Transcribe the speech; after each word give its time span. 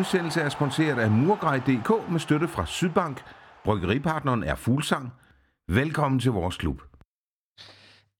Udsendelse 0.00 0.40
er 0.40 0.48
sponsoreret 0.48 0.98
af 0.98 1.10
Murgrej.dk 1.10 2.10
med 2.10 2.20
støtte 2.20 2.48
fra 2.48 2.66
Sydbank. 2.66 3.22
Bryggeripartneren 3.64 4.44
er 4.44 4.54
Fuglsang. 4.54 5.12
Velkommen 5.68 6.20
til 6.20 6.30
vores 6.30 6.56
klub. 6.56 6.82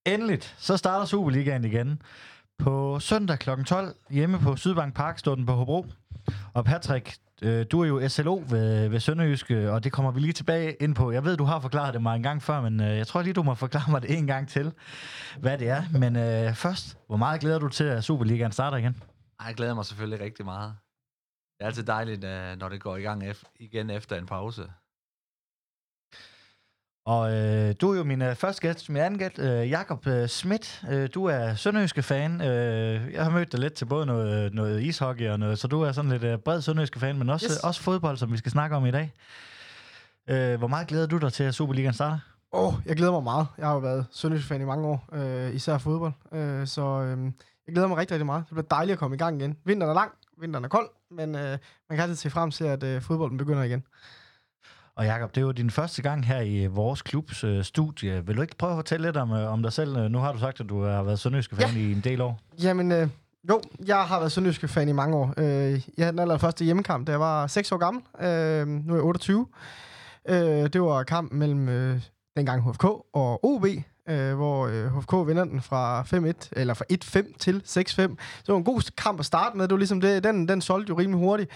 Endeligt, 0.06 0.54
så 0.58 0.76
starter 0.76 1.06
Superligaen 1.06 1.64
igen. 1.64 2.02
På 2.58 3.00
søndag 3.00 3.38
kl. 3.38 3.50
12 3.66 3.94
hjemme 4.10 4.38
på 4.38 4.56
Sydbank 4.56 4.94
Park 4.94 5.18
står 5.18 5.34
den 5.34 5.46
på 5.46 5.52
Hobro. 5.52 5.86
Og 6.54 6.64
Patrick, 6.64 7.16
øh, 7.42 7.66
du 7.72 7.80
er 7.80 7.86
jo 7.86 8.08
SLO 8.08 8.42
ved, 8.48 8.88
ved 8.88 9.00
Sønderjyske, 9.00 9.72
og 9.72 9.84
det 9.84 9.92
kommer 9.92 10.10
vi 10.10 10.20
lige 10.20 10.32
tilbage 10.32 10.76
ind 10.80 10.94
på. 10.94 11.10
Jeg 11.10 11.24
ved, 11.24 11.36
du 11.36 11.44
har 11.44 11.60
forklaret 11.60 11.94
det 11.94 12.02
mig 12.02 12.16
en 12.16 12.22
gang 12.22 12.42
før, 12.42 12.60
men 12.60 12.80
øh, 12.80 12.96
jeg 12.96 13.06
tror 13.06 13.22
lige, 13.22 13.34
du 13.34 13.42
må 13.42 13.54
forklare 13.54 13.90
mig 13.90 14.02
det 14.02 14.18
en 14.18 14.26
gang 14.26 14.48
til, 14.48 14.72
hvad 15.38 15.58
det 15.58 15.68
er. 15.68 15.82
Men 15.92 16.16
øh, 16.16 16.54
først, 16.54 16.98
hvor 17.06 17.16
meget 17.16 17.40
glæder 17.40 17.58
du 17.58 17.68
til, 17.68 17.84
at 17.84 18.04
Superligaen 18.04 18.52
starter 18.52 18.76
igen? 18.76 19.02
Jeg 19.46 19.54
glæder 19.54 19.74
mig 19.74 19.84
selvfølgelig 19.84 20.24
rigtig 20.24 20.44
meget. 20.44 20.74
Det 21.60 21.64
er 21.64 21.68
altid 21.68 21.82
dejligt, 21.82 22.24
øh, 22.24 22.56
når 22.58 22.68
det 22.68 22.80
går 22.82 22.96
i 22.96 23.02
gang 23.02 23.22
igen 23.58 23.90
efter 23.90 24.16
en 24.16 24.26
pause. 24.26 24.62
Og 27.06 27.32
øh, 27.32 27.74
du 27.80 27.92
er 27.92 27.96
jo 27.96 28.04
min 28.04 28.22
øh, 28.22 28.34
første 28.34 28.60
gæst, 28.62 28.88
min 28.88 29.02
anden 29.02 29.18
gæst, 29.18 29.38
øh, 29.38 29.70
Jakob 29.70 30.06
øh, 30.06 30.28
Schmidt. 30.28 30.84
Øh, 30.90 31.08
du 31.14 31.24
er 31.24 31.54
sønderjyske 31.54 32.02
fan. 32.02 32.40
Øh, 32.40 33.12
jeg 33.12 33.24
har 33.24 33.30
mødt 33.30 33.52
dig 33.52 33.60
lidt 33.60 33.72
til 33.74 33.84
både 33.84 34.06
noget, 34.06 34.54
noget 34.54 34.82
ishockey 34.82 35.28
og 35.30 35.38
noget, 35.38 35.58
så 35.58 35.68
du 35.68 35.82
er 35.82 35.92
sådan 35.92 36.10
lidt 36.10 36.24
øh, 36.24 36.38
bred 36.38 36.60
sønderjyske 36.60 36.98
fan, 37.00 37.18
men 37.18 37.28
også, 37.30 37.46
Yes. 37.46 37.52
yes. 37.54 37.64
også 37.64 37.80
fodbold, 37.82 38.16
som 38.16 38.32
vi 38.32 38.36
skal 38.36 38.52
snakke 38.52 38.76
om 38.76 38.86
i 38.86 38.90
dag. 38.90 39.12
Øh, 40.30 40.58
hvor 40.58 40.68
meget 40.68 40.88
glæder 40.88 41.06
du 41.06 41.18
dig 41.18 41.32
til, 41.32 41.44
at 41.44 41.54
Superligaen 41.54 41.94
starter? 41.94 42.18
Åh, 42.52 42.66
oh, 42.68 42.74
jeg 42.86 42.96
glæder 42.96 43.12
mig 43.12 43.22
meget. 43.22 43.46
Jeg 43.58 43.66
har 43.66 43.72
jo 43.74 43.80
været 43.80 44.06
Sønderjysk-fan 44.12 44.60
i 44.60 44.64
mange 44.64 44.86
år, 44.88 45.08
øh, 45.12 45.54
især 45.54 45.78
fodbold. 45.78 46.12
Øh, 46.32 46.66
så 46.66 46.82
øh, 46.82 47.24
jeg 47.66 47.74
glæder 47.74 47.88
mig 47.88 47.96
rigtig, 47.96 48.14
rigtig 48.14 48.26
meget. 48.26 48.44
Det 48.48 48.54
bliver 48.54 48.66
dejligt 48.70 48.92
at 48.92 48.98
komme 48.98 49.16
i 49.16 49.18
gang 49.18 49.40
igen. 49.40 49.56
Vinteren 49.64 49.90
er 49.90 49.94
lang, 49.94 50.12
vinteren 50.40 50.64
er 50.64 50.68
kold, 50.68 50.88
men 51.10 51.34
øh, 51.34 51.58
man 51.88 51.98
kan 51.98 52.00
altid 52.00 52.16
se 52.16 52.30
frem 52.30 52.50
til, 52.50 52.64
at 52.64 52.82
øh, 52.82 53.02
fodbolden 53.02 53.38
begynder 53.38 53.62
igen. 53.62 53.82
Og 54.96 55.04
Jakob, 55.04 55.34
det 55.34 55.40
er 55.40 55.44
jo 55.44 55.52
din 55.52 55.70
første 55.70 56.02
gang 56.02 56.26
her 56.26 56.40
i 56.40 56.66
vores 56.66 57.02
klubs 57.02 57.44
øh, 57.44 57.64
studie. 57.64 58.26
Vil 58.26 58.36
du 58.36 58.42
ikke 58.42 58.56
prøve 58.56 58.72
at 58.72 58.76
fortælle 58.76 59.06
lidt 59.06 59.16
om, 59.16 59.32
øh, 59.32 59.52
om 59.52 59.62
dig 59.62 59.72
selv? 59.72 59.96
Øh, 59.96 60.10
Nu 60.10 60.18
har 60.18 60.32
du 60.32 60.38
sagt, 60.38 60.60
at 60.60 60.68
du 60.68 60.82
har 60.82 61.02
været 61.02 61.18
sønderjyske 61.18 61.56
fan 61.56 61.70
ja. 61.74 61.78
i 61.78 61.92
en 61.92 62.00
del 62.00 62.20
år. 62.20 62.40
Jamen, 62.62 62.92
øh, 62.92 63.08
jo, 63.48 63.60
jeg 63.86 64.04
har 64.04 64.18
været 64.18 64.32
Sønderjysk-fan 64.32 64.88
i 64.88 64.92
mange 64.92 65.16
år. 65.16 65.34
Øh, 65.36 65.44
jeg 65.72 65.80
havde 65.98 66.12
den 66.12 66.18
allerførste 66.18 66.64
hjemmekamp, 66.64 67.06
da 67.06 67.12
jeg 67.12 67.20
var 67.20 67.46
6 67.46 67.72
år 67.72 67.76
gammel. 67.76 68.02
Øh, 68.20 68.66
nu 68.68 68.92
er 68.92 68.96
jeg 68.96 69.04
28. 69.04 69.46
Øh, 70.28 70.36
det 70.72 70.82
var 70.82 71.02
kampen 71.02 71.38
mellem 71.38 71.68
øh, 71.68 72.00
dengang 72.36 72.70
HFK 72.70 72.84
og 73.12 73.44
OB, 73.44 73.66
øh, 74.08 74.34
hvor 74.34 74.66
øh, 74.66 74.96
HFK 74.96 75.12
vinder 75.12 75.44
den 75.44 75.62
fra 75.62 76.02
5-1, 76.02 76.48
eller 76.52 76.74
fra 76.74 76.84
1-5 76.92 77.36
til 77.38 77.62
6-5. 77.66 77.82
Så 77.86 78.06
det 78.46 78.48
var 78.48 78.56
en 78.56 78.64
god 78.64 78.90
kamp 78.96 79.20
at 79.20 79.26
starte 79.26 79.56
med. 79.56 79.68
Det 79.68 79.72
var 79.72 79.78
ligesom 79.78 80.00
det, 80.00 80.24
den, 80.24 80.48
den 80.48 80.60
solgte 80.60 80.90
jo 80.90 80.98
rimelig 80.98 81.18
hurtigt. 81.18 81.50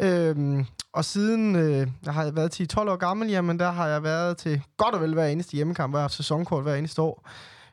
Øhm, 0.00 0.66
og 0.92 1.04
siden 1.04 1.56
øh, 1.56 1.88
jeg 2.04 2.14
har 2.14 2.30
været 2.30 2.60
10-12 2.76 2.80
år 2.80 2.96
gammel, 2.96 3.28
jamen 3.28 3.58
der 3.58 3.70
har 3.70 3.86
jeg 3.86 4.02
været 4.02 4.36
til 4.36 4.62
godt 4.76 4.94
og 4.94 5.00
vel 5.00 5.14
hver 5.14 5.26
eneste 5.26 5.56
hjemmekamp, 5.56 5.94
hver 5.94 6.08
sæsonkort 6.08 6.62
hver 6.62 6.74
eneste 6.74 7.02
år, 7.02 7.28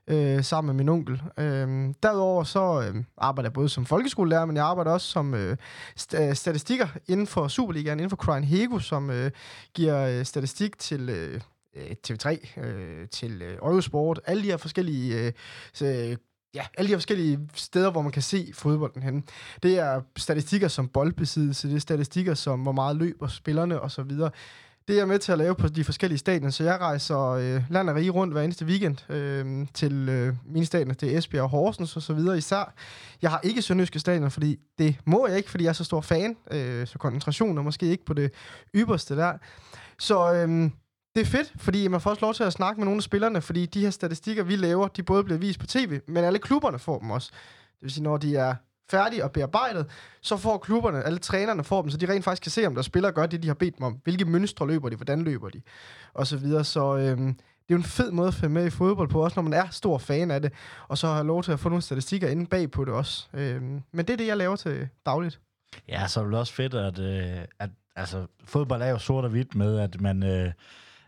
øh, 0.07 0.43
sammen 0.43 0.75
med 0.75 0.83
min 0.83 0.89
onkel. 0.89 1.21
Øh, 1.37 1.93
derudover 2.03 2.43
så 2.43 2.81
øh, 2.81 3.03
arbejder 3.17 3.49
jeg 3.49 3.53
både 3.53 3.69
som 3.69 3.85
folkeskolelærer, 3.85 4.45
men 4.45 4.55
jeg 4.55 4.65
arbejder 4.65 4.91
også 4.91 5.07
som 5.07 5.33
øh, 5.33 5.57
st- 5.99 6.21
øh, 6.21 6.35
statistikker 6.35 6.87
inden 7.07 7.27
for 7.27 7.47
Superligaen, 7.47 7.99
inden 7.99 8.09
for 8.09 8.17
Crying 8.17 8.47
Hego, 8.47 8.79
som 8.79 9.09
øh, 9.09 9.31
giver 9.73 10.07
øh, 10.07 10.25
statistik 10.25 10.79
til... 10.79 11.09
Øh, 11.09 11.41
Øh, 11.75 11.95
TV3, 12.07 12.59
øh, 12.61 13.07
til 13.09 13.41
øh, 13.41 13.53
Eurosport, 13.55 14.19
alle 14.25 14.43
de 14.43 14.47
her 14.47 14.57
forskellige 14.57 15.25
øh, 15.25 15.31
så, 15.73 16.15
ja, 16.55 16.65
alle 16.77 16.87
de 16.87 16.91
her 16.91 16.97
forskellige 16.97 17.39
steder, 17.53 17.91
hvor 17.91 18.01
man 18.01 18.11
kan 18.11 18.21
se 18.21 18.51
fodbolden 18.53 19.03
henne. 19.03 19.23
Det 19.63 19.79
er 19.79 20.01
statistikker 20.17 20.67
som 20.67 20.87
boldbesiddelse, 20.87 21.67
det 21.69 21.75
er 21.75 21.79
statistikker 21.79 22.33
som, 22.33 22.59
hvor 22.59 22.71
meget 22.71 22.95
løber 22.95 23.27
spillerne 23.27 23.81
og 23.81 23.91
så 23.91 24.03
videre. 24.03 24.31
Det 24.87 24.93
er 24.93 24.97
jeg 24.97 25.07
med 25.07 25.19
til 25.19 25.31
at 25.31 25.37
lave 25.37 25.55
på 25.55 25.67
de 25.67 25.83
forskellige 25.83 26.17
stadioner, 26.17 26.49
så 26.49 26.63
jeg 26.63 26.79
rejser 26.79 27.19
øh, 27.19 27.63
land 27.69 27.89
og 27.89 27.95
rige 27.95 28.09
rundt 28.09 28.33
hver 28.33 28.41
eneste 28.41 28.65
weekend 28.65 29.11
øh, 29.11 29.67
til 29.73 30.09
øh, 30.09 30.33
mine 30.45 30.65
stadioner. 30.65 30.93
Det 30.93 31.13
er 31.13 31.17
Esbjerg 31.17 31.43
og 31.43 31.49
Horsens 31.49 31.95
og 31.95 32.01
så 32.01 32.13
videre 32.13 32.37
især. 32.37 32.73
Jeg 33.21 33.29
har 33.29 33.39
ikke 33.43 33.61
sønderjyske 33.61 33.99
stadioner, 33.99 34.29
fordi 34.29 34.59
det 34.79 34.95
må 35.05 35.27
jeg 35.27 35.37
ikke, 35.37 35.49
fordi 35.49 35.63
jeg 35.63 35.69
er 35.69 35.73
så 35.73 35.83
stor 35.83 36.01
fan. 36.01 36.37
Øh, 36.51 36.87
så 36.87 36.97
koncentrationen 36.97 37.57
er 37.57 37.61
måske 37.61 37.85
ikke 37.85 38.05
på 38.05 38.13
det 38.13 38.31
ypperste 38.75 39.15
der. 39.15 39.33
Så 39.99 40.33
øh, 40.33 40.69
det 41.15 41.21
er 41.21 41.25
fedt, 41.25 41.53
fordi 41.57 41.87
man 41.87 42.01
får 42.01 42.09
også 42.09 42.25
lov 42.25 42.33
til 42.33 42.43
at 42.43 42.53
snakke 42.53 42.79
med 42.79 42.85
nogle 42.85 42.97
af 42.97 43.03
spillerne, 43.03 43.41
fordi 43.41 43.65
de 43.65 43.81
her 43.81 43.89
statistikker, 43.89 44.43
vi 44.43 44.55
laver, 44.55 44.87
de 44.87 45.03
både 45.03 45.23
bliver 45.23 45.37
vist 45.37 45.59
på 45.59 45.65
tv, 45.65 45.99
men 46.07 46.23
alle 46.23 46.39
klubberne 46.39 46.79
får 46.79 46.99
dem 46.99 47.11
også. 47.11 47.31
Det 47.67 47.81
vil 47.81 47.91
sige, 47.91 48.03
når 48.03 48.17
de 48.17 48.35
er 48.35 48.55
færdige 48.91 49.23
og 49.23 49.31
bearbejdet, 49.31 49.85
så 50.21 50.37
får 50.37 50.57
klubberne, 50.57 51.03
alle 51.03 51.19
trænerne 51.19 51.63
får 51.63 51.81
dem, 51.81 51.91
så 51.91 51.97
de 51.97 52.11
rent 52.11 52.23
faktisk 52.23 52.43
kan 52.43 52.51
se, 52.51 52.67
om 52.67 52.75
der 52.75 52.81
spillere 52.81 53.11
gør 53.11 53.25
det, 53.25 53.43
de 53.43 53.47
har 53.47 53.53
bedt 53.53 53.77
dem 53.77 53.83
om. 53.83 53.99
Hvilke 54.03 54.25
mønstre 54.25 54.67
løber 54.67 54.89
de, 54.89 54.95
hvordan 54.95 55.21
løber 55.21 55.49
de, 55.49 55.61
og 56.13 56.27
så 56.27 56.37
videre. 56.37 56.63
Så 56.63 56.97
øhm, 56.97 57.33
det 57.33 57.69
er 57.69 57.75
jo 57.75 57.77
en 57.77 57.83
fed 57.83 58.11
måde 58.11 58.27
at 58.27 58.33
følge 58.33 58.53
med 58.53 58.65
i 58.65 58.69
fodbold 58.69 59.09
på, 59.09 59.23
også 59.23 59.35
når 59.35 59.49
man 59.49 59.53
er 59.53 59.69
stor 59.71 59.97
fan 59.97 60.31
af 60.31 60.41
det, 60.41 60.53
og 60.87 60.97
så 60.97 61.07
har 61.07 61.23
lov 61.23 61.43
til 61.43 61.51
at 61.51 61.59
få 61.59 61.69
nogle 61.69 61.81
statistikker 61.81 62.27
inde 62.27 62.45
bag 62.45 62.71
på 62.71 62.85
det 62.85 62.93
også. 62.93 63.27
Øhm, 63.33 63.81
men 63.91 64.05
det 64.05 64.09
er 64.09 64.17
det, 64.17 64.27
jeg 64.27 64.37
laver 64.37 64.55
til 64.55 64.87
dagligt. 65.05 65.39
Ja, 65.87 66.07
så 66.07 66.19
er 66.21 66.25
det 66.25 66.39
også 66.39 66.53
fedt, 66.53 66.73
at, 66.73 66.99
øh, 66.99 67.45
at 67.59 67.69
altså, 67.95 68.25
fodbold 68.45 68.81
er 68.81 68.89
jo 68.89 68.97
sort 68.97 69.23
og 69.23 69.29
hvidt 69.29 69.55
med, 69.55 69.79
at 69.79 70.01
man... 70.01 70.23
Øh, 70.23 70.51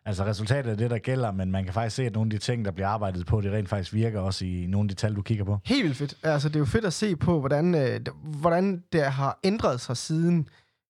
Altså 0.07 0.25
resultatet 0.25 0.71
er 0.71 0.75
det, 0.75 0.91
der 0.91 0.97
gælder, 0.97 1.31
men 1.31 1.51
man 1.51 1.63
kan 1.63 1.73
faktisk 1.73 1.95
se, 1.95 2.05
at 2.05 2.13
nogle 2.13 2.27
af 2.27 2.39
de 2.39 2.45
ting, 2.45 2.65
der 2.65 2.71
bliver 2.71 2.87
arbejdet 2.87 3.25
på, 3.25 3.41
det 3.41 3.51
rent 3.51 3.69
faktisk 3.69 3.93
virker 3.93 4.19
også 4.19 4.45
i 4.45 4.65
nogle 4.67 4.85
af 4.85 4.89
de 4.89 4.95
tal, 4.95 5.15
du 5.15 5.21
kigger 5.21 5.45
på. 5.45 5.57
Helt 5.65 5.83
vildt 5.83 5.97
fedt. 5.97 6.17
Altså, 6.23 6.49
det 6.49 6.55
er 6.55 6.59
jo 6.59 6.65
fedt 6.65 6.85
at 6.85 6.93
se 6.93 7.15
på, 7.15 7.39
hvordan, 7.39 7.75
øh, 7.75 7.99
hvordan 8.23 8.83
det 8.91 9.03
har 9.03 9.39
ændret 9.43 9.81
sig 9.81 9.97
siden. 9.97 10.49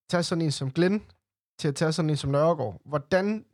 tage 0.10 0.24
sådan 0.24 0.42
en 0.42 0.52
som 0.52 0.72
Glenn, 0.72 1.04
til 1.60 1.68
at 1.68 1.76
tage 1.76 1.92
sådan 1.92 2.10
en 2.10 2.18
som 2.18 2.32
Nørregård. 2.32 2.82
Hvordan 2.86 3.46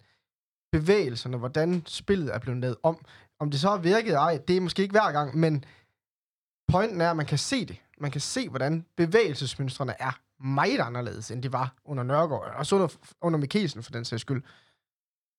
bevægelserne, 0.72 1.38
hvordan 1.38 1.84
spillet 1.86 2.36
er 2.36 2.40
blevet 2.40 2.62
lavet 2.62 2.76
om. 2.84 3.06
Om 3.40 3.52
det 3.52 3.60
så 3.60 3.70
har 3.70 3.78
virket, 3.78 4.14
ej, 4.14 4.40
det 4.48 4.58
er 4.58 4.62
måske 4.62 4.82
ikke 4.82 4.94
hver 4.94 5.12
gang, 5.12 5.38
men 5.38 5.64
pointen 6.72 7.02
er, 7.02 7.10
at 7.10 7.18
man 7.18 7.26
kan 7.26 7.38
se 7.38 7.66
det. 7.66 7.78
Man 7.98 8.12
kan 8.12 8.22
se, 8.22 8.50
hvordan 8.50 8.86
bevægelsesmønstrene 8.98 9.94
er 10.00 10.20
meget 10.44 10.80
anderledes, 10.80 11.32
end 11.32 11.44
de 11.44 11.54
var 11.54 11.76
under 11.86 12.04
Nørregård, 12.04 12.54
og 12.56 12.66
så 12.66 12.76
under, 12.76 12.88
under 13.22 13.40
Mikkelsen 13.40 13.84
for 13.84 13.92
den 13.92 14.06
sags 14.06 14.22
skyld. 14.22 14.44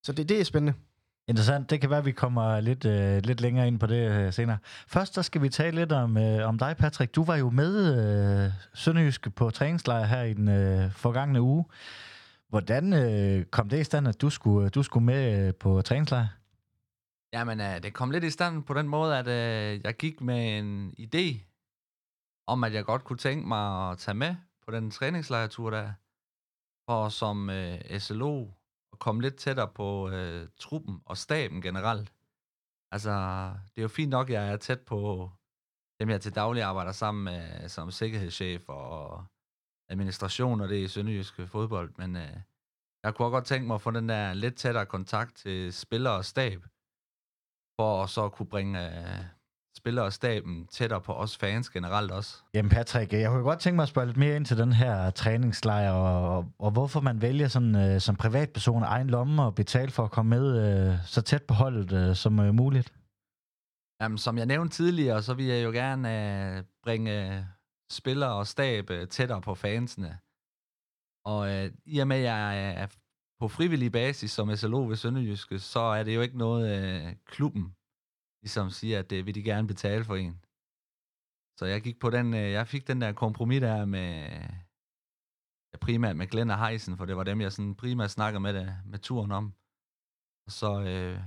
Så 0.05 0.13
det, 0.13 0.29
det 0.29 0.41
er 0.41 0.45
spændende. 0.45 0.79
Interessant. 1.29 1.71
Det 1.71 1.81
kan 1.81 1.91
være, 1.91 1.99
at 1.99 2.05
vi 2.05 2.13
kommer 2.13 2.61
lidt, 2.61 2.85
øh, 2.85 3.23
lidt 3.23 3.41
længere 3.41 3.67
ind 3.67 3.81
på 3.81 3.87
det 3.87 4.11
øh, 4.11 4.33
senere. 4.33 4.59
Først 4.89 5.15
så 5.15 5.23
skal 5.23 5.43
vi 5.43 5.49
tale 5.49 5.77
lidt 5.77 5.93
om, 5.93 6.17
øh, 6.17 6.49
om 6.49 6.59
dig, 6.59 6.77
Patrick. 6.77 7.15
Du 7.15 7.25
var 7.25 7.37
jo 7.37 7.51
med 7.51 7.75
øh, 8.47 8.53
Sønderjyske 8.75 9.31
på 9.31 9.51
træningslejr 9.51 10.05
her 10.05 10.23
i 10.23 10.35
den 10.35 10.49
øh, 10.49 10.93
forgangne 10.93 11.41
uge. 11.41 11.65
Hvordan 12.49 12.93
øh, 12.93 13.45
kom 13.45 13.69
det 13.69 13.81
i 13.81 13.85
stand, 13.85 14.09
at 14.09 14.21
du 14.21 14.31
skulle, 14.31 14.69
du 14.69 14.83
skulle 14.83 15.07
med 15.07 15.47
øh, 15.47 15.55
på 15.55 15.83
træningslejr? 15.83 16.27
Jamen, 17.33 17.61
øh, 17.61 17.83
det 17.83 17.95
kom 17.95 18.11
lidt 18.11 18.25
i 18.25 18.31
stand 18.31 18.63
på 18.63 18.75
den 18.75 18.89
måde, 18.89 19.19
at 19.19 19.29
øh, 19.29 19.81
jeg 19.85 19.97
gik 19.97 20.21
med 20.21 20.59
en 20.59 20.95
idé 21.01 21.41
om, 22.47 22.65
at 22.65 22.75
jeg 22.75 22.85
godt 22.85 23.05
kunne 23.05 23.19
tænke 23.19 23.49
mig 23.49 23.91
at 23.91 23.99
tage 23.99 24.15
med 24.15 24.35
på 24.67 24.71
den 24.71 24.91
træningslejretur 24.91 25.71
der, 25.71 25.93
for 26.87 27.09
som 27.09 27.51
øh, 27.51 27.99
SLO 27.99 28.47
at 28.95 28.99
komme 28.99 29.23
lidt 29.23 29.37
tættere 29.37 29.69
på 29.69 30.11
øh, 30.11 30.49
truppen 30.59 31.03
og 31.05 31.17
staben 31.17 31.63
generelt. 31.63 32.13
Altså, 32.93 33.11
det 33.75 33.79
er 33.79 33.83
jo 33.83 33.89
fint 33.89 34.11
nok, 34.11 34.31
at 34.31 34.35
jeg 34.35 34.53
er 34.53 34.57
tæt 34.57 34.81
på 34.81 35.31
dem, 36.01 36.11
jeg 36.11 36.21
til 36.21 36.35
daglig 36.35 36.63
arbejder 36.63 36.93
sammen 36.93 37.25
med, 37.25 37.63
øh, 37.63 37.69
som 37.69 37.91
sikkerhedschef 37.91 38.63
og 38.69 39.25
administration 39.89 40.61
og 40.61 40.69
det 40.69 40.79
i 40.85 40.89
Sønderjyske 40.89 41.47
fodbold, 41.47 41.95
men 41.97 42.17
øh, 42.17 42.37
jeg 43.03 43.15
kunne 43.15 43.27
også 43.27 43.37
godt 43.37 43.45
tænke 43.45 43.67
mig 43.67 43.75
at 43.75 43.81
få 43.81 43.91
den 43.91 44.09
der 44.09 44.35
lidt 44.35 44.57
tættere 44.57 44.87
kontakt 44.87 45.37
til 45.37 45.73
spillere 45.73 46.15
og 46.15 46.25
stab, 46.25 46.61
for 47.77 48.03
at 48.03 48.11
så 48.11 48.29
kunne 48.29 48.49
bringe 48.49 48.87
øh, 48.87 49.25
spillere 49.85 50.05
og 50.05 50.13
staben 50.13 50.67
tættere 50.67 51.01
på 51.01 51.13
os 51.13 51.37
fans 51.37 51.71
generelt 51.71 52.11
også. 52.11 52.43
Jamen 52.55 52.71
Patrick, 52.71 53.13
jeg 53.13 53.31
kunne 53.31 53.43
godt 53.43 53.59
tænke 53.59 53.77
mig 53.77 53.83
at 53.83 53.89
spørge 53.89 54.07
lidt 54.07 54.17
mere 54.17 54.37
ind 54.37 54.47
til 54.47 54.59
den 54.59 54.73
her 54.73 55.11
træningslejr, 55.11 55.91
og, 55.91 56.53
og, 56.59 56.71
hvorfor 56.71 57.01
man 57.01 57.23
vælger 57.23 57.49
sådan, 57.49 57.77
øh, 57.77 58.01
som 58.01 58.17
privatperson 58.17 58.83
egen 58.83 59.11
lomme 59.11 59.43
og 59.43 59.55
betale 59.55 59.91
for 59.91 60.05
at 60.05 60.11
komme 60.11 60.31
med 60.31 60.47
øh, 60.65 60.99
så 61.07 61.23
tæt 61.23 61.43
på 61.43 61.55
holdet 61.55 61.93
øh, 61.93 62.17
som 62.17 62.41
øh, 62.41 62.55
muligt. 62.55 62.93
Jamen, 64.01 64.19
som 64.19 64.39
jeg 64.39 64.47
nævnte 64.47 64.77
tidligere, 64.77 65.23
så 65.23 65.35
vil 65.35 65.47
jeg 65.47 65.65
jo 65.65 65.71
gerne 65.71 66.09
øh, 66.57 66.65
bringe 66.83 67.37
øh, 67.37 67.43
spillere 67.91 68.33
og 68.33 68.47
stab 68.47 68.91
øh, 68.91 69.09
tættere 69.09 69.41
på 69.41 69.55
fansene. 69.55 70.19
Og 71.25 71.55
øh, 71.55 71.71
i 71.87 71.99
og 71.99 72.09
med, 72.09 72.17
at 72.17 72.23
jeg 72.23 72.73
er 72.83 72.87
på 73.41 73.49
frivillig 73.49 73.93
basis 73.93 74.31
som 74.31 74.57
SLO 74.57 74.89
ved 74.89 74.97
Sønderjyske, 74.97 75.59
så 75.59 75.81
er 75.81 76.03
det 76.03 76.15
jo 76.15 76.21
ikke 76.21 76.39
noget, 76.39 76.65
øh, 76.79 77.13
klubben 77.27 77.75
ligesom 78.45 78.71
siger, 78.71 78.99
at 78.99 79.11
det 79.11 79.27
vil 79.27 79.35
de 79.35 79.43
gerne 79.43 79.69
betale 79.69 80.05
for 80.05 80.17
en. 80.17 80.41
Så 81.59 81.67
jeg 81.67 81.83
gik 81.83 81.99
på 82.01 82.11
den, 82.11 82.35
øh, 82.35 82.51
jeg 82.51 82.69
fik 82.69 82.87
den 82.87 83.01
der 83.01 83.13
kompromis 83.13 83.61
der 83.61 83.85
med, 83.85 84.11
ja, 85.73 85.79
primært 85.81 86.17
med 86.17 86.27
Glenn 86.27 86.51
og 86.51 86.67
Heisen, 86.67 86.97
for 86.97 87.05
det 87.05 87.17
var 87.17 87.25
dem, 87.25 87.41
jeg 87.41 87.53
sådan 87.53 87.75
primært 87.75 88.11
snakkede 88.11 88.41
med, 88.41 88.55
det, 88.55 88.77
med 88.85 88.99
turen 88.99 89.33
om. 89.33 89.55
Og 90.47 90.53
så 90.53 90.81
øh, 90.81 91.19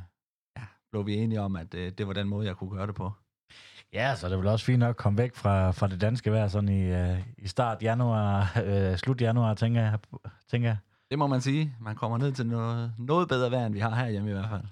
ja, 0.57 0.65
blev 0.91 1.05
vi 1.05 1.15
enige 1.15 1.41
om, 1.41 1.55
at 1.55 1.73
øh, 1.73 1.91
det 1.91 2.07
var 2.07 2.13
den 2.13 2.27
måde, 2.27 2.47
jeg 2.47 2.55
kunne 2.55 2.77
gøre 2.77 2.87
det 2.87 2.95
på. 2.95 3.11
Ja, 3.93 4.15
så 4.15 4.29
det 4.29 4.37
vel 4.37 4.47
også 4.47 4.65
fint 4.65 4.79
nok 4.79 4.89
at 4.89 4.97
komme 4.97 5.17
væk 5.17 5.35
fra, 5.35 5.71
fra 5.71 5.87
det 5.87 6.01
danske 6.01 6.31
vejr 6.31 6.47
sådan 6.47 6.69
i, 6.69 7.11
uh, 7.11 7.19
i 7.37 7.47
start 7.47 7.83
januar, 7.83 8.51
uh, 8.55 8.95
slut 9.03 9.21
januar, 9.21 9.53
tænker 9.53 9.81
jeg, 9.81 9.99
tænker 10.47 10.69
jeg. 10.69 10.77
Det 11.09 11.19
må 11.19 11.27
man 11.27 11.41
sige. 11.41 11.75
Man 11.79 11.95
kommer 11.95 12.17
ned 12.17 12.31
til 12.31 12.47
noget, 12.47 12.93
noget 12.97 13.27
bedre 13.27 13.51
vejr, 13.51 13.65
end 13.65 13.73
vi 13.73 13.79
har 13.79 13.95
herhjemme 13.95 14.29
i 14.29 14.33
hvert 14.33 14.49
fald. 14.49 14.63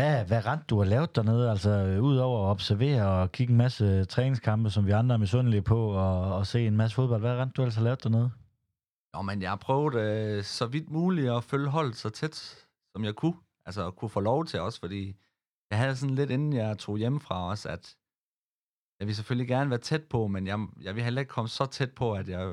Hvad, 0.00 0.24
hvad 0.24 0.46
rent 0.46 0.70
du 0.70 0.78
har 0.78 0.84
lavet 0.84 1.16
dernede? 1.16 1.50
Altså, 1.50 1.98
udover 2.02 2.46
at 2.46 2.50
observere 2.50 3.06
og 3.08 3.32
kigge 3.32 3.50
en 3.50 3.56
masse 3.56 4.04
træningskampe, 4.04 4.70
som 4.70 4.86
vi 4.86 4.90
andre 4.90 5.14
er 5.14 5.18
misundelige 5.18 5.62
på, 5.62 5.90
og, 5.90 6.34
og 6.34 6.46
se 6.46 6.66
en 6.66 6.76
masse 6.76 6.94
fodbold. 6.94 7.20
Hvad 7.20 7.36
rent 7.36 7.56
du 7.56 7.62
altså 7.62 7.80
har 7.80 7.84
lavet 7.84 8.04
dernede? 8.04 8.30
Jo, 9.16 9.22
men 9.22 9.42
jeg 9.42 9.50
har 9.50 9.56
prøvet 9.56 9.94
øh, 9.94 10.44
så 10.44 10.66
vidt 10.66 10.90
muligt 10.90 11.30
at 11.30 11.44
følge 11.44 11.68
holdet 11.68 11.96
så 11.96 12.08
tæt, 12.10 12.34
som 12.92 13.04
jeg 13.04 13.14
kunne. 13.14 13.34
Altså, 13.66 13.86
at 13.86 13.96
kunne 13.96 14.08
få 14.08 14.20
lov 14.20 14.44
til 14.44 14.60
også, 14.60 14.80
fordi 14.80 15.16
jeg 15.70 15.78
havde 15.78 15.96
sådan 15.96 16.14
lidt, 16.14 16.30
inden 16.30 16.52
jeg 16.52 16.78
tog 16.78 16.98
hjem 16.98 17.20
fra 17.20 17.50
os, 17.50 17.66
at 17.66 17.96
jeg 19.00 19.06
ville 19.06 19.16
selvfølgelig 19.16 19.48
gerne 19.48 19.70
være 19.70 19.78
tæt 19.78 20.04
på, 20.04 20.26
men 20.26 20.46
jeg, 20.46 20.66
jeg 20.82 20.94
ville 20.94 21.04
heller 21.04 21.20
ikke 21.20 21.30
komme 21.30 21.48
så 21.48 21.66
tæt 21.66 21.92
på, 21.92 22.12
at 22.12 22.28
jeg, 22.28 22.46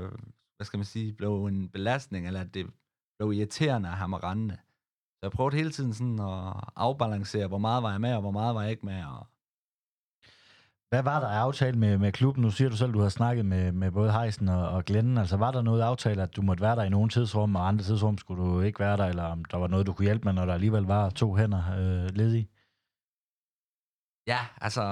hvad 0.58 0.66
skal 0.66 0.78
man 0.78 0.86
sige, 0.86 1.14
blev 1.14 1.46
en 1.46 1.70
belastning, 1.70 2.28
eller 2.28 2.42
at 2.42 2.54
det 2.54 2.68
blev 3.20 3.34
irriterende 3.34 3.90
at 3.90 3.96
have 3.96 4.10
mig 4.10 4.24
rendende. 4.24 4.58
Så 5.18 5.22
jeg 5.24 5.31
prøvede 5.31 5.56
hele 5.56 5.72
tiden 5.72 5.94
sådan 5.94 6.19
at 6.19 6.54
afbalancere, 6.75 7.48
hvor 7.48 7.58
meget 7.58 7.84
var 7.84 7.92
jeg 7.92 8.02
med, 8.02 8.14
og 8.16 8.22
hvor 8.22 8.31
meget 8.31 8.56
var 8.56 8.62
jeg 8.62 8.72
ikke 8.72 8.86
med. 8.86 9.04
Og... 9.06 9.28
Hvad 10.90 11.04
var 11.04 11.19
der 11.19 11.28
aftale 11.28 11.78
med, 11.78 11.98
med 11.98 12.12
klubben? 12.12 12.42
Nu 12.44 12.52
siger 12.52 12.69
du 12.69 12.78
selv, 12.78 12.90
at 12.90 12.94
du 12.94 13.00
har 13.00 13.10
snakket 13.10 13.46
med, 13.46 13.72
med 13.72 13.92
både 13.92 14.12
Heisen 14.12 14.50
og, 14.50 14.69
og 14.69 14.86
Glenn. 14.86 15.18
Altså 15.18 15.38
var 15.38 15.52
der 15.52 15.62
noget 15.62 15.81
aftale, 15.81 16.24
at 16.24 16.36
du 16.36 16.42
måtte 16.42 16.62
være 16.62 16.75
der 16.75 16.84
i 16.84 16.90
nogle 16.90 17.10
tidsrum, 17.10 17.56
og 17.56 17.68
andre 17.68 17.84
tidsrum 17.84 18.18
skulle 18.18 18.44
du 18.44 18.62
ikke 18.62 18.80
være 18.80 18.98
der, 18.98 19.06
eller 19.06 19.24
om 19.24 19.46
der 19.46 19.58
var 19.58 19.68
noget, 19.68 19.88
du 19.88 19.94
kunne 19.94 20.06
hjælpe 20.06 20.25
med, 20.25 20.34
når 20.34 20.46
der 20.46 20.54
alligevel 20.54 20.84
var 20.84 21.10
to 21.10 21.36
hænder 21.36 21.63
øh, 21.72 22.10
ledige? 22.16 22.50
Ja, 24.28 24.40
altså, 24.62 24.84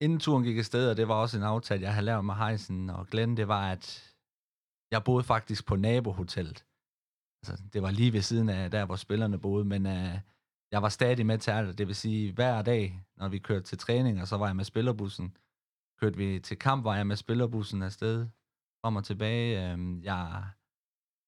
inden 0.00 0.18
turen 0.18 0.44
gik 0.44 0.58
afsted, 0.58 0.90
og 0.90 0.96
det 0.96 1.08
var 1.08 1.14
også 1.14 1.36
en 1.36 1.42
aftale, 1.42 1.82
jeg 1.82 1.92
havde 1.92 2.04
lavet 2.04 2.24
med 2.24 2.34
Heisen 2.34 2.90
og 2.90 3.06
Glenn, 3.06 3.36
det 3.36 3.48
var, 3.48 3.70
at 3.70 4.14
jeg 4.90 5.04
boede 5.04 5.24
faktisk 5.24 5.66
på 5.66 5.76
nabohotellet 5.76 6.65
altså, 7.52 7.64
det 7.72 7.82
var 7.82 7.90
lige 7.90 8.12
ved 8.12 8.22
siden 8.22 8.48
af 8.48 8.70
der, 8.70 8.84
hvor 8.84 8.96
spillerne 8.96 9.38
boede, 9.38 9.64
men 9.64 9.86
øh, 9.86 10.18
jeg 10.72 10.82
var 10.82 10.88
stadig 10.88 11.26
med 11.26 11.38
til 11.38 11.50
alt. 11.50 11.78
Det 11.78 11.86
vil 11.86 11.94
sige, 11.94 12.32
hver 12.32 12.62
dag, 12.62 13.04
når 13.16 13.28
vi 13.28 13.38
kørte 13.38 13.64
til 13.64 13.78
træning, 13.78 14.20
og 14.20 14.28
så 14.28 14.36
var 14.36 14.46
jeg 14.46 14.56
med 14.56 14.64
spillerbussen. 14.64 15.36
Kørte 16.00 16.16
vi 16.16 16.40
til 16.40 16.58
kamp, 16.58 16.84
var 16.84 16.96
jeg 16.96 17.06
med 17.06 17.16
spillerbussen 17.16 17.82
afsted, 17.82 18.26
frem 18.84 18.96
og 18.96 19.04
tilbage. 19.04 19.72
Øh, 19.72 20.04
jeg 20.04 20.44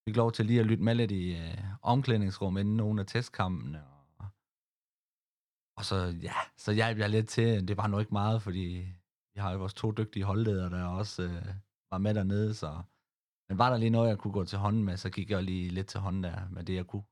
fik 0.07 0.15
lov 0.15 0.31
til 0.31 0.45
lige 0.45 0.59
at 0.59 0.65
lytte 0.65 0.83
med 0.83 0.95
lidt 0.95 1.11
i 1.11 1.35
øh, 1.35 1.57
omklædningsrum 1.81 2.57
inden 2.57 2.77
nogle 2.77 3.01
af 3.01 3.07
testkampene. 3.07 3.83
Og, 4.19 4.25
og 5.77 5.85
så, 5.85 5.95
ja, 6.21 6.33
så 6.57 6.71
hjalp 6.71 6.97
jeg 6.99 7.09
lidt 7.09 7.29
til. 7.29 7.67
Det 7.67 7.77
var 7.77 7.87
nok 7.87 7.99
ikke 7.99 8.13
meget, 8.13 8.41
fordi 8.41 8.87
vi 9.33 9.39
har 9.39 9.51
jo 9.51 9.57
vores 9.57 9.73
to 9.73 9.91
dygtige 9.91 10.25
holdledere, 10.25 10.69
der 10.69 10.83
også 10.83 11.23
øh, 11.23 11.45
var 11.91 11.97
med 11.97 12.13
dernede, 12.13 12.53
så 12.53 12.81
men 13.49 13.57
var 13.57 13.69
der 13.69 13.77
lige 13.77 13.89
noget, 13.89 14.09
jeg 14.09 14.17
kunne 14.17 14.33
gå 14.33 14.45
til 14.45 14.57
hånden 14.57 14.83
med, 14.83 14.97
så 14.97 15.09
gik 15.09 15.31
jeg 15.31 15.43
lige 15.43 15.69
lidt 15.69 15.87
til 15.87 15.99
hånden 15.99 16.23
der 16.23 16.35
med 16.51 16.63
det, 16.63 16.75
jeg 16.75 16.85
kunne. 16.87 17.03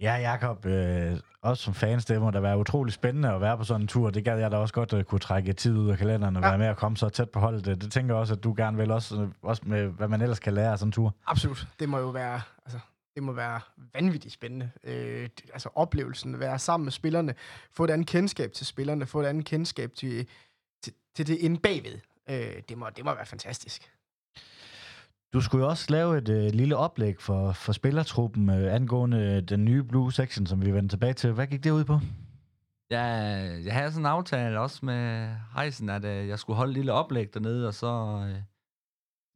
Ja, 0.00 0.14
Jacob, 0.14 0.66
øh, 0.66 1.18
også 1.42 1.62
som 1.62 1.74
fans, 1.74 2.04
det 2.04 2.20
må 2.20 2.30
da 2.30 2.40
være 2.40 2.58
utrolig 2.58 2.92
spændende 2.92 3.28
at 3.32 3.40
være 3.40 3.56
på 3.56 3.64
sådan 3.64 3.80
en 3.80 3.88
tur. 3.88 4.10
Det 4.10 4.24
gad 4.24 4.38
jeg 4.38 4.50
da 4.50 4.56
også 4.56 4.74
godt 4.74 4.92
at 4.92 5.06
kunne 5.06 5.18
trække 5.18 5.52
tid 5.52 5.76
ud 5.76 5.90
af 5.90 5.98
kalenderen 5.98 6.36
og 6.36 6.42
ja. 6.42 6.48
være 6.48 6.58
med 6.58 6.66
at 6.66 6.76
komme 6.76 6.96
så 6.96 7.08
tæt 7.08 7.30
på 7.30 7.40
holdet. 7.40 7.64
Det, 7.64 7.82
det 7.82 7.92
tænker 7.92 8.14
jeg 8.14 8.20
også, 8.20 8.34
at 8.34 8.44
du 8.44 8.54
gerne 8.56 8.76
vil, 8.76 8.90
også, 8.90 9.28
også 9.42 9.62
med 9.66 9.86
hvad 9.86 10.08
man 10.08 10.20
ellers 10.20 10.38
kan 10.38 10.54
lære 10.54 10.72
af 10.72 10.78
sådan 10.78 10.88
en 10.88 10.92
tur. 10.92 11.14
Absolut. 11.26 11.68
Det 11.80 11.88
må 11.88 11.98
jo 11.98 12.08
være, 12.08 12.40
altså, 12.64 12.78
det 13.14 13.22
må 13.22 13.32
være 13.32 13.60
vanvittigt 13.94 14.34
spændende. 14.34 14.70
Øh, 14.84 15.28
altså 15.52 15.68
oplevelsen, 15.74 16.40
være 16.40 16.58
sammen 16.58 16.84
med 16.84 16.92
spillerne, 16.92 17.34
få 17.70 17.84
et 17.84 17.90
andet 17.90 18.06
kendskab 18.06 18.52
til 18.52 18.66
spillerne, 18.66 19.06
få 19.06 19.20
et 19.20 19.26
andet 19.26 19.44
kendskab 19.44 19.94
til, 19.94 20.26
til, 20.82 20.92
til 21.14 21.26
det 21.26 21.38
inde 21.38 21.60
bagved. 21.60 21.98
Øh, 22.30 22.62
det, 22.68 22.78
må, 22.78 22.86
det 22.96 23.04
må 23.04 23.14
være 23.14 23.26
fantastisk. 23.26 23.90
Du 25.32 25.40
skulle 25.40 25.64
jo 25.64 25.70
også 25.70 25.86
lave 25.90 26.18
et 26.18 26.28
øh, 26.28 26.52
lille 26.52 26.76
oplæg 26.76 27.20
for, 27.20 27.52
for 27.52 27.72
spillertruppen 27.72 28.50
øh, 28.50 28.74
angående 28.74 29.18
øh, 29.18 29.42
den 29.48 29.64
nye 29.64 29.82
Blue 29.82 30.12
Section, 30.12 30.46
som 30.46 30.66
vi 30.66 30.74
vender 30.74 30.88
tilbage 30.88 31.12
til. 31.12 31.32
Hvad 31.32 31.46
gik 31.46 31.64
det 31.64 31.70
ud 31.70 31.84
på? 31.84 31.98
Ja, 32.90 33.04
jeg 33.64 33.74
havde 33.74 33.90
sådan 33.90 34.02
en 34.02 34.06
aftale 34.06 34.60
også 34.60 34.86
med 34.86 35.28
Heisen, 35.56 35.88
at 35.88 36.04
øh, 36.04 36.28
jeg 36.28 36.38
skulle 36.38 36.56
holde 36.56 36.70
et 36.70 36.76
lille 36.76 36.92
oplæg 36.92 37.34
dernede, 37.34 37.68
og 37.68 37.74
så 37.74 37.92
øh, 38.28 38.42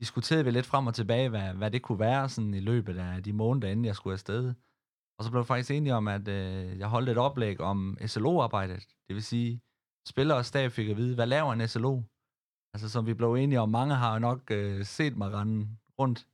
diskuterede 0.00 0.44
vi 0.44 0.50
lidt 0.50 0.66
frem 0.66 0.86
og 0.86 0.94
tilbage, 0.94 1.28
hvad, 1.28 1.54
hvad 1.54 1.70
det 1.70 1.82
kunne 1.82 1.98
være 1.98 2.28
sådan 2.28 2.54
i 2.54 2.60
løbet 2.60 2.98
af 2.98 3.22
de 3.22 3.32
måneder, 3.32 3.68
inden 3.68 3.84
jeg 3.84 3.96
skulle 3.96 4.14
afsted. 4.14 4.54
Og 5.18 5.24
så 5.24 5.30
blev 5.30 5.40
jeg 5.40 5.46
faktisk 5.46 5.70
enige 5.70 5.94
om, 5.94 6.08
at 6.08 6.28
øh, 6.28 6.78
jeg 6.78 6.88
holdt 6.88 7.08
et 7.08 7.18
oplæg 7.18 7.60
om 7.60 7.98
SLO-arbejdet. 8.06 8.86
Det 9.08 9.14
vil 9.14 9.22
sige, 9.22 9.60
spillere 10.08 10.38
og 10.38 10.44
stab 10.44 10.72
fik 10.72 10.88
at 10.88 10.96
vide, 10.96 11.14
hvad 11.14 11.26
laver 11.26 11.52
en 11.52 11.68
SLO? 11.68 12.02
Altså 12.74 12.88
som 12.88 13.06
vi 13.06 13.14
blev 13.14 13.34
enige 13.34 13.60
om, 13.60 13.68
mange 13.68 13.94
har 13.94 14.12
jo 14.12 14.18
nok 14.18 14.50
øh, 14.50 14.84
set 14.84 15.16
mig 15.16 15.32
rende 15.32 15.68
rundt, 16.00 16.28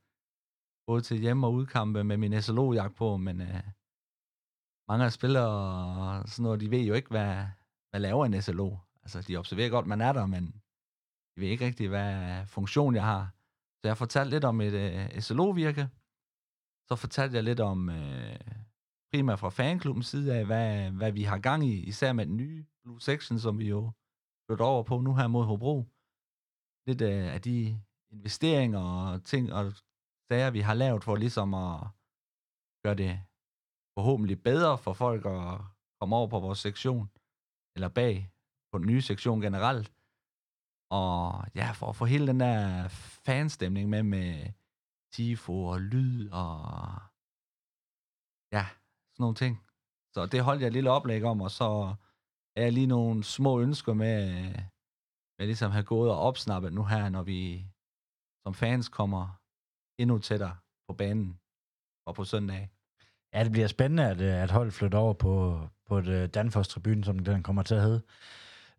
både 0.86 1.00
til 1.00 1.18
hjem- 1.18 1.44
og 1.44 1.52
udkampe 1.52 2.04
med 2.04 2.16
min 2.16 2.42
SLO-jagt 2.42 2.94
på, 2.96 3.16
men 3.16 3.40
øh, 3.40 3.62
mange 4.88 5.04
af 5.04 5.12
spillere 5.12 5.48
og 5.48 6.28
sådan 6.28 6.42
noget, 6.42 6.60
de 6.60 6.70
ved 6.70 6.84
jo 6.84 6.94
ikke, 6.94 7.08
hvad, 7.08 7.46
hvad 7.90 8.00
laver 8.00 8.26
en 8.26 8.42
SLO. 8.42 8.76
Altså, 9.02 9.22
de 9.22 9.36
observerer 9.36 9.70
godt, 9.70 9.86
man 9.86 10.00
er 10.00 10.12
der, 10.12 10.26
men 10.26 10.46
de 11.32 11.40
ved 11.40 11.48
ikke 11.48 11.66
rigtig, 11.66 11.88
hvad 11.88 12.46
funktion 12.46 12.94
jeg 12.94 13.04
har. 13.04 13.30
Så 13.80 13.88
jeg 13.88 13.96
fortalte 13.96 14.30
lidt 14.30 14.44
om 14.44 14.60
et 14.60 14.72
øh, 14.72 15.20
SLO-virke. 15.20 15.88
Så 16.88 16.96
fortalte 16.96 17.36
jeg 17.36 17.44
lidt 17.44 17.60
om, 17.60 17.88
øh, 17.88 18.40
primært 19.12 19.38
fra 19.38 19.48
fanklubbens 19.48 20.06
side 20.06 20.36
af, 20.36 20.46
hvad, 20.46 20.90
hvad 20.90 21.12
vi 21.12 21.22
har 21.22 21.38
gang 21.38 21.66
i, 21.66 21.74
især 21.84 22.12
med 22.12 22.26
den 22.26 22.36
nye 22.36 22.64
Blue 22.82 23.00
Section, 23.00 23.38
som 23.38 23.58
vi 23.58 23.68
jo 23.68 23.90
flytter 24.46 24.64
over 24.64 24.82
på 24.82 25.00
nu 25.00 25.14
her 25.14 25.26
mod 25.26 25.44
Hobro. 25.44 25.86
Lidt 26.86 27.00
øh, 27.00 27.34
af 27.34 27.40
de 27.40 27.80
investeringer 28.12 28.80
og 28.80 29.24
ting 29.24 29.52
og 29.52 29.72
sager, 30.28 30.50
vi 30.50 30.60
har 30.60 30.74
lavet 30.74 31.04
for 31.04 31.16
ligesom 31.16 31.54
at 31.54 31.80
gøre 32.84 32.94
det 32.94 33.20
forhåbentlig 33.98 34.42
bedre 34.42 34.78
for 34.78 34.92
folk 34.92 35.26
at 35.26 35.60
komme 36.00 36.16
over 36.16 36.28
på 36.28 36.40
vores 36.40 36.58
sektion, 36.58 37.10
eller 37.76 37.88
bag 37.88 38.30
på 38.72 38.78
den 38.78 38.86
nye 38.86 39.02
sektion 39.02 39.40
generelt. 39.40 39.92
Og 40.90 41.44
ja, 41.54 41.72
for 41.72 41.86
at 41.88 41.96
få 41.96 42.04
hele 42.04 42.26
den 42.26 42.40
der 42.40 42.88
fanstemning 43.26 43.88
med, 43.88 44.02
med 44.02 44.52
tifo 45.12 45.64
og 45.64 45.80
lyd 45.80 46.30
og 46.30 46.58
ja, 48.52 48.64
sådan 49.12 49.22
nogle 49.22 49.34
ting. 49.34 49.66
Så 50.14 50.26
det 50.26 50.44
holdt 50.44 50.60
jeg 50.60 50.66
et 50.66 50.72
lille 50.72 50.90
oplæg 50.90 51.24
om, 51.24 51.40
og 51.40 51.50
så 51.50 51.94
er 52.56 52.62
jeg 52.62 52.72
lige 52.72 52.86
nogle 52.86 53.24
små 53.24 53.60
ønsker 53.60 53.94
med, 53.94 54.52
med 55.38 55.46
ligesom 55.46 55.66
at 55.66 55.72
have 55.72 55.84
gået 55.84 56.10
og 56.10 56.18
opsnappet 56.18 56.72
nu 56.72 56.84
her, 56.84 57.08
når 57.08 57.22
vi 57.22 57.69
som 58.42 58.54
fans 58.54 58.88
kommer 58.88 59.40
endnu 59.98 60.18
tættere 60.18 60.56
på 60.88 60.94
banen 60.94 61.38
og 62.06 62.14
på 62.14 62.24
søndag. 62.24 62.70
Ja, 63.34 63.44
det 63.44 63.52
bliver 63.52 63.66
spændende, 63.66 64.08
at, 64.08 64.20
øh, 64.20 64.42
at 64.42 64.50
holdet 64.50 64.74
flytter 64.74 64.98
over 64.98 65.12
på, 65.12 65.60
på 65.88 65.98
et 65.98 66.08
øh, 66.08 66.28
Danfoss-tribune, 66.36 67.04
som 67.04 67.18
den 67.18 67.42
kommer 67.42 67.62
til 67.62 67.74
at 67.74 67.82
hedde. 67.82 68.02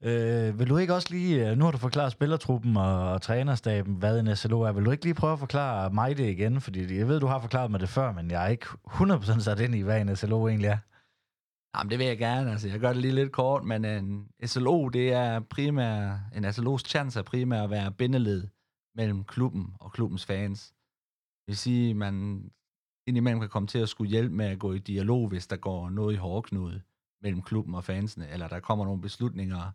Øh, 0.04 0.60
vil 0.60 0.70
du 0.70 0.78
ikke 0.78 0.94
også 0.94 1.08
lige, 1.12 1.50
øh, 1.50 1.58
nu 1.58 1.66
har 1.66 1.72
du 1.72 1.78
forklaret 1.78 2.12
spillertruppen 2.12 2.78
og, 2.78 3.12
og 3.12 3.22
trænerstaben, 3.22 3.96
hvad 3.96 4.20
en 4.20 4.36
SLO 4.36 4.62
er. 4.62 4.72
Vil 4.72 4.86
du 4.86 4.92
ikke 4.92 5.04
lige 5.04 5.14
prøve 5.14 5.34
at 5.34 5.40
forklare 5.40 5.90
mig 5.90 6.18
det 6.18 6.30
igen? 6.30 6.62
Fordi 6.62 6.98
jeg 6.98 7.08
ved, 7.08 7.20
du 7.20 7.28
har 7.28 7.40
forklaret 7.40 7.72
mig 7.72 7.80
det 7.80 7.90
før, 7.90 8.12
men 8.12 8.32
jeg 8.32 8.44
er 8.46 8.48
ikke 8.48 8.66
100% 8.66 9.40
sat 9.40 9.60
ind 9.60 9.76
i, 9.76 9.82
hvad 9.82 10.02
en 10.02 10.16
SLO 10.16 10.48
egentlig 10.48 10.68
er. 10.68 10.78
Jamen, 11.78 11.92
det 11.92 12.00
vil 12.00 12.08
jeg 12.08 12.18
gerne. 12.18 12.52
Altså, 12.52 12.68
jeg 12.68 12.80
gør 12.80 12.94
det 12.94 13.02
lige 13.02 13.16
lidt 13.16 13.32
kort, 13.32 13.64
men 13.64 13.86
en 13.86 14.28
SLO, 14.46 14.90
det 14.90 15.14
er 15.14 15.40
primært, 15.40 16.20
en 16.36 16.46
SLO's 16.46 16.78
chance 16.78 17.20
er 17.20 17.24
primært 17.24 17.64
at 17.64 17.70
være 17.70 17.92
bindeled 17.92 18.48
mellem 18.96 19.24
klubben 19.24 19.76
og 19.80 19.92
klubbens 19.92 20.26
fans. 20.26 20.68
Det 21.42 21.48
vil 21.48 21.58
sige, 21.58 21.90
at 21.90 21.96
man 21.96 22.16
indimellem 23.08 23.40
kan 23.40 23.50
komme 23.50 23.68
til 23.68 23.80
at 23.80 23.90
skulle 23.90 24.12
hjælpe 24.12 24.36
med 24.36 24.46
at 24.46 24.60
gå 24.60 24.74
i 24.74 24.80
dialog, 24.80 25.28
hvis 25.28 25.48
der 25.48 25.58
går 25.58 25.90
noget 25.90 26.14
i 26.14 26.18
hårdknude 26.18 26.82
mellem 27.22 27.42
klubben 27.42 27.76
og 27.76 27.84
fansene, 27.84 28.30
eller 28.30 28.48
der 28.48 28.60
kommer 28.60 28.86
nogle 28.86 29.02
beslutninger 29.02 29.72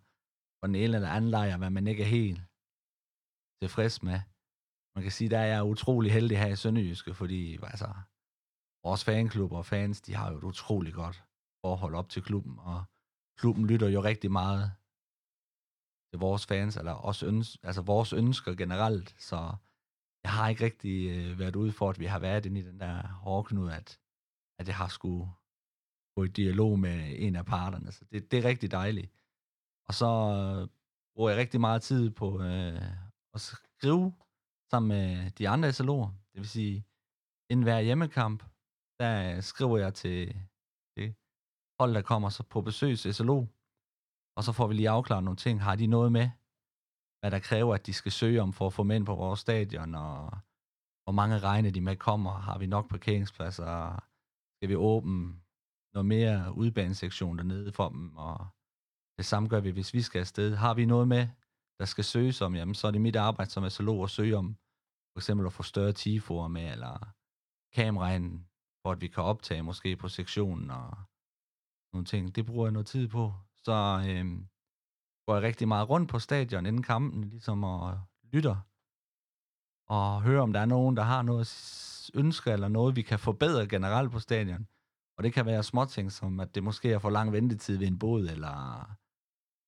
fra 0.61 0.67
den 0.67 0.75
ene 0.75 0.95
eller 0.95 1.11
anden 1.11 1.31
lejr, 1.31 1.57
hvad 1.57 1.71
man 1.71 1.87
ikke 1.87 2.03
er 2.03 2.09
helt 2.09 2.41
tilfreds 3.63 4.03
med. 4.03 4.21
Man 4.97 5.03
kan 5.03 5.13
sige, 5.13 5.31
der 5.31 5.39
er 5.39 5.47
jeg 5.47 5.65
utrolig 5.65 6.13
heldig 6.13 6.39
her 6.39 6.47
i 6.47 6.57
Sønderjyske, 6.57 7.15
fordi 7.15 7.59
altså, 7.63 7.95
vores 8.85 9.05
fanklub 9.05 9.53
og 9.53 9.67
fans, 9.67 10.01
de 10.01 10.15
har 10.15 10.31
jo 10.31 10.39
et 10.39 10.45
utroligt 10.45 10.95
godt 10.95 11.25
forhold 11.65 11.95
op 11.95 12.09
til 12.09 12.23
klubben, 12.23 12.59
og 12.59 12.85
klubben 13.39 13.67
lytter 13.67 13.89
jo 13.89 14.03
rigtig 14.03 14.33
meget 14.33 14.73
til 16.11 16.19
vores 16.19 16.47
fans, 16.47 16.77
eller 16.77 16.93
også 16.93 17.27
øns- 17.27 17.59
altså 17.63 17.83
vores 17.83 18.13
ønsker 18.13 18.55
generelt, 18.55 19.15
så 19.19 19.55
jeg 20.25 20.33
har 20.33 20.49
ikke 20.49 20.65
rigtig 20.65 21.11
øh, 21.17 21.39
været 21.39 21.57
ude 21.57 21.73
for, 21.73 21.91
at 21.91 21.99
vi 22.01 22.05
har 22.05 22.19
været 22.19 22.47
inde 22.47 22.61
i 22.61 22.63
den 22.63 22.81
der 22.81 23.03
hårdknud, 23.07 23.71
at, 23.71 24.01
at 24.59 24.67
jeg 24.69 24.77
har 24.77 24.89
skulle 24.89 25.31
gå 26.17 26.25
i 26.25 26.29
dialog 26.29 26.79
med 26.79 27.15
en 27.19 27.37
af 27.37 27.47
parterne, 27.47 27.93
så 27.93 28.05
det, 28.13 28.31
det 28.31 28.39
er 28.39 28.49
rigtig 28.49 28.71
dejligt. 28.71 29.13
Og 29.89 29.95
så 29.95 30.07
øh, 30.07 30.69
bruger 31.15 31.31
jeg 31.31 31.39
rigtig 31.39 31.61
meget 31.61 31.83
tid 31.83 32.11
på 32.11 32.43
øh, 32.43 32.83
at 33.35 33.41
skrive 33.41 34.15
sammen 34.71 34.89
med 34.89 35.31
de 35.31 35.49
andre 35.49 35.69
SLO'er, 35.69 36.11
det 36.33 36.41
vil 36.41 36.49
sige, 36.49 36.85
inden 37.51 37.63
hver 37.63 37.81
hjemmekamp, 37.81 38.43
der 39.01 39.41
skriver 39.41 39.79
jeg 39.79 39.95
til 39.95 40.37
det 40.97 41.15
hold, 41.81 41.95
der 41.95 42.03
kommer 42.03 42.29
så 42.29 42.43
på 42.43 42.61
besøg 42.61 42.99
til 42.99 43.15
SLO, 43.15 43.47
og 44.37 44.45
så 44.45 44.53
får 44.53 44.67
vi 44.67 44.75
lige 44.75 44.91
afklaret 44.91 45.25
nogle 45.25 45.37
ting. 45.37 45.63
Har 45.63 45.77
de 45.77 45.87
noget 45.87 46.13
med, 46.13 46.31
hvad 47.21 47.31
der 47.31 47.39
kræver, 47.39 47.75
at 47.75 47.87
de 47.87 47.93
skal 47.93 48.13
søge 48.13 48.43
om 48.43 48.53
for 48.53 48.67
at 48.67 48.73
få 48.73 48.83
mænd 48.83 49.07
på 49.07 49.15
vores 49.15 49.41
stadion, 49.41 49.95
og 49.95 50.31
hvor 51.05 51.13
mange 51.13 51.39
regner 51.39 51.71
de 51.71 51.81
med 51.81 51.97
kommer? 51.97 52.31
Har 52.31 52.59
vi 52.59 52.67
nok 52.67 52.91
parkeringspladser? 52.91 54.03
Skal 54.57 54.69
vi 54.69 54.77
åbne 54.77 55.41
noget 55.95 56.07
mere 56.07 56.53
udbanesektion 56.57 57.39
dernede 57.39 57.73
for 57.73 57.89
dem? 57.89 58.17
Og 58.17 58.47
det 59.19 59.27
samme 59.27 59.49
gør 59.49 59.61
vi, 59.61 59.71
hvis 59.71 59.95
vi 59.95 60.03
skal 60.03 60.21
afsted. 60.21 60.57
Har 60.57 60.75
vi 60.75 60.85
noget 60.85 61.09
med, 61.09 61.29
der 61.79 61.85
skal 61.85 62.05
søges 62.05 62.41
om, 62.41 62.55
jamen 62.55 62.75
så 62.75 62.87
er 62.87 62.91
det 62.91 63.01
mit 63.01 63.17
arbejde 63.17 63.51
som 63.51 63.65
astrolog 63.65 64.03
at 64.03 64.11
søge 64.11 64.37
om, 64.37 64.57
for 65.13 65.19
eksempel 65.19 65.47
at 65.47 65.53
få 65.53 65.63
større 65.63 65.93
tifoer 65.93 66.49
med, 66.49 66.73
eller 66.73 67.15
kameraen, 67.73 68.49
for 68.83 68.93
at 68.93 69.01
vi 69.01 69.09
kan 69.09 69.23
optage 69.23 69.63
måske 69.63 69.97
på 69.97 70.09
sektionen 70.09 70.71
og 70.71 70.99
nogle 71.93 72.05
ting. 72.05 72.37
Det 72.37 72.47
bruger 72.47 72.67
jeg 72.67 72.73
noget 72.73 72.87
tid 72.87 73.09
på. 73.09 73.35
Så 73.67 73.79
øh, 74.09 74.25
går 75.27 75.35
jeg 75.35 75.43
rigtig 75.43 75.69
meget 75.69 75.89
rundt 75.89 76.11
på 76.11 76.19
stadion 76.19 76.67
inden 76.67 76.83
kampen, 76.83 77.25
ligesom 77.25 77.65
og 77.65 78.01
lytter 78.33 78.57
og 79.89 80.23
hører, 80.23 80.43
om 80.43 80.53
der 80.53 80.61
er 80.61 80.67
nogen, 80.67 80.97
der 80.97 81.03
har 81.03 81.23
noget 81.23 81.49
ønske 82.15 82.51
eller 82.51 82.69
noget, 82.69 82.97
vi 82.97 83.03
kan 83.03 83.19
forbedre 83.19 83.69
generelt 83.69 84.13
på 84.13 84.19
stadion. 84.19 84.69
Og 85.17 85.25
det 85.25 85.33
kan 85.33 85.47
være 85.47 85.63
småting, 85.63 86.13
som 86.13 86.41
at 86.41 86.55
det 86.55 86.63
måske 86.63 86.93
er 86.93 86.99
for 86.99 87.11
lang 87.11 87.33
ventetid 87.33 87.79
ved 87.79 87.87
en 87.87 87.99
båd, 87.99 88.29
eller... 88.29 88.57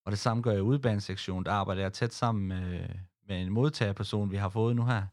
Og 0.05 0.11
det 0.13 0.19
samme 0.19 0.43
gør 0.43 0.51
jeg 0.51 0.59
i 0.59 0.63
udbanesektionen. 0.63 1.45
Der 1.45 1.53
arbejder 1.53 1.83
jeg 1.83 1.93
tæt 1.93 2.15
sammen 2.15 2.49
med, 2.49 2.89
med 3.29 3.43
en 3.43 3.53
modtagerperson, 3.53 4.31
vi 4.31 4.37
har 4.37 4.49
fået 4.49 4.77
nu 4.77 4.85
her. 4.85 5.07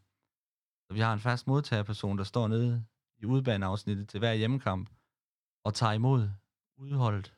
Så 0.86 0.94
vi 0.94 1.00
har 1.00 1.12
en 1.12 1.20
fast 1.20 1.46
modtagerperson, 1.46 2.18
der 2.18 2.24
står 2.24 2.48
nede 2.48 2.84
i 3.18 3.24
udbaneafsnittet 3.24 4.08
til 4.08 4.18
hver 4.18 4.34
hjemmekamp 4.34 4.90
og 5.64 5.74
tager 5.74 5.92
imod 5.92 6.30
udholdet. 6.76 7.36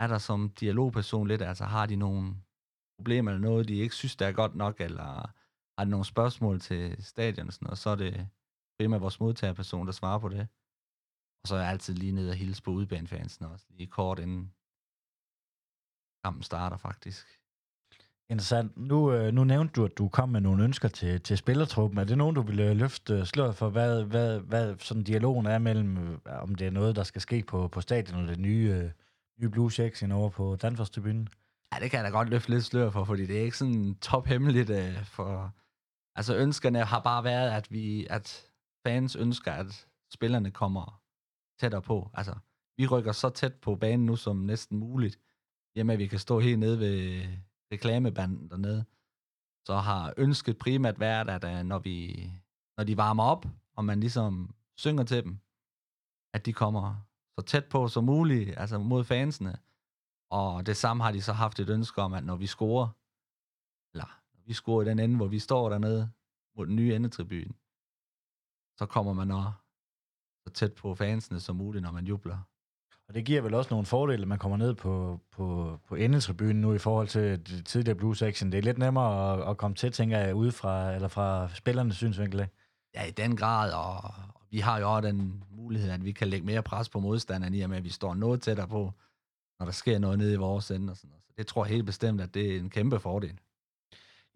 Er 0.00 0.06
der 0.06 0.18
som 0.18 0.50
dialogperson 0.50 1.28
lidt, 1.28 1.42
altså 1.42 1.64
har 1.64 1.86
de 1.86 1.96
nogle 1.96 2.34
problemer 2.98 3.30
eller 3.30 3.48
noget, 3.48 3.68
de 3.68 3.74
ikke 3.74 3.94
synes, 3.94 4.16
der 4.16 4.26
er 4.26 4.32
godt 4.32 4.54
nok, 4.54 4.80
eller 4.80 5.32
har 5.78 5.84
de 5.84 5.90
nogle 5.90 6.04
spørgsmål 6.04 6.60
til 6.60 7.04
stadion 7.04 7.46
og 7.46 7.52
sådan 7.52 7.66
noget, 7.66 7.78
så 7.78 7.90
er 7.90 7.96
det 7.96 8.28
primært 8.78 9.00
vores 9.00 9.20
modtagerperson, 9.20 9.86
der 9.86 9.92
svarer 9.92 10.18
på 10.18 10.28
det. 10.28 10.48
Og 11.42 11.48
så 11.48 11.54
er 11.54 11.60
jeg 11.60 11.70
altid 11.70 11.94
lige 11.94 12.12
nede 12.12 12.30
og 12.30 12.36
hilse 12.36 12.62
på 12.62 12.70
udbanefansen 12.70 13.44
også, 13.44 13.66
lige 13.70 13.86
kort 13.86 14.18
inden 14.18 14.52
kampen 16.24 16.42
starter 16.42 16.76
faktisk. 16.76 17.40
Interessant. 18.30 18.76
Nu, 18.76 19.12
øh, 19.12 19.32
nu 19.32 19.44
nævnte 19.44 19.72
du, 19.72 19.84
at 19.84 19.98
du 19.98 20.08
kom 20.08 20.28
med 20.28 20.40
nogle 20.40 20.64
ønsker 20.64 20.88
til, 20.88 21.20
til 21.20 21.38
spillertruppen. 21.38 21.98
Er 21.98 22.04
det 22.04 22.18
nogen, 22.18 22.34
du 22.34 22.42
ville 22.42 22.74
løfte 22.74 23.26
sløret 23.26 23.54
for, 23.56 23.70
hvad, 23.70 24.04
hvad, 24.04 24.40
hvad 24.40 24.78
sådan 24.78 25.02
dialogen 25.02 25.46
er 25.46 25.58
mellem, 25.58 25.98
øh, 25.98 26.18
om 26.26 26.54
det 26.54 26.66
er 26.66 26.70
noget, 26.70 26.96
der 26.96 27.02
skal 27.02 27.20
ske 27.20 27.42
på, 27.42 27.68
på 27.68 27.80
stadion, 27.80 28.18
eller 28.18 28.32
det 28.32 28.40
nye, 28.40 28.74
øh, 28.74 28.90
nye 29.40 29.48
Blue 29.48 29.70
Checks 29.70 30.02
over 30.02 30.30
på 30.30 30.56
Danfors-tribunen? 30.56 31.28
Ja, 31.72 31.78
det 31.80 31.90
kan 31.90 31.98
jeg 31.98 32.04
da 32.04 32.10
godt 32.10 32.28
løfte 32.28 32.50
lidt 32.50 32.64
slør 32.64 32.90
for, 32.90 33.04
fordi 33.04 33.26
det 33.26 33.38
er 33.38 33.42
ikke 33.42 33.58
sådan 33.58 33.94
tophemmeligt 33.94 34.70
uh, 34.70 34.76
øh, 34.76 35.04
for... 35.04 35.54
Altså 36.16 36.36
ønskerne 36.36 36.84
har 36.84 37.00
bare 37.00 37.24
været, 37.24 37.50
at 37.50 37.72
vi, 37.72 38.06
at 38.10 38.46
fans 38.86 39.16
ønsker, 39.16 39.52
at 39.52 39.86
spillerne 40.12 40.50
kommer 40.50 41.00
tættere 41.60 41.82
på. 41.82 42.10
Altså, 42.14 42.34
vi 42.76 42.86
rykker 42.86 43.12
så 43.12 43.28
tæt 43.28 43.54
på 43.54 43.76
banen 43.76 44.06
nu 44.06 44.16
som 44.16 44.36
næsten 44.36 44.78
muligt, 44.78 45.18
Jamen, 45.76 45.98
vi 45.98 46.06
kan 46.06 46.18
stå 46.18 46.40
helt 46.40 46.58
nede 46.58 46.78
ved 46.78 47.24
reklamebanden 47.72 48.50
dernede. 48.50 48.84
Så 49.66 49.76
har 49.76 50.14
ønsket 50.16 50.58
primært 50.58 51.00
været, 51.00 51.28
at 51.28 51.44
uh, 51.44 51.66
når, 51.66 51.78
vi, 51.78 52.30
når 52.76 52.84
de 52.84 52.96
varmer 52.96 53.24
op, 53.24 53.46
og 53.76 53.84
man 53.84 54.00
ligesom 54.00 54.54
synger 54.76 55.04
til 55.04 55.24
dem, 55.24 55.38
at 56.34 56.46
de 56.46 56.52
kommer 56.52 57.09
så 57.40 57.46
tæt 57.46 57.64
på 57.64 57.88
som 57.88 58.04
muligt, 58.04 58.58
altså 58.58 58.78
mod 58.78 59.04
fansene, 59.04 59.58
og 60.30 60.66
det 60.66 60.76
samme 60.76 61.02
har 61.02 61.12
de 61.12 61.22
så 61.22 61.32
haft 61.32 61.60
et 61.60 61.68
ønske 61.68 62.02
om, 62.02 62.12
at 62.12 62.24
når 62.24 62.36
vi 62.36 62.46
scorer, 62.46 62.88
eller 63.94 64.20
når 64.34 64.40
vi 64.46 64.52
scorer 64.52 64.82
i 64.82 64.88
den 64.88 64.98
ende, 64.98 65.16
hvor 65.16 65.26
vi 65.26 65.38
står 65.38 65.68
dernede 65.68 66.10
mod 66.56 66.66
den 66.66 66.76
nye 66.76 66.94
endetribune, 66.94 67.54
så 68.78 68.86
kommer 68.86 69.12
man 69.12 69.30
også 69.30 69.50
så 70.46 70.52
tæt 70.54 70.72
på 70.74 70.94
fansene 70.94 71.40
som 71.40 71.56
muligt, 71.56 71.82
når 71.82 71.92
man 71.92 72.06
jubler. 72.06 72.38
Og 73.08 73.14
det 73.14 73.24
giver 73.24 73.42
vel 73.42 73.54
også 73.54 73.70
nogle 73.70 73.86
fordele, 73.86 74.22
at 74.22 74.28
man 74.28 74.38
kommer 74.38 74.56
ned 74.56 74.74
på, 74.74 75.20
på, 75.30 75.78
på 75.88 75.94
endetribunen 75.94 76.60
nu 76.60 76.74
i 76.74 76.78
forhold 76.78 77.08
til 77.08 77.46
det 77.46 77.66
tidligere 77.66 77.98
Blue 77.98 78.16
Section. 78.16 78.52
Det 78.52 78.58
er 78.58 78.62
lidt 78.62 78.78
nemmere 78.78 79.32
at, 79.32 79.50
at 79.50 79.56
komme 79.56 79.74
til, 79.74 79.92
tænker 79.92 80.18
jeg, 80.18 80.34
ude 80.34 80.52
fra, 80.52 80.94
eller 80.94 81.08
fra 81.08 81.48
spillernes 81.54 81.96
synsvinkel. 81.96 82.48
Ja, 82.94 83.04
i 83.04 83.10
den 83.10 83.36
grad, 83.36 83.72
og 83.72 84.14
vi 84.50 84.58
har 84.58 84.78
jo 84.78 84.94
også 84.94 85.08
den 85.08 85.44
mulighed, 85.50 85.90
at 85.90 86.04
vi 86.04 86.12
kan 86.12 86.28
lægge 86.28 86.46
mere 86.46 86.62
pres 86.62 86.88
på 86.88 87.00
modstanderen 87.00 87.54
i 87.54 87.60
og 87.60 87.68
med, 87.68 87.76
at 87.76 87.84
vi 87.84 87.90
står 87.90 88.14
noget 88.14 88.42
tættere 88.42 88.68
på 88.68 88.92
når 89.60 89.66
der 89.66 89.72
sker 89.72 89.98
noget 89.98 90.18
nede 90.18 90.32
i 90.32 90.36
vores 90.36 90.70
ende. 90.70 90.90
Og 90.90 90.96
sådan 90.96 91.10
noget. 91.10 91.22
Så 91.26 91.32
det 91.38 91.46
tror 91.46 91.64
jeg 91.64 91.72
helt 91.72 91.86
bestemt, 91.86 92.20
at 92.20 92.34
det 92.34 92.54
er 92.54 92.58
en 92.58 92.70
kæmpe 92.70 93.00
fordel. 93.00 93.38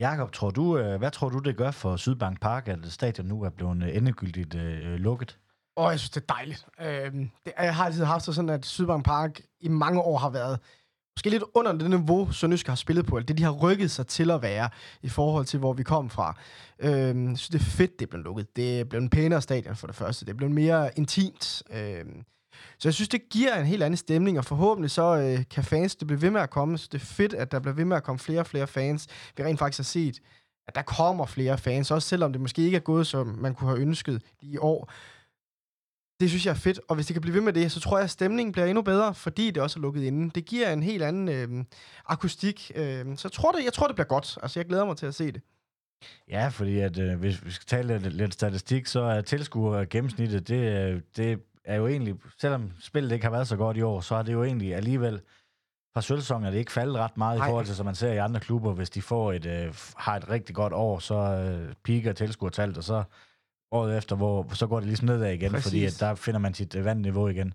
Jakob, 0.00 0.32
tror 0.32 0.50
du, 0.50 0.78
øh, 0.78 0.98
hvad 0.98 1.10
tror 1.10 1.28
du, 1.28 1.38
det 1.38 1.56
gør 1.56 1.70
for 1.70 1.96
Sydbank 1.96 2.40
Park, 2.40 2.68
at 2.68 2.78
stadion 2.92 3.26
nu 3.26 3.42
er 3.42 3.50
blevet 3.50 3.96
endegyldigt 3.96 4.54
øh, 4.54 4.94
lukket? 4.94 5.38
Åh, 5.76 5.84
oh, 5.84 5.90
jeg 5.90 6.00
synes, 6.00 6.10
det 6.10 6.20
er 6.20 6.34
dejligt. 6.34 6.66
Øh, 6.80 7.12
det, 7.44 7.52
jeg 7.58 7.76
har 7.76 7.84
altid 7.84 8.04
haft 8.04 8.24
sådan, 8.24 8.48
at 8.48 8.66
Sydbank 8.66 9.04
Park 9.04 9.40
i 9.60 9.68
mange 9.68 10.00
år 10.00 10.18
har 10.18 10.30
været 10.30 10.60
måske 11.16 11.30
lidt 11.30 11.44
under 11.54 11.72
det 11.72 11.90
niveau, 11.90 12.32
Sønderjysk 12.32 12.66
har 12.66 12.74
spillet 12.74 13.06
på, 13.06 13.16
eller 13.16 13.26
det, 13.26 13.38
de 13.38 13.42
har 13.42 13.50
rykket 13.50 13.90
sig 13.90 14.06
til 14.06 14.30
at 14.30 14.42
være, 14.42 14.68
i 15.02 15.08
forhold 15.08 15.44
til, 15.44 15.58
hvor 15.58 15.72
vi 15.72 15.82
kom 15.82 16.10
fra. 16.10 16.36
Øhm, 16.78 17.30
jeg 17.30 17.38
synes, 17.38 17.48
det 17.48 17.60
er 17.60 17.76
fedt, 17.76 17.98
det 17.98 18.06
er 18.06 18.10
blevet 18.10 18.24
lukket. 18.24 18.56
Det 18.56 18.80
er 18.80 18.84
blevet 18.84 19.02
en 19.02 19.10
pænere 19.10 19.42
stadion 19.42 19.76
for 19.76 19.86
det 19.86 19.96
første. 19.96 20.24
Det 20.24 20.32
er 20.32 20.36
blevet 20.36 20.54
mere 20.54 20.90
intimt. 20.96 21.62
Øhm, 21.70 22.24
så 22.78 22.88
jeg 22.88 22.94
synes, 22.94 23.08
det 23.08 23.28
giver 23.30 23.54
en 23.54 23.66
helt 23.66 23.82
anden 23.82 23.96
stemning, 23.96 24.38
og 24.38 24.44
forhåbentlig 24.44 24.90
så 24.90 25.16
øh, 25.16 25.44
kan 25.50 25.64
fans 25.64 25.96
det 25.96 26.06
blive 26.06 26.22
ved 26.22 26.30
med 26.30 26.40
at 26.40 26.50
komme. 26.50 26.78
Så 26.78 26.88
det 26.92 27.00
er 27.00 27.04
fedt, 27.04 27.34
at 27.34 27.52
der 27.52 27.60
bliver 27.60 27.74
ved 27.74 27.84
med 27.84 27.96
at 27.96 28.02
komme 28.02 28.18
flere 28.18 28.40
og 28.40 28.46
flere 28.46 28.66
fans. 28.66 29.06
Vi 29.36 29.44
rent 29.44 29.58
faktisk 29.58 29.78
har 29.78 29.84
set, 29.84 30.20
at 30.66 30.74
der 30.74 30.82
kommer 30.82 31.26
flere 31.26 31.58
fans, 31.58 31.90
også 31.90 32.08
selvom 32.08 32.32
det 32.32 32.40
måske 32.40 32.62
ikke 32.62 32.76
er 32.76 32.80
gået, 32.80 33.06
som 33.06 33.26
man 33.26 33.54
kunne 33.54 33.70
have 33.70 33.80
ønsket 33.80 34.22
lige 34.40 34.52
i 34.52 34.58
år. 34.58 34.90
Det 36.24 36.30
synes 36.30 36.46
jeg 36.46 36.50
er 36.50 36.54
fedt, 36.54 36.80
og 36.88 36.94
hvis 36.94 37.06
det 37.06 37.14
kan 37.14 37.20
blive 37.22 37.34
ved 37.34 37.40
med 37.40 37.52
det, 37.52 37.72
så 37.72 37.80
tror 37.80 37.96
jeg, 37.96 38.04
at 38.04 38.10
stemningen 38.10 38.52
bliver 38.52 38.66
endnu 38.66 38.82
bedre, 38.82 39.14
fordi 39.14 39.50
det 39.50 39.62
også 39.62 39.78
er 39.78 39.80
lukket 39.80 40.02
inden. 40.02 40.28
Det 40.28 40.44
giver 40.44 40.72
en 40.72 40.82
helt 40.82 41.02
anden 41.02 41.28
øh, 41.28 41.64
akustik, 42.06 42.72
øh, 42.74 43.16
så 43.16 43.20
jeg 43.24 43.32
tror, 43.32 43.52
det, 43.52 43.64
jeg 43.64 43.72
tror, 43.72 43.86
det 43.86 43.96
bliver 43.96 44.06
godt. 44.06 44.38
Altså, 44.42 44.60
jeg 44.60 44.66
glæder 44.66 44.84
mig 44.84 44.96
til 44.96 45.06
at 45.06 45.14
se 45.14 45.32
det. 45.32 45.42
Ja, 46.28 46.48
fordi 46.48 46.78
at, 46.78 46.98
øh, 46.98 47.18
hvis 47.18 47.44
vi 47.44 47.50
skal 47.50 47.66
tale 47.66 47.98
lidt, 47.98 48.14
lidt 48.14 48.34
statistik, 48.34 48.86
så 48.86 49.00
er 49.00 49.20
tilskuer 49.20 49.84
gennemsnittet, 49.84 50.48
det, 50.48 51.02
det 51.16 51.38
er 51.64 51.76
jo 51.76 51.86
egentlig, 51.86 52.14
selvom 52.38 52.70
spillet 52.80 53.12
ikke 53.12 53.24
har 53.24 53.30
været 53.30 53.48
så 53.48 53.56
godt 53.56 53.76
i 53.76 53.82
år, 53.82 54.00
så 54.00 54.14
er 54.14 54.22
det 54.22 54.32
jo 54.32 54.44
egentlig 54.44 54.74
alligevel 54.74 55.20
fra 55.94 56.02
sølvsæsonen 56.02 56.46
er 56.46 56.50
det 56.50 56.58
ikke 56.58 56.72
faldet 56.72 56.96
ret 56.96 57.16
meget 57.16 57.38
Ej. 57.38 57.46
i 57.46 57.48
forhold 57.48 57.66
til, 57.66 57.76
som 57.76 57.86
man 57.86 57.94
ser 57.94 58.12
i 58.12 58.16
andre 58.16 58.40
klubber. 58.40 58.72
Hvis 58.72 58.90
de 58.90 59.02
får 59.02 59.32
et, 59.32 59.46
øh, 59.46 59.74
har 59.96 60.16
et 60.16 60.28
rigtig 60.28 60.54
godt 60.54 60.72
år, 60.72 60.98
så 60.98 61.14
øh, 61.14 61.74
piker 61.84 62.12
tilskuertallet, 62.12 62.78
og 62.78 62.84
så 62.84 63.02
året 63.74 63.98
efter, 63.98 64.16
hvor, 64.16 64.46
så 64.52 64.66
går 64.66 64.80
det 64.80 64.86
ligesom 64.86 65.06
nedad 65.06 65.32
igen, 65.32 65.50
Præcis. 65.50 65.64
fordi 65.66 65.84
at 65.84 65.96
der 66.00 66.14
finder 66.14 66.40
man 66.40 66.54
sit 66.54 66.74
øh, 66.74 66.84
vandniveau 66.84 67.28
igen. 67.28 67.54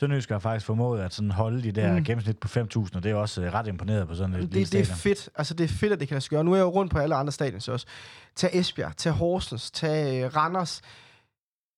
Sønderjysk 0.00 0.30
har 0.30 0.38
faktisk 0.38 0.66
formået 0.66 1.00
at 1.00 1.14
sådan 1.14 1.30
holde 1.30 1.62
de 1.62 1.72
der 1.72 1.98
mm. 1.98 2.04
gennemsnit 2.04 2.38
på 2.38 2.48
5.000, 2.48 2.96
og 2.96 3.02
det 3.02 3.10
er 3.10 3.14
også 3.14 3.42
øh, 3.42 3.54
ret 3.54 3.66
imponeret 3.66 4.08
på 4.08 4.14
sådan 4.14 4.34
et 4.34 4.52
det, 4.52 4.72
det 4.72 4.80
er 4.80 4.94
fedt. 4.94 5.28
Altså, 5.36 5.54
det 5.54 5.64
er 5.64 5.68
fedt, 5.68 5.92
at 5.92 6.00
det 6.00 6.08
kan 6.08 6.14
lade 6.14 6.20
sig 6.20 6.30
gøre. 6.30 6.44
Nu 6.44 6.52
er 6.52 6.56
jeg 6.56 6.62
jo 6.62 6.68
rundt 6.68 6.92
på 6.92 6.98
alle 6.98 7.14
andre 7.14 7.32
stadions 7.32 7.68
også. 7.68 7.86
Tag 8.36 8.50
Esbjerg, 8.52 8.96
tag 8.96 9.12
Horsens, 9.12 9.70
tag 9.70 10.24
øh, 10.24 10.36
Randers 10.36 10.82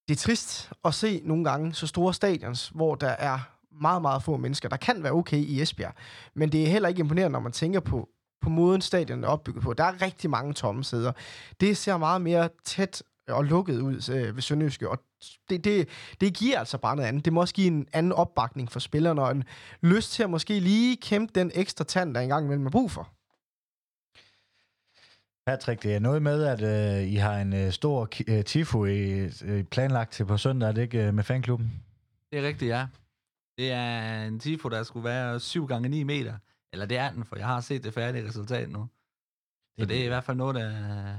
det 0.08 0.14
er 0.14 0.18
trist 0.18 0.72
at 0.84 0.94
se 0.94 1.22
nogle 1.24 1.44
gange 1.44 1.74
så 1.74 1.86
store 1.86 2.14
stadions, 2.14 2.68
hvor 2.74 2.94
der 2.94 3.08
er 3.08 3.38
meget, 3.80 4.02
meget 4.02 4.22
få 4.22 4.36
mennesker. 4.36 4.68
Der 4.68 4.76
kan 4.76 5.02
være 5.02 5.12
okay 5.12 5.36
i 5.36 5.62
Esbjerg, 5.62 5.94
men 6.34 6.52
det 6.52 6.62
er 6.62 6.66
heller 6.66 6.88
ikke 6.88 7.00
imponerende, 7.00 7.32
når 7.32 7.40
man 7.40 7.52
tænker 7.52 7.80
på, 7.80 8.08
på 8.42 8.50
måden 8.50 8.80
stadion 8.80 9.24
er 9.24 9.28
opbygget 9.28 9.62
på. 9.62 9.72
Der 9.72 9.84
er 9.84 10.02
rigtig 10.02 10.30
mange 10.30 10.52
tomme 10.52 10.84
sæder. 10.84 11.12
Det 11.60 11.76
ser 11.76 11.96
meget 11.96 12.20
mere 12.20 12.48
tæt 12.64 13.02
og 13.28 13.44
lukket 13.44 13.80
ud 13.80 14.10
øh, 14.10 14.36
ved 14.36 14.42
Sønderjyske, 14.42 14.90
og 14.90 14.98
det, 15.50 15.64
det, 15.64 15.88
det 16.20 16.34
giver 16.34 16.58
altså 16.58 16.78
bare 16.78 16.96
noget 16.96 17.08
andet. 17.08 17.24
Det 17.24 17.32
må 17.32 17.40
også 17.40 17.54
give 17.54 17.66
en 17.66 17.88
anden 17.92 18.12
opbakning 18.12 18.72
for 18.72 18.80
spillerne, 18.80 19.22
og 19.22 19.30
en 19.30 19.44
lyst 19.82 20.12
til 20.12 20.22
at 20.22 20.30
måske 20.30 20.60
lige 20.60 20.96
kæmpe 20.96 21.32
den 21.34 21.50
ekstra 21.54 21.84
tand, 21.84 22.14
der 22.14 22.20
engang 22.20 22.44
imellem 22.44 22.66
er 22.66 22.70
brug 22.70 22.90
for. 22.90 23.12
Patrick, 25.46 25.82
det 25.82 25.94
er 25.94 25.98
noget 25.98 26.22
med, 26.22 26.44
at 26.44 26.62
øh, 26.62 27.12
I 27.12 27.14
har 27.14 27.38
en 27.38 27.52
øh, 27.52 27.72
stor 27.72 28.08
øh, 28.28 28.44
tifo 28.44 28.84
i, 28.84 29.30
øh, 29.44 29.64
planlagt 29.64 30.12
til 30.12 30.26
på 30.26 30.36
søndag, 30.36 30.68
er 30.68 30.72
det 30.72 30.82
ikke, 30.82 31.06
øh, 31.06 31.14
med 31.14 31.24
fanklubben? 31.24 31.72
Det 32.32 32.38
er 32.38 32.42
rigtigt, 32.42 32.68
ja. 32.68 32.86
Det 33.58 33.72
er 33.72 34.24
en 34.24 34.40
tifo, 34.40 34.68
der 34.68 34.82
skulle 34.82 35.04
være 35.04 35.40
7 35.40 35.66
gange 35.66 35.88
9 35.88 36.02
meter. 36.02 36.34
Eller 36.72 36.86
det 36.86 36.96
er 36.96 37.10
den, 37.10 37.24
for 37.24 37.36
jeg 37.36 37.46
har 37.46 37.60
set 37.60 37.84
det 37.84 37.94
færdige 37.94 38.28
resultat 38.28 38.70
nu. 38.70 38.88
Så 39.78 39.84
det 39.84 40.00
er 40.00 40.04
i 40.04 40.08
hvert 40.08 40.24
fald 40.24 40.36
noget, 40.36 40.54
der 40.54 41.16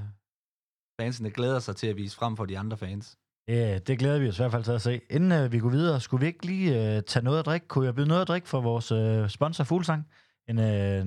fansene 1.00 1.30
glæder 1.30 1.60
sig 1.60 1.76
til 1.76 1.88
at 1.88 1.96
vise 1.96 2.16
frem 2.16 2.38
for 2.38 2.46
de 2.46 2.60
andre 2.60 2.78
fans. 2.78 3.18
Ja, 3.48 3.80
det 3.80 4.00
glæder 4.00 4.20
vi 4.20 4.28
os 4.28 4.40
i 4.40 4.42
hvert 4.42 4.52
fald 4.52 4.64
til 4.64 4.72
at 4.72 4.82
se. 4.82 5.02
Inden 5.10 5.32
øh, 5.32 5.52
vi 5.52 5.60
går 5.60 5.70
videre, 5.70 6.02
skulle 6.02 6.22
vi 6.22 6.28
ikke 6.28 6.46
lige 6.46 6.96
øh, 6.96 7.04
tage 7.04 7.24
noget 7.24 7.40
at 7.40 7.46
drikke? 7.46 7.68
Kunne 7.68 7.86
jeg 7.86 7.96
byde 7.96 8.08
noget 8.08 8.22
at 8.22 8.28
drikke 8.28 8.48
for 8.48 8.62
vores 8.62 8.92
øh, 8.92 9.30
sponsor 9.30 9.64
Fuglsang? 9.64 10.08
En, 10.48 10.60
øh, 10.60 11.06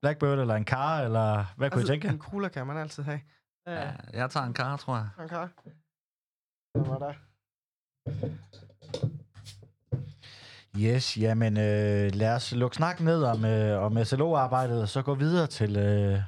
Blackbird 0.00 0.38
eller 0.38 0.54
en 0.54 0.64
car, 0.64 1.00
eller 1.00 1.44
hvad 1.56 1.70
kunne 1.70 1.80
altså, 1.80 1.92
I 1.92 1.96
tænke? 1.96 2.08
En 2.08 2.18
cooler 2.18 2.48
kan 2.48 2.66
man 2.66 2.76
altid 2.76 3.02
have. 3.02 3.20
Ja, 3.66 3.90
jeg 4.12 4.30
tager 4.30 4.46
en 4.46 4.54
car, 4.54 4.76
tror 4.76 4.96
jeg. 4.96 5.08
En 5.22 5.28
car. 5.28 5.50
Hvad 6.74 6.86
var 6.86 6.98
der? 6.98 7.14
Yes, 10.78 11.16
jamen 11.16 11.56
øh, 11.56 12.14
lad 12.14 12.34
os 12.34 12.52
lukke 12.52 12.76
snakken 12.76 13.04
ned 13.04 13.22
om, 13.22 13.44
øh, 13.44 13.82
om 13.82 14.04
SLO-arbejdet, 14.04 14.82
og 14.82 14.88
så 14.88 15.02
gå 15.02 15.14
videre 15.14 15.46
til 15.46 15.76
øh, 15.76 16.20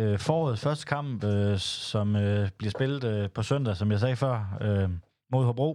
øh, 0.00 0.18
forårets 0.18 0.62
første 0.62 0.86
kamp, 0.86 1.24
øh, 1.24 1.58
som 1.58 2.16
øh, 2.16 2.50
bliver 2.58 2.70
spillet 2.70 3.04
øh, 3.04 3.30
på 3.30 3.42
søndag, 3.42 3.76
som 3.76 3.90
jeg 3.90 4.00
sagde 4.00 4.16
før, 4.16 4.58
øh, 4.60 4.90
mod 5.32 5.44
Hobro. 5.44 5.72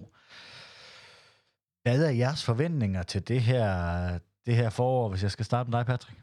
Hvad 1.84 2.06
er 2.06 2.10
jeres 2.10 2.44
forventninger 2.46 3.04
til 3.04 3.28
det 3.28 3.42
her, 3.42 3.68
det 4.46 4.56
her 4.56 4.70
forår, 4.70 5.10
hvis 5.10 5.24
jeg 5.24 5.32
skal 5.32 5.46
starte 5.46 5.70
med 5.70 5.78
dig, 5.78 5.86
Patrick? 5.86 6.20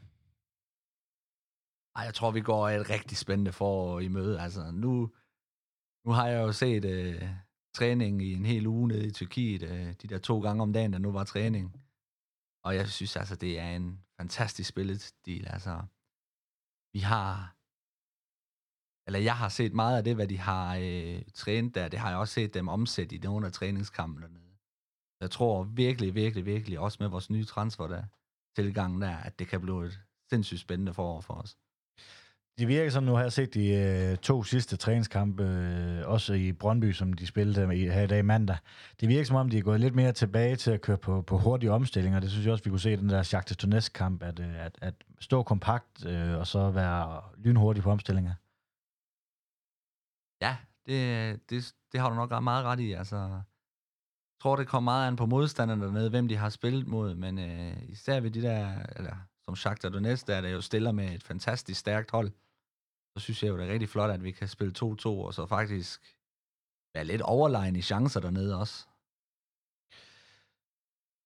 Ej, 1.95 2.03
jeg 2.03 2.13
tror, 2.13 2.31
vi 2.31 2.41
går 2.41 2.69
et 2.69 2.89
rigtig 2.89 3.17
spændende 3.17 3.51
forår 3.51 3.99
i 3.99 4.07
møde. 4.07 4.41
Altså, 4.41 4.71
nu, 4.71 5.11
nu 6.05 6.11
har 6.11 6.27
jeg 6.27 6.41
jo 6.41 6.51
set 6.51 6.85
øh, 6.85 7.29
træning 7.75 8.21
i 8.21 8.33
en 8.33 8.45
hel 8.45 8.67
uge 8.67 8.87
nede 8.87 9.07
i 9.07 9.11
Tyrkiet, 9.11 9.63
øh, 9.63 9.93
de 10.01 10.07
der 10.07 10.17
to 10.17 10.39
gange 10.41 10.61
om 10.61 10.73
dagen, 10.73 10.93
der 10.93 10.99
nu 10.99 11.11
var 11.11 11.23
træning. 11.23 11.75
Og 12.63 12.75
jeg 12.75 12.87
synes 12.89 13.15
altså, 13.15 13.35
det 13.35 13.59
er 13.59 13.69
en 13.69 14.03
fantastisk 14.19 14.69
spillestil. 14.69 15.47
Altså, 15.47 15.81
vi 16.93 16.99
har, 16.99 17.55
eller 19.07 19.19
jeg 19.19 19.35
har 19.35 19.49
set 19.49 19.73
meget 19.73 19.97
af 19.97 20.03
det, 20.03 20.15
hvad 20.15 20.27
de 20.27 20.39
har 20.39 20.77
øh, 20.81 21.21
trænet 21.33 21.75
der. 21.75 21.87
Det 21.87 21.99
har 21.99 22.09
jeg 22.09 22.17
også 22.17 22.33
set 22.33 22.53
dem 22.53 22.67
omsætte 22.67 23.15
i 23.15 23.19
nogle 23.19 23.45
af 23.45 23.51
træningskampene 23.51 24.27
dernede. 24.27 24.43
Jeg 25.21 25.31
tror 25.31 25.63
virkelig, 25.63 26.15
virkelig, 26.15 26.45
virkelig, 26.45 26.79
også 26.79 26.97
med 27.01 27.07
vores 27.07 27.29
nye 27.29 27.45
transfer 27.45 27.87
der, 27.87 28.03
tilgangen 28.55 29.01
der, 29.01 29.15
at 29.15 29.39
det 29.39 29.47
kan 29.47 29.61
blive 29.61 29.85
et 29.85 29.99
sindssygt 30.29 30.61
spændende 30.61 30.93
forår 30.93 31.21
for 31.21 31.33
os. 31.33 31.57
Det 32.59 32.67
virker 32.67 32.91
som, 32.91 33.03
nu 33.03 33.13
har 33.13 33.21
jeg 33.21 33.31
set 33.31 33.53
de 33.53 33.67
øh, 33.67 34.17
to 34.17 34.43
sidste 34.43 34.77
træningskampe, 34.77 35.43
øh, 35.43 36.07
også 36.07 36.33
i 36.33 36.51
Brøndby, 36.51 36.91
som 36.91 37.13
de 37.13 37.27
spillede 37.27 37.77
i, 37.77 37.87
her 37.87 38.01
i 38.01 38.07
dag 38.07 38.25
mandag. 38.25 38.57
Det 39.01 39.09
virker 39.09 39.25
som 39.25 39.35
om, 39.35 39.49
de 39.49 39.57
er 39.57 39.61
gået 39.61 39.79
lidt 39.79 39.95
mere 39.95 40.11
tilbage 40.11 40.55
til 40.55 40.71
at 40.71 40.81
køre 40.81 40.97
på, 40.97 41.21
på 41.21 41.37
hurtige 41.37 41.71
omstillinger. 41.71 42.19
Det 42.19 42.31
synes 42.31 42.45
jeg 42.45 42.51
også, 42.51 42.63
vi 42.63 42.69
kunne 42.69 42.79
se 42.79 42.93
i 42.93 42.95
den 42.95 43.09
der 43.09 43.29
Jacques 43.33 43.57
Donetsk 43.57 43.93
kamp, 43.93 44.23
at, 44.23 44.39
øh, 44.39 44.65
at, 44.65 44.77
at 44.81 44.93
stå 45.19 45.43
kompakt 45.43 46.05
øh, 46.05 46.37
og 46.37 46.47
så 46.47 46.71
være 46.71 47.21
lynhurtig 47.37 47.83
på 47.83 47.91
omstillinger. 47.91 48.33
Ja, 50.43 50.57
det, 50.85 51.49
det, 51.49 51.73
det 51.91 51.99
har 51.99 52.09
du 52.09 52.15
nok 52.15 52.43
meget 52.43 52.65
ret 52.65 52.79
i. 52.79 52.91
Altså, 52.91 53.15
jeg 53.15 54.39
tror, 54.41 54.55
det 54.55 54.67
kommer 54.67 54.91
meget 54.91 55.07
an 55.07 55.15
på 55.15 55.25
modstanderne 55.25 55.85
dernede, 55.85 56.09
hvem 56.09 56.27
de 56.27 56.35
har 56.35 56.49
spillet 56.49 56.87
mod, 56.87 57.15
men 57.15 57.39
øh, 57.39 57.89
især 57.89 58.19
ved 58.19 58.31
de 58.31 58.41
der, 58.41 58.85
eller 58.95 59.15
som 59.45 59.55
Shakhtar 59.55 59.89
Donetsk, 59.89 60.27
der 60.27 60.35
er 60.35 60.41
det 60.41 60.53
jo 60.53 60.61
stiller 60.61 60.91
med 60.91 61.15
et 61.15 61.23
fantastisk 61.23 61.79
stærkt 61.79 62.11
hold. 62.11 62.31
Så 63.17 63.23
synes 63.23 63.43
jeg 63.43 63.49
jo, 63.49 63.57
det 63.57 63.67
er 63.67 63.73
rigtig 63.73 63.89
flot, 63.89 64.09
at 64.09 64.23
vi 64.23 64.31
kan 64.31 64.47
spille 64.47 64.73
2-2, 64.77 65.07
og 65.07 65.33
så 65.33 65.45
faktisk 65.45 66.15
være 66.93 67.05
lidt 67.05 67.21
overlegen 67.21 67.75
i 67.75 67.81
chancer 67.81 68.19
dernede 68.19 68.59
også. 68.59 68.87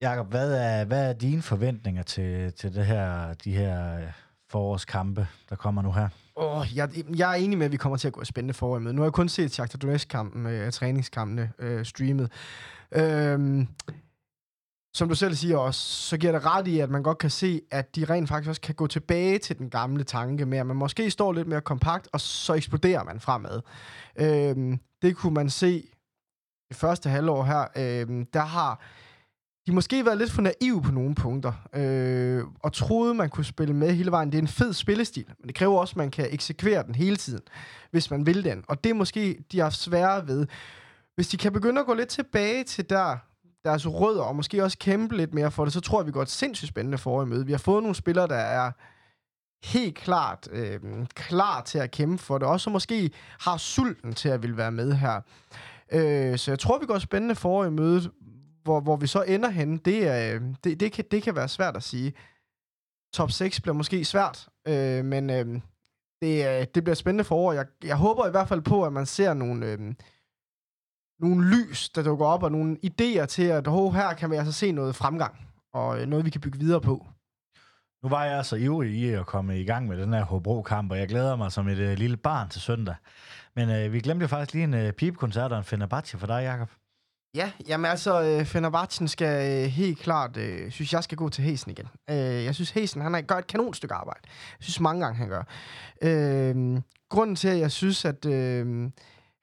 Jakob, 0.02 0.28
hvad 0.28 0.54
er, 0.54 0.86
hvad 0.86 1.10
er 1.10 1.14
dine 1.14 1.42
forventninger 1.42 2.04
til, 2.04 2.54
til 2.54 2.76
det 2.76 2.86
her, 2.86 3.34
de 3.34 3.52
her 3.52 4.00
øh, 4.00 4.14
forårskampe, 4.50 5.28
der 5.50 5.56
kommer 5.56 5.82
nu 5.82 5.92
her? 5.92 6.10
Oh, 6.36 6.66
jeg, 6.76 6.90
jeg 7.18 7.32
er 7.32 7.36
enig 7.36 7.58
med, 7.58 7.66
at 7.66 7.72
vi 7.72 7.78
kommer 7.78 7.98
til 7.98 8.08
at 8.08 8.14
gå 8.14 8.22
et 8.22 8.28
spændende 8.28 8.54
forår 8.54 8.80
med. 8.80 8.94
Nu 8.94 9.02
har 9.02 9.06
jeg 9.06 9.14
kun 9.14 9.30
set 9.30 9.54
Shakhtar 9.54 9.78
Donetsk-kampen, 9.78 10.46
øh, 10.46 10.72
træningskampene 10.72 11.52
øh, 11.60 11.86
streamet. 11.86 12.32
Øhm, 12.92 13.68
som 14.94 15.10
du 15.10 15.16
selv 15.16 15.36
siger 15.36 15.58
også, 15.58 15.82
så 15.82 16.18
giver 16.18 16.32
det 16.32 16.46
ret 16.46 16.68
i, 16.68 16.80
at 16.80 16.90
man 16.90 17.04
godt 17.04 17.18
kan 17.18 17.30
se, 17.30 17.62
at 17.72 17.96
de 17.96 18.06
rent 18.06 18.30
faktisk 18.30 18.50
også 18.50 18.62
kan 18.62 18.76
gå 18.76 18.88
tilbage 18.88 19.40
til 19.40 19.58
den 19.58 19.70
gamle 19.70 20.04
tanke 20.04 20.46
med, 20.46 20.58
at 20.58 20.66
man 20.66 20.76
måske 20.76 21.12
står 21.12 21.34
lidt 21.34 21.48
mere 21.48 21.62
kompakt, 21.62 22.08
og 22.14 22.22
så 22.22 22.54
eksploderer 22.54 23.04
man 23.04 23.20
fremad. 23.20 23.62
Øhm, 24.16 24.80
det 25.02 25.16
kunne 25.16 25.34
man 25.34 25.50
se 25.50 25.84
i 26.72 26.74
første 26.74 27.10
halvår 27.10 27.44
her. 27.44 27.68
Øhm, 27.76 28.26
der 28.26 28.42
har 28.42 28.82
de 29.68 29.72
måske 29.72 30.06
været 30.06 30.18
lidt 30.18 30.32
for 30.32 30.42
naive 30.42 30.82
på 30.82 30.92
nogle 30.92 31.16
punkter, 31.16 31.54
øh, 31.74 32.44
og 32.60 32.74
troede, 32.74 33.14
man 33.14 33.30
kunne 33.30 33.46
spille 33.46 33.74
med 33.74 33.94
hele 33.94 34.12
vejen. 34.12 34.32
Det 34.32 34.38
er 34.38 34.42
en 34.42 34.48
fed 34.48 34.74
spillestil, 34.74 35.26
men 35.40 35.48
det 35.48 35.56
kræver 35.56 35.80
også, 35.80 35.92
at 35.92 35.98
man 35.98 36.12
kan 36.12 36.28
eksekvere 36.32 36.84
den 36.84 36.96
hele 36.96 37.16
tiden, 37.16 37.42
hvis 37.92 38.12
man 38.12 38.26
vil 38.26 38.44
den. 38.44 38.64
Og 38.68 38.84
det 38.84 38.90
er 38.90 38.94
måske, 38.94 39.44
de 39.52 39.60
har 39.60 39.70
svære 39.70 40.28
ved. 40.28 40.48
Hvis 41.16 41.28
de 41.28 41.38
kan 41.38 41.54
begynde 41.54 41.80
at 41.82 41.88
gå 41.88 41.94
lidt 41.94 42.10
tilbage 42.10 42.64
til 42.64 42.90
der, 42.90 43.18
deres 43.64 43.88
rødder, 43.88 44.22
og 44.22 44.36
måske 44.36 44.64
også 44.64 44.78
kæmpe 44.78 45.18
lidt 45.18 45.34
mere 45.34 45.52
for 45.52 45.64
det, 45.64 45.74
så 45.74 45.80
tror 45.80 46.02
jeg, 46.02 46.08
vi 46.08 46.12
går 46.12 46.22
et 46.22 46.30
sindssygt 46.30 46.70
spændende 46.70 46.98
forår 46.98 47.24
i 47.24 47.26
møde. 47.26 47.46
Vi 47.46 47.52
har 47.52 47.60
fået 47.60 47.84
nogle 47.84 47.96
spillere, 47.96 48.28
der 48.28 48.36
er 48.36 48.72
helt 49.64 49.96
klart 49.96 50.48
øh, 50.52 50.80
klar 51.16 51.62
til 51.62 51.78
at 51.78 51.92
kæmpe 51.92 52.24
for 52.24 52.38
det, 52.38 52.48
også 52.48 52.64
som 52.64 52.74
måske 52.74 53.12
har 53.40 53.58
sulten 53.58 54.14
til 54.14 54.30
at 54.30 54.42
ville 54.42 54.58
være 54.58 54.72
med 54.72 54.94
her. 54.94 55.22
Øh, 55.92 56.38
så 56.38 56.52
jeg 56.52 56.60
tror, 56.60 56.80
vi 56.80 56.86
går 56.86 56.96
et 56.96 57.02
spændende 57.02 57.36
forår 57.36 57.66
i 57.66 57.70
mødet, 57.70 58.12
hvor, 58.68 58.80
hvor 58.80 58.96
vi 58.96 59.08
så 59.08 59.22
ender 59.22 59.50
henne, 59.50 59.78
det, 59.78 60.08
er, 60.08 60.36
øh, 60.36 60.42
det, 60.64 60.80
det, 60.80 60.92
kan, 60.92 61.06
det 61.12 61.24
kan 61.24 61.36
være 61.36 61.48
svært 61.48 61.76
at 61.76 61.84
sige. 61.84 62.14
Top 63.14 63.32
6 63.32 63.62
bliver 63.62 63.76
måske 63.76 64.06
svært, 64.06 64.50
øh, 64.68 65.06
men 65.06 65.30
øh, 65.30 65.46
det, 66.22 66.48
øh, 66.48 66.68
det 66.76 66.84
bliver 66.84 66.96
spændende 66.96 67.24
forår. 67.24 67.54
Jeg, 67.54 67.66
jeg 67.84 67.96
håber 67.96 68.28
i 68.28 68.32
hvert 68.32 68.48
fald 68.48 68.62
på, 68.62 68.86
at 68.86 68.94
man 68.94 69.06
ser 69.06 69.34
nogle... 69.34 69.66
Øh, 69.66 69.94
nogle 71.20 71.46
lys, 71.50 71.90
der 71.90 72.04
dukker 72.04 72.26
op, 72.26 72.44
og 72.44 72.52
nogle 72.52 72.78
idéer 72.86 73.26
til, 73.26 73.44
at 73.44 73.68
oh, 73.68 73.94
her 73.94 74.14
kan 74.14 74.32
vi 74.32 74.36
altså 74.36 74.52
se 74.52 74.72
noget 74.72 74.96
fremgang, 74.96 75.48
og 75.74 76.02
øh, 76.02 76.08
noget, 76.08 76.26
vi 76.26 76.30
kan 76.30 76.42
bygge 76.42 76.60
videre 76.60 76.82
på. 76.82 77.06
Nu 78.04 78.10
var 78.10 78.26
jeg 78.26 78.46
så 78.46 78.56
ivrig 78.56 78.92
i 78.92 79.10
at 79.10 79.26
komme 79.26 79.60
i 79.60 79.66
gang 79.66 79.88
med 79.88 79.98
den 79.98 80.14
her 80.14 80.24
Hobro-kamp, 80.24 80.92
og 80.92 81.00
jeg 81.00 81.08
glæder 81.08 81.36
mig 81.36 81.52
som 81.52 81.68
et 81.68 81.78
øh, 81.78 81.98
lille 81.98 82.18
barn 82.18 82.50
til 82.50 82.62
søndag. 82.62 82.96
Men 83.56 83.70
øh, 83.70 83.94
vi 83.94 84.00
glemte 84.00 84.24
jo 84.24 84.28
faktisk 84.28 84.54
lige 84.54 84.64
en 84.64 84.74
øh, 84.74 84.94
pipekoncert 84.94 85.52
og 85.52 85.58
en 85.58 85.64
Fenerbahce 85.64 86.18
for 86.18 86.28
dig, 86.28 86.42
Jakob. 86.44 86.70
Ja, 87.38 87.52
jamen 87.68 87.86
altså, 87.86 88.22
øh, 88.22 88.46
Fenerbahce 88.46 89.08
skal 89.08 89.64
øh, 89.66 89.70
helt 89.70 90.00
klart, 90.00 90.38
øh, 90.38 90.72
synes 90.72 90.94
jeg 90.94 91.04
skal 91.04 91.18
gå 91.18 91.30
til 91.30 91.44
Hesen 91.44 91.72
igen. 91.72 91.88
Øh, 92.10 92.16
jeg 92.18 92.56
synes, 92.56 92.72
Hesen, 92.72 93.02
han 93.02 93.14
har 93.14 93.22
gør 93.22 93.36
et 93.36 93.48
kanonstykke 93.48 93.96
arbejde. 93.96 94.20
Jeg 94.26 94.64
synes 94.64 94.80
mange 94.80 95.06
gange, 95.06 95.18
han 95.18 95.30
gør. 95.30 95.44
Øh, 96.02 96.82
grunden 97.10 97.36
til, 97.36 97.48
at 97.48 97.60
jeg 97.60 97.72
synes, 97.72 98.06
at 98.06 98.26
øh, 98.26 98.66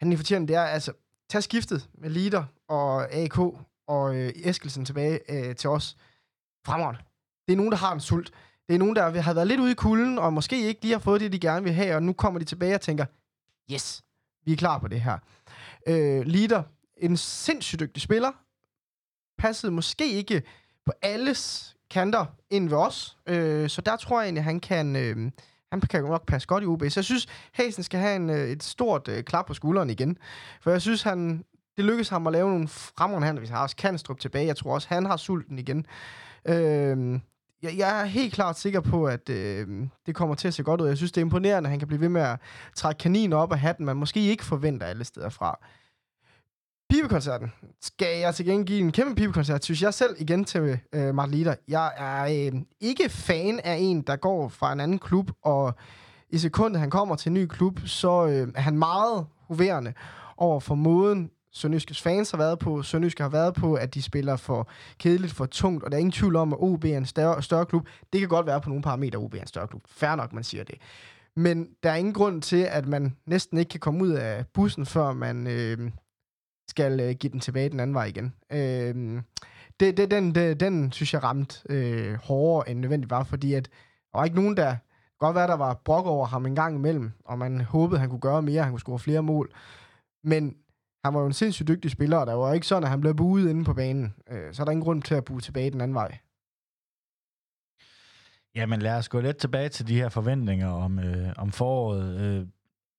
han 0.00 0.12
er 0.12 0.16
fortjent, 0.16 0.48
det 0.48 0.56
er, 0.56 0.62
altså, 0.62 0.92
tag 1.30 1.42
skiftet 1.42 1.88
med 1.94 2.10
Lider 2.10 2.44
og 2.68 3.12
AK 3.12 3.38
og 3.88 4.16
øh, 4.16 4.32
Eskelsen 4.36 4.84
tilbage 4.84 5.20
øh, 5.28 5.56
til 5.56 5.70
os. 5.70 5.96
Fremragende. 6.66 7.00
Det 7.46 7.52
er 7.52 7.56
nogen, 7.56 7.72
der 7.72 7.78
har 7.78 7.92
en 7.92 8.00
sult. 8.00 8.32
Det 8.68 8.74
er 8.74 8.78
nogen, 8.78 8.96
der 8.96 9.20
har 9.20 9.34
været 9.34 9.46
lidt 9.46 9.60
ude 9.60 9.70
i 9.70 9.74
kulden, 9.74 10.18
og 10.18 10.32
måske 10.32 10.66
ikke 10.66 10.82
lige 10.82 10.92
har 10.92 11.00
fået 11.00 11.20
det, 11.20 11.32
de 11.32 11.38
gerne 11.38 11.64
vil 11.64 11.72
have, 11.72 11.94
og 11.94 12.02
nu 12.02 12.12
kommer 12.12 12.38
de 12.38 12.44
tilbage 12.44 12.74
og 12.74 12.80
tænker, 12.80 13.06
yes, 13.72 14.02
vi 14.44 14.52
er 14.52 14.56
klar 14.56 14.78
på 14.78 14.88
det 14.88 15.00
her. 15.00 15.18
Øh, 15.86 16.22
Lider, 16.26 16.62
en 17.04 17.16
sindssygt 17.16 17.80
dygtig 17.80 18.02
spiller, 18.02 18.32
passede 19.38 19.72
måske 19.72 20.12
ikke 20.12 20.42
på 20.86 20.92
alles 21.02 21.70
kanter 21.90 22.26
ind 22.50 22.68
ved 22.68 22.78
os, 22.78 23.16
øh, 23.26 23.68
så 23.68 23.80
der 23.80 23.96
tror 23.96 24.20
jeg 24.20 24.26
egentlig, 24.26 24.44
han 24.44 24.60
kan... 24.60 24.96
Øh, 24.96 25.30
han 25.72 25.80
kan 25.80 26.04
nok 26.04 26.26
passe 26.26 26.48
godt 26.48 26.64
i 26.64 26.66
OB. 26.66 26.82
Så 26.88 27.00
jeg 27.00 27.04
synes, 27.04 27.26
Hasen 27.52 27.82
skal 27.82 28.00
have 28.00 28.16
en, 28.16 28.30
øh, 28.30 28.48
et 28.48 28.62
stort 28.62 29.08
øh, 29.08 29.24
klap 29.24 29.46
på 29.46 29.54
skulderen 29.54 29.90
igen. 29.90 30.18
For 30.60 30.70
jeg 30.70 30.82
synes, 30.82 31.02
han, 31.02 31.44
det 31.76 31.84
lykkedes 31.84 32.08
ham 32.08 32.26
at 32.26 32.32
lave 32.32 32.50
nogle 32.50 32.68
fremragende 32.68 33.26
handler, 33.26 33.40
Vi 33.40 33.46
har 33.46 33.62
også 33.62 33.76
Kanstrup 33.76 34.20
tilbage. 34.20 34.46
Jeg 34.46 34.56
tror 34.56 34.74
også, 34.74 34.88
han 34.88 35.06
har 35.06 35.16
sulten 35.16 35.58
igen. 35.58 35.86
Øh, 36.48 37.20
jeg, 37.62 37.78
jeg 37.78 38.00
er 38.00 38.04
helt 38.04 38.34
klart 38.34 38.58
sikker 38.58 38.80
på, 38.80 39.06
at 39.06 39.28
øh, 39.28 39.68
det 40.06 40.14
kommer 40.14 40.34
til 40.34 40.48
at 40.48 40.54
se 40.54 40.62
godt 40.62 40.80
ud. 40.80 40.88
Jeg 40.88 40.96
synes, 40.96 41.12
det 41.12 41.20
er 41.20 41.24
imponerende, 41.24 41.66
at 41.66 41.70
han 41.70 41.78
kan 41.78 41.88
blive 41.88 42.00
ved 42.00 42.08
med 42.08 42.22
at 42.22 42.38
trække 42.76 42.98
kaniner 42.98 43.36
op 43.36 43.52
af 43.52 43.58
hatten, 43.58 43.86
man 43.86 43.96
måske 43.96 44.20
ikke 44.20 44.44
forventer 44.44 44.86
alle 44.86 45.04
steder 45.04 45.28
fra. 45.28 45.58
Pibekoncerten 46.90 47.52
skal 47.80 48.18
jeg 48.18 48.34
til 48.34 48.46
gengæld 48.46 48.66
give 48.66 48.80
en 48.80 48.92
kæmpe 48.92 49.14
pibekoncert, 49.14 49.64
synes 49.64 49.82
jeg 49.82 49.94
selv 49.94 50.16
igen 50.18 50.44
til 50.44 50.78
øh, 50.92 51.14
Martin 51.14 51.34
Lider. 51.34 51.54
Jeg 51.68 51.92
er 51.96 52.50
øh, 52.52 52.60
ikke 52.80 53.08
fan 53.08 53.60
af 53.60 53.76
en, 53.80 54.02
der 54.02 54.16
går 54.16 54.48
fra 54.48 54.72
en 54.72 54.80
anden 54.80 54.98
klub, 54.98 55.30
og 55.42 55.74
i 56.30 56.38
sekundet 56.38 56.80
han 56.80 56.90
kommer 56.90 57.16
til 57.16 57.28
en 57.28 57.34
ny 57.34 57.46
klub, 57.46 57.80
så 57.86 58.26
øh, 58.26 58.48
er 58.54 58.60
han 58.60 58.78
meget 58.78 59.26
hoverende 59.48 59.92
over 60.36 60.60
for 60.60 60.74
måden, 60.74 61.30
Sønderjyskes 61.54 62.02
fans 62.02 62.30
har 62.30 62.38
været 62.38 62.58
på, 62.58 62.82
Sønderjyske 62.82 63.22
har 63.22 63.30
været 63.30 63.54
på, 63.54 63.74
at 63.74 63.94
de 63.94 64.02
spiller 64.02 64.36
for 64.36 64.68
kedeligt, 64.98 65.32
for 65.32 65.46
tungt, 65.46 65.84
og 65.84 65.90
der 65.90 65.96
er 65.96 66.00
ingen 66.00 66.12
tvivl 66.12 66.36
om, 66.36 66.52
at 66.52 66.58
OB 66.60 66.84
er 66.84 66.98
en 66.98 67.06
større, 67.06 67.42
større 67.42 67.66
klub. 67.66 67.86
Det 68.12 68.20
kan 68.20 68.28
godt 68.28 68.46
være 68.46 68.60
på 68.60 68.68
nogle 68.68 68.82
parametre, 68.82 69.18
OB 69.18 69.34
er 69.34 69.40
en 69.40 69.46
større 69.46 69.68
klub. 69.68 69.82
Færre 69.88 70.16
nok, 70.16 70.32
man 70.32 70.44
siger 70.44 70.64
det. 70.64 70.74
Men 71.36 71.68
der 71.82 71.90
er 71.90 71.94
ingen 71.94 72.14
grund 72.14 72.42
til, 72.42 72.56
at 72.70 72.86
man 72.86 73.16
næsten 73.26 73.58
ikke 73.58 73.68
kan 73.68 73.80
komme 73.80 74.04
ud 74.04 74.10
af 74.10 74.44
bussen, 74.54 74.86
før 74.86 75.12
man 75.12 75.46
øh, 75.46 75.90
skal 76.68 77.00
øh, 77.00 77.14
give 77.14 77.32
den 77.32 77.40
tilbage 77.40 77.68
den 77.68 77.80
anden 77.80 77.94
vej 77.94 78.04
igen. 78.04 78.34
Øh, 78.52 79.22
det, 79.80 79.96
det, 79.96 80.10
den, 80.10 80.34
det, 80.34 80.60
den 80.60 80.92
synes 80.92 81.14
jeg 81.14 81.22
ramte 81.22 81.60
øh, 81.68 82.14
hårdere 82.14 82.70
end 82.70 82.78
nødvendigt 82.78 83.10
var, 83.10 83.24
fordi 83.24 83.54
at 83.54 83.64
der 84.12 84.18
var 84.18 84.24
ikke 84.24 84.36
nogen, 84.36 84.56
der 84.56 84.76
godt 85.18 85.34
være, 85.34 85.46
der 85.46 85.56
var 85.56 85.80
brok 85.84 86.06
over 86.06 86.26
ham 86.26 86.46
en 86.46 86.54
gang 86.54 86.76
imellem, 86.76 87.12
og 87.24 87.38
man 87.38 87.60
håbede, 87.60 88.00
han 88.00 88.10
kunne 88.10 88.20
gøre 88.20 88.42
mere, 88.42 88.62
han 88.62 88.72
kunne 88.72 88.80
score 88.80 88.98
flere 88.98 89.22
mål. 89.22 89.52
Men 90.24 90.56
han 91.04 91.14
var 91.14 91.20
jo 91.20 91.26
en 91.26 91.32
sindssygt 91.32 91.68
dygtig 91.68 91.90
spiller, 91.90 92.16
og 92.16 92.26
der 92.26 92.34
var 92.34 92.52
ikke 92.52 92.66
sådan, 92.66 92.82
at 92.84 92.90
han 92.90 93.00
blev 93.00 93.14
buet 93.14 93.50
inde 93.50 93.64
på 93.64 93.74
banen. 93.74 94.14
Øh, 94.30 94.54
så 94.54 94.62
er 94.62 94.64
der 94.64 94.72
ingen 94.72 94.84
grund 94.84 95.02
til 95.02 95.14
at 95.14 95.24
bue 95.24 95.40
tilbage 95.40 95.70
den 95.70 95.80
anden 95.80 95.94
vej. 95.94 96.18
Jamen 98.54 98.82
lad 98.82 98.96
os 98.96 99.08
gå 99.08 99.20
lidt 99.20 99.36
tilbage 99.36 99.68
til 99.68 99.88
de 99.88 99.94
her 99.94 100.08
forventninger 100.08 100.68
om, 100.68 100.98
øh, 100.98 101.32
om 101.36 101.52
foråret. 101.52 102.20
Øh, 102.20 102.46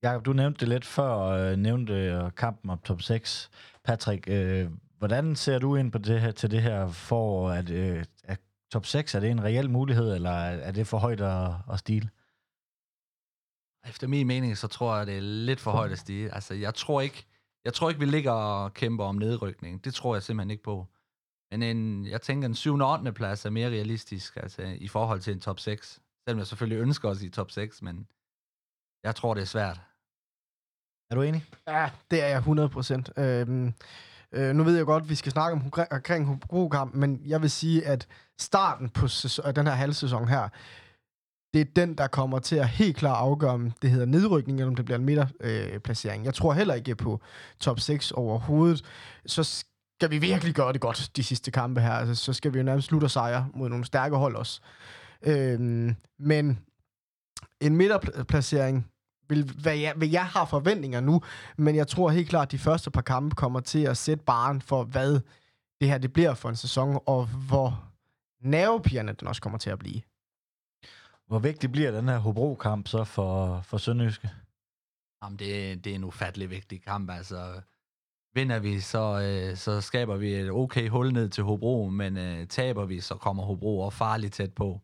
Jakob, 0.06 0.26
du 0.26 0.34
nævnte 0.34 0.60
det 0.60 0.68
lidt 0.68 0.86
før, 0.86 1.10
og 1.10 1.40
øh, 1.40 1.58
nævnte 1.58 1.94
øh, 1.94 2.32
kampen 2.38 2.70
om 2.70 2.80
top 2.80 3.02
6. 3.02 3.50
Patrick, 3.84 4.28
øh, 4.28 4.70
Hvordan 4.98 5.36
ser 5.36 5.60
du 5.60 5.76
ind 5.76 5.92
på 5.92 5.98
det 5.98 6.22
her, 6.22 6.32
til 6.32 6.52
det 6.52 6.62
her 6.62 6.88
for, 6.88 7.50
At, 7.50 7.70
øh, 7.70 8.06
at 8.24 8.40
top 8.72 8.86
6, 8.86 9.16
er 9.16 9.20
det 9.20 9.32
en 9.32 9.44
reel 9.44 9.70
mulighed, 9.70 10.16
eller 10.16 10.30
er 10.30 10.72
det 10.72 10.88
for 10.88 10.98
højt 10.98 11.22
at, 11.22 11.52
at 11.72 11.80
stile? 11.80 12.10
Efter 13.90 14.08
min 14.08 14.28
mening, 14.28 14.58
så 14.58 14.68
tror 14.68 14.98
jeg, 14.98 15.08
det 15.08 15.18
er 15.18 15.22
lidt 15.22 15.60
for 15.60 15.72
højt 15.72 15.92
at 15.92 16.00
stige. 16.00 16.34
Altså, 16.34 16.54
jeg 16.54 16.76
tror 16.76 17.02
ikke, 17.02 17.26
jeg 17.66 17.74
tror 17.74 17.90
ikke, 17.90 18.00
vi 18.00 18.06
ligger 18.06 18.32
og 18.32 18.74
kæmper 18.74 19.06
om 19.06 19.16
nedrykning. 19.16 19.86
Det 19.86 19.94
tror 19.94 20.16
jeg 20.16 20.24
simpelthen 20.24 20.52
ikke 20.52 20.64
på. 20.64 20.88
Men 21.52 21.64
en, 21.64 22.06
jeg 22.06 22.22
tænker, 22.22 22.48
en 22.48 22.56
7. 22.56 22.74
og 22.74 22.92
8. 22.92 23.12
plads 23.12 23.46
er 23.46 23.50
mere 23.50 23.70
realistisk 23.70 24.38
altså, 24.38 24.62
i 24.62 24.88
forhold 24.88 25.20
til 25.20 25.34
en 25.34 25.40
top 25.40 25.60
6. 25.60 26.02
Selvom 26.24 26.40
jeg 26.40 26.48
selvfølgelig 26.48 26.82
ønsker 26.82 27.10
os 27.10 27.22
i 27.22 27.30
top 27.30 27.52
6, 27.52 27.82
men 27.82 28.08
jeg 29.04 29.16
tror, 29.16 29.34
det 29.34 29.42
er 29.42 29.46
svært. 29.46 29.82
Er 31.12 31.16
du 31.16 31.22
enig? 31.22 31.46
Ja, 31.68 31.90
det 32.12 32.24
er 32.24 32.28
jeg 32.28 32.38
100 32.38 32.70
procent. 32.70 33.10
Øhm, 33.18 33.74
øh, 34.32 34.56
nu 34.56 34.64
ved 34.64 34.76
jeg 34.76 34.86
godt, 34.86 35.04
at 35.04 35.10
vi 35.10 35.16
skal 35.16 35.32
snakke 35.32 35.54
om 35.54 35.72
omkring 35.92 36.26
Hobro-kamp, 36.26 36.94
men 36.94 37.22
jeg 37.26 37.42
vil 37.42 37.52
sige, 37.52 37.86
at 37.86 38.08
starten 38.40 38.90
på 38.90 39.08
sæson, 39.08 39.56
den 39.56 39.68
her 39.68 39.74
halvsæson 39.74 40.28
her, 40.28 40.50
det 41.54 41.62
er 41.62 41.66
den, 41.76 41.98
der 41.98 42.08
kommer 42.08 42.40
til 42.40 42.56
at 42.56 42.68
helt 42.68 42.98
klart 42.98 43.18
afgøre, 43.18 43.52
om 43.52 43.72
det 43.82 43.90
hedder 43.90 44.06
nedrykning, 44.06 44.60
eller 44.60 44.70
om 44.70 44.76
det 44.76 44.86
bliver 44.86 44.98
en 44.98 45.06
midterplacering. 45.06 46.22
Øh, 46.22 46.26
jeg 46.26 46.34
tror 46.34 46.54
heller 46.54 46.74
ikke 46.74 46.96
på 46.96 47.22
top 47.60 47.80
6 47.80 48.12
overhovedet. 48.12 48.86
Så 49.26 49.44
skal 49.44 50.12
vi 50.12 50.18
virkelig 50.18 50.56
gøre 50.56 50.74
det 50.74 50.82
godt 50.82 51.12
de 51.16 51.24
sidste 51.24 51.52
kampe 51.52 51.82
her. 51.82 51.92
Altså, 51.92 52.16
så 52.16 52.34
skal 52.34 52.54
vi 52.54 52.58
jo 52.58 52.64
nærmest 52.64 52.88
slutte 52.88 53.06
og 53.06 53.12
sejre 53.12 53.48
mod 53.54 53.70
nogle 53.70 53.86
stærke 53.86 54.16
hold 54.16 54.36
også. 54.36 54.62
Øhm, 55.22 55.96
men 56.20 56.60
en 57.62 57.76
midterplacering 57.76 58.88
vil, 59.30 59.52
hvad, 59.62 59.76
jeg, 59.76 59.94
hvad 59.96 60.08
jeg 60.08 60.26
har 60.26 60.46
forventninger 60.46 61.00
nu, 61.00 61.22
men 61.58 61.76
jeg 61.76 61.88
tror 61.88 62.10
helt 62.10 62.30
klart, 62.30 62.48
at 62.48 62.52
de 62.52 62.58
første 62.58 62.92
par 62.92 63.02
kampe 63.02 63.36
kommer 63.36 63.60
til 63.60 63.84
at 63.84 63.98
sætte 63.98 64.24
baren 64.24 64.62
for, 64.62 64.84
hvad 64.84 65.20
det 65.82 65.88
her 65.88 65.98
det 65.98 66.14
bliver 66.14 66.34
for 66.34 66.50
en 66.50 66.56
sæson, 66.56 67.00
og 67.06 67.26
hvor 67.26 67.84
nervepigerne 68.42 69.14
den 69.14 69.28
også 69.28 69.42
kommer 69.42 69.60
til 69.60 69.70
at 69.70 69.80
blive. 69.80 70.02
Hvor 71.28 71.40
vigtig 71.40 71.72
bliver 71.72 71.92
den 71.92 72.10
her 72.10 72.18
Hobro-kamp 72.18 72.88
så 72.88 73.04
for, 73.04 73.62
for 73.62 73.78
Sønderjyske? 73.78 74.30
Jamen, 75.24 75.40
det, 75.40 75.84
det 75.84 75.92
er 75.92 75.96
en 75.96 76.04
ufattelig 76.04 76.50
vigtig 76.50 76.82
kamp. 76.82 77.10
Altså, 77.12 77.62
vinder 78.34 78.60
vi, 78.60 78.80
så, 78.80 79.22
øh, 79.22 79.58
så 79.58 79.82
skaber 79.82 80.18
vi 80.18 80.34
et 80.34 80.52
okay 80.52 80.90
hul 80.90 81.14
ned 81.14 81.30
til 81.30 81.44
Hobro, 81.44 81.90
men 81.90 82.18
øh, 82.18 82.48
taber 82.48 82.86
vi, 82.86 83.02
så 83.02 83.16
kommer 83.16 83.44
Hobro 83.44 83.80
og 83.80 83.94
farligt 83.94 84.34
tæt 84.34 84.54
på. 84.54 84.82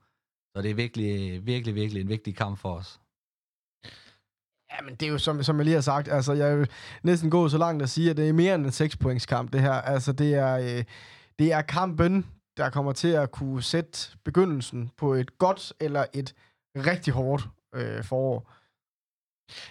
Så 0.56 0.62
det 0.62 0.72
er 0.72 0.76
virkelig, 0.76 1.46
virkelig, 1.46 1.76
virkelig 1.76 2.02
en 2.02 2.10
vigtig 2.10 2.36
kamp 2.36 2.58
for 2.58 2.74
os. 2.74 3.01
Ja, 4.72 4.82
men 4.86 4.96
det 4.96 5.06
er 5.06 5.10
jo, 5.10 5.18
som, 5.18 5.44
som 5.44 5.58
jeg 5.58 5.66
lige 5.66 5.74
har 5.74 5.82
sagt, 5.82 6.08
altså, 6.08 6.34
jeg 6.34 6.60
vil 6.60 6.70
næsten 7.04 7.30
gå 7.30 7.50
så 7.50 7.58
langt 7.58 7.84
at 7.84 7.90
sige, 7.90 8.10
at 8.10 8.18
det 8.18 8.30
er 8.30 8.34
mere 8.34 8.56
end 8.56 8.66
en 8.66 8.72
6 8.72 8.98
points 8.98 9.26
kamp, 9.26 9.54
det 9.54 9.62
her. 9.62 9.72
Altså, 9.72 10.12
det 10.12 10.36
er, 10.36 10.58
øh, 10.58 10.84
det 11.40 11.54
er 11.54 11.62
kampen, 11.62 12.26
der 12.58 12.70
kommer 12.70 12.92
til 12.92 13.08
at 13.08 13.32
kunne 13.32 13.64
sætte 13.64 14.18
begyndelsen 14.24 14.92
på 14.98 15.14
et 15.14 15.38
godt 15.38 15.74
eller 15.80 16.06
et 16.14 16.34
rigtig 16.76 17.14
hårdt 17.14 17.48
øh, 17.76 18.04
forår. 18.04 18.52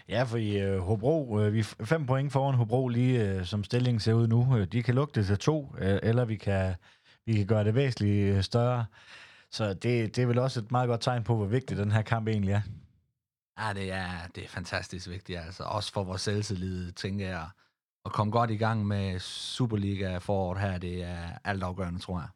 Ja, 0.08 0.22
for 0.22 0.36
i 0.36 0.60
øh, 0.60 0.78
Hobro, 0.78 1.40
øh, 1.40 1.52
vi 1.52 1.58
er 1.58 1.84
fem 1.84 2.06
point 2.06 2.32
foran 2.32 2.54
Hobro 2.54 2.88
lige 2.88 3.28
øh, 3.28 3.44
som 3.44 3.64
stillingen 3.64 4.00
ser 4.00 4.12
ud 4.12 4.26
nu. 4.26 4.56
Øh, 4.56 4.66
de 4.66 4.82
kan 4.82 4.94
lukke 4.94 5.12
det 5.14 5.26
til 5.26 5.38
to, 5.38 5.74
øh, 5.78 5.98
eller 6.02 6.24
vi 6.24 6.36
kan, 6.36 6.74
vi 7.26 7.34
kan 7.34 7.46
gøre 7.46 7.64
det 7.64 7.74
væsentligt 7.74 8.36
øh, 8.36 8.42
større. 8.42 8.84
Så 9.50 9.74
det, 9.74 10.16
det 10.16 10.18
er 10.18 10.26
vel 10.26 10.38
også 10.38 10.60
et 10.60 10.70
meget 10.70 10.88
godt 10.88 11.00
tegn 11.00 11.24
på, 11.24 11.36
hvor 11.36 11.46
vigtig 11.46 11.76
den 11.76 11.92
her 11.92 12.02
kamp 12.02 12.28
egentlig 12.28 12.52
er. 12.52 12.60
Ja, 13.58 13.72
det 13.72 13.92
er, 13.92 14.10
det 14.34 14.44
er 14.44 14.48
fantastisk 14.48 15.08
vigtigt. 15.08 15.38
Altså. 15.38 15.62
Også 15.64 15.92
for 15.92 16.04
vores 16.04 16.22
selvtillid, 16.22 16.92
tænker 16.92 17.28
jeg. 17.28 17.48
At 18.04 18.12
komme 18.12 18.30
godt 18.32 18.50
i 18.50 18.56
gang 18.56 18.86
med 18.86 19.18
Superliga 19.18 20.18
foråret 20.18 20.60
her, 20.60 20.78
det 20.78 21.02
er 21.02 21.38
altafgørende, 21.44 22.00
tror 22.00 22.20
jeg. 22.20 22.28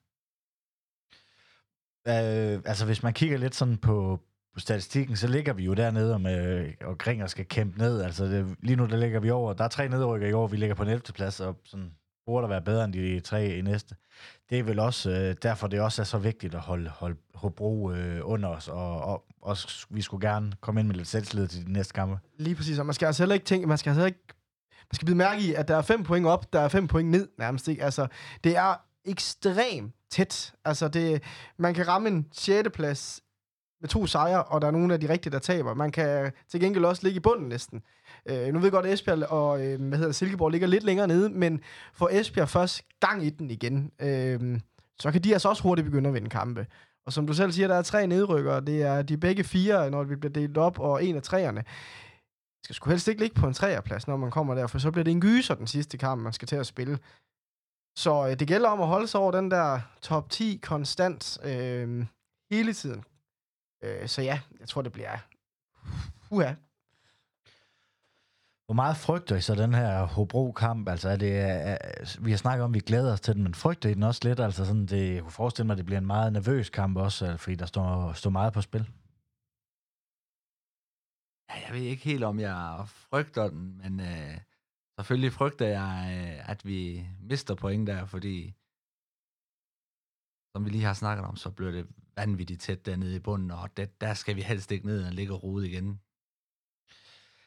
Øh, 2.09 2.63
altså, 2.65 2.87
hvis 2.87 3.03
man 3.03 3.13
kigger 3.13 3.39
lidt 3.39 3.55
sådan 3.55 3.79
på, 3.79 4.21
på 4.55 4.61
statistikken, 4.61 5.17
så 5.17 5.27
ligger 5.27 5.53
vi 5.53 5.65
jo 5.65 5.75
dernede 5.75 6.19
med, 6.19 6.59
øh, 6.61 6.75
og 6.81 6.99
Gringer 6.99 7.27
skal 7.27 7.47
kæmpe 7.47 7.79
ned. 7.79 8.03
Altså, 8.03 8.25
det, 8.25 8.57
lige 8.63 8.77
nu 8.77 8.87
der 8.87 8.97
ligger 8.97 9.21
vi 9.21 9.31
over. 9.31 9.53
Der 9.53 9.65
er 9.65 9.69
tre 9.69 9.89
nedrykker 9.89 10.29
i 10.29 10.33
år, 10.33 10.47
vi 10.47 10.57
ligger 10.57 10.75
på 10.75 10.83
en 10.83 10.89
11. 10.89 11.03
plads, 11.15 11.41
og 11.41 11.61
sådan 11.65 11.95
burde 12.27 12.49
være 12.49 12.63
bedre 12.63 12.85
end 12.85 12.93
de 12.93 13.21
tre 13.21 13.57
i 13.57 13.61
næste. 13.61 13.97
Det 14.51 14.59
er 14.59 14.63
vel 14.63 14.79
også 14.79 15.11
øh, 15.11 15.37
derfor, 15.43 15.67
det 15.67 15.81
også 15.81 16.03
er 16.03 16.07
så 16.07 16.19
vigtigt 16.19 16.55
at 16.55 16.61
holde, 16.61 16.91
holde 16.91 17.17
Hobro 17.35 17.93
øh, 17.93 18.21
under 18.25 18.49
os, 18.49 18.69
og, 18.69 19.01
og 19.01 19.25
og 19.45 19.57
vi 19.91 20.03
skulle 20.03 20.29
gerne 20.29 20.53
komme 20.61 20.81
ind 20.81 20.89
med 20.89 20.97
lidt 20.97 21.09
selvtillid 21.09 21.49
til 21.49 21.67
de 21.67 21.73
næste 21.73 21.93
kampe. 21.93 22.19
Lige 22.39 22.55
præcis, 22.55 22.79
og 22.79 22.87
man 22.87 22.95
skal 22.95 23.07
altså 23.07 23.23
heller 23.23 23.35
ikke 23.35 23.47
tænke, 23.47 23.67
man 23.67 23.79
skal 23.79 23.91
altså 23.91 24.05
ikke 24.05 24.25
man 24.91 24.97
skal 24.97 25.07
blive 25.07 25.17
mærke 25.17 25.43
i, 25.43 25.55
at 25.55 25.69
der 25.69 25.77
er 25.77 25.83
fem 25.83 26.03
point 26.03 26.27
op, 26.27 26.53
der 26.53 26.61
er 26.61 26.69
fem 26.69 26.87
point 26.87 27.11
ned 27.11 27.29
nærmest. 27.39 27.69
Ikke? 27.69 27.85
Altså, 27.85 28.07
det 28.45 28.57
er 28.57 28.75
ekstremt 29.05 29.95
tæt. 30.11 30.55
Altså, 30.65 30.89
det, 30.89 31.23
man 31.57 31.75
kan 31.75 31.89
ramme 31.89 32.09
en 32.09 32.27
6. 32.33 32.69
plads 32.75 33.21
med 33.81 33.89
to 33.89 34.07
sejre, 34.07 34.45
og 34.45 34.61
der 34.61 34.67
er 34.67 34.71
nogle 34.71 34.95
af 34.95 35.01
de 35.01 35.09
rigtige, 35.09 35.33
der 35.33 35.39
taber. 35.39 35.75
Man 35.75 35.93
kan 35.93 36.33
til 36.49 36.61
gengæld 36.61 36.85
også 36.85 37.03
ligge 37.03 37.17
i 37.17 37.21
bunden 37.21 37.49
næsten. 37.49 37.83
Øh, 38.27 38.47
nu 38.53 38.59
ved 38.59 38.67
jeg 38.67 38.73
godt, 38.73 38.87
at 38.87 38.93
Esbjerg 38.93 39.23
og 39.23 39.67
øh, 39.67 39.89
hvad 39.89 39.99
hedder 39.99 40.13
Silkeborg 40.13 40.51
ligger 40.51 40.69
lidt 40.69 40.85
længere 40.85 41.07
nede, 41.07 41.31
men 41.31 41.61
for 41.95 42.09
Esbjerg 42.13 42.49
først 42.49 42.83
gang 43.01 43.25
i 43.25 43.31
den 43.31 43.51
igen, 43.51 43.93
øh, 44.01 44.61
så 44.99 45.13
kan 45.13 45.25
de 45.25 45.33
altså 45.33 45.49
også 45.49 45.63
hurtigt 45.63 45.85
begynde 45.85 46.09
at 46.09 46.15
vinde 46.15 46.31
kampe. 46.31 46.67
Og 47.07 47.13
som 47.13 47.27
du 47.27 47.35
selv 47.35 47.53
siger, 47.53 47.69
der 47.69 47.75
er 47.75 47.83
tre 47.83 48.07
nedrykkere. 48.07 48.61
Det 48.61 48.83
er 48.83 49.03
de 49.03 49.17
begge 49.17 49.45
fire, 49.45 49.91
når 49.91 50.05
vi 50.05 50.17
bliver 50.17 50.33
delt 50.33 50.59
op, 50.59 50.79
og 50.79 51.05
en 51.05 51.17
af 51.17 51.23
træerne. 51.23 51.65
skal 52.65 52.75
sgu 52.75 52.91
helst 52.91 53.09
ikke 53.09 53.21
ligge 53.21 53.41
på 53.41 53.47
en 53.47 53.55
træerplads, 53.55 54.07
når 54.07 54.17
man 54.17 54.31
kommer 54.31 54.55
der, 54.55 54.67
for 54.67 54.79
så 54.79 54.91
bliver 54.91 55.05
det 55.05 55.11
en 55.11 55.21
gyser 55.21 55.55
den 55.55 55.67
sidste 55.67 55.99
kamp, 55.99 56.23
man 56.23 56.33
skal 56.33 56.49
til 56.49 56.57
at 56.57 56.67
spille. 56.67 56.99
Så 57.97 58.29
øh, 58.29 58.39
det 58.39 58.49
gælder 58.49 58.69
om 58.69 58.81
at 58.81 58.87
holde 58.87 59.07
sig 59.07 59.21
over 59.21 59.33
den 59.33 59.51
der 59.51 59.81
top 60.03 60.31
10 60.31 60.61
konstant 60.63 61.39
øh, 61.45 62.07
hele 62.51 62.73
tiden. 62.73 63.05
Øh, 63.85 64.09
så 64.09 64.23
ja, 64.23 64.41
jeg 64.61 64.69
tror, 64.69 64.83
det 64.83 64.93
bliver... 64.93 65.19
Uha. 66.31 66.55
Hvor 68.67 68.75
meget 68.75 68.97
frygter 68.97 69.37
I 69.37 69.41
så 69.41 69.55
den 69.55 69.75
her 69.75 70.07
Hobro-kamp? 70.07 70.89
Altså, 70.89 71.09
er 71.09 71.17
det, 71.17 71.33
er, 71.41 71.79
vi 72.25 72.31
har 72.31 72.39
snakket 72.39 72.65
om, 72.65 72.71
at 72.71 72.75
vi 72.75 72.81
glæder 72.81 73.13
os 73.13 73.21
til 73.21 73.35
den, 73.35 73.43
men 73.43 73.55
frygter 73.55 73.89
I 73.89 73.95
den 73.95 74.03
også 74.03 74.21
lidt? 74.25 74.41
Altså, 74.41 74.65
sådan, 74.65 74.87
det, 74.87 75.15
jeg 75.15 75.23
kunne 75.23 75.33
forestille 75.43 75.67
mig, 75.67 75.75
at 75.75 75.79
det 75.79 75.87
bliver 75.87 75.99
en 75.99 76.07
meget 76.07 76.33
nervøs 76.33 76.71
kamp 76.71 76.97
også, 76.97 77.27
øh, 77.27 77.39
fordi 77.39 77.55
der 77.57 77.67
står, 77.67 78.13
står 78.13 78.31
meget 78.31 78.53
på 78.53 78.61
spil. 78.61 78.85
Ja, 81.51 81.55
jeg 81.65 81.71
ved 81.75 81.81
ikke 81.81 82.05
helt, 82.05 82.25
om 82.25 82.41
jeg 82.41 82.85
frygter 82.87 83.49
den, 83.49 83.79
men 83.79 84.01
øh, 84.01 84.39
selvfølgelig 84.99 85.33
frygter 85.33 85.67
jeg, 85.67 85.95
øh, 86.17 86.51
at 86.51 86.67
vi 86.67 87.07
mister 87.21 87.55
point 87.55 87.87
der, 87.87 88.07
fordi 88.07 88.55
som 90.53 90.65
vi 90.65 90.71
lige 90.71 90.85
har 90.85 90.95
snakket 90.95 91.25
om, 91.25 91.37
så 91.37 91.51
bliver 91.51 91.71
det 91.71 91.87
vanvittigt 92.17 92.61
tæt 92.61 92.87
dernede 92.87 93.17
i 93.17 93.19
bunden, 93.19 93.51
og 93.51 93.77
det, 93.77 94.01
der 94.01 94.15
skal 94.15 94.37
vi 94.37 94.43
helst 94.43 94.73
ikke 94.73 94.87
ned 94.87 95.07
og 95.07 95.13
ligge 95.13 95.35
og 95.35 95.43
rode 95.43 95.69
igen. 95.71 96.01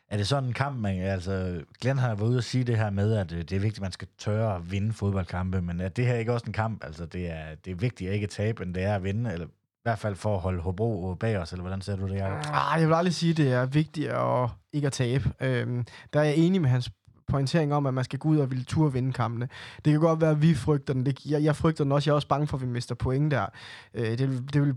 Er 0.09 0.17
det 0.17 0.27
sådan 0.27 0.43
en 0.43 0.53
kamp, 0.53 0.79
man, 0.79 1.01
altså, 1.01 1.63
Glenn 1.81 1.99
har 1.99 2.15
været 2.15 2.29
ude 2.29 2.37
og 2.37 2.43
sige 2.43 2.63
det 2.63 2.77
her 2.77 2.89
med, 2.89 3.13
at 3.13 3.31
øh, 3.31 3.37
det 3.37 3.51
er 3.51 3.59
vigtigt, 3.59 3.77
at 3.77 3.81
man 3.81 3.91
skal 3.91 4.07
tørre 4.17 4.55
at 4.55 4.71
vinde 4.71 4.93
fodboldkampe, 4.93 5.61
men 5.61 5.81
er 5.81 5.89
det 5.89 6.05
her 6.05 6.15
ikke 6.15 6.33
også 6.33 6.45
en 6.45 6.53
kamp, 6.53 6.83
altså 6.83 7.05
det 7.05 7.31
er, 7.31 7.55
det 7.65 7.71
er 7.71 7.75
vigtigt 7.75 8.09
at 8.09 8.13
ikke 8.13 8.27
tabe, 8.27 8.63
end 8.63 8.73
det 8.73 8.83
er 8.83 8.95
at 8.95 9.03
vinde, 9.03 9.33
eller 9.33 9.45
i 9.45 9.83
hvert 9.83 9.99
fald 9.99 10.15
for 10.15 10.35
at 10.35 10.41
holde 10.41 10.61
Hobro 10.61 11.11
øh, 11.11 11.17
bag 11.17 11.37
os, 11.37 11.51
eller 11.51 11.61
hvordan 11.61 11.81
ser 11.81 11.95
du 11.95 12.07
det? 12.07 12.21
Ah, 12.21 12.81
jeg 12.81 12.87
vil 12.87 12.95
aldrig 12.95 13.13
sige, 13.13 13.31
at 13.31 13.37
det 13.37 13.53
er 13.53 13.65
vigtigt 13.65 14.09
at 14.09 14.49
ikke 14.73 14.87
at 14.87 14.93
tabe. 14.93 15.31
Øhm, 15.41 15.85
der 16.13 16.19
er 16.19 16.23
jeg 16.23 16.35
enig 16.35 16.61
med 16.61 16.69
hans 16.69 16.91
pointering 17.27 17.73
om, 17.73 17.85
at 17.85 17.93
man 17.93 18.03
skal 18.03 18.19
gå 18.19 18.29
ud 18.29 18.37
og 18.37 18.51
ville 18.51 18.63
turde 18.63 18.93
vinde 18.93 19.13
kampene. 19.13 19.49
Det 19.85 19.93
kan 19.93 19.99
godt 19.99 20.21
være, 20.21 20.31
at 20.31 20.41
vi 20.41 20.53
frygter 20.53 20.93
den. 20.93 21.05
Det, 21.05 21.25
jeg, 21.25 21.43
jeg 21.43 21.55
frygter 21.55 21.83
den 21.83 21.91
også. 21.91 22.09
Jeg 22.09 22.11
er 22.11 22.15
også 22.15 22.27
bange 22.27 22.47
for, 22.47 22.57
at 22.57 22.61
vi 22.61 22.67
mister 22.67 22.95
point 22.95 23.31
der. 23.31 23.45
Øh, 23.93 24.17
det, 24.17 24.53
det 24.53 24.61
vil 24.61 24.75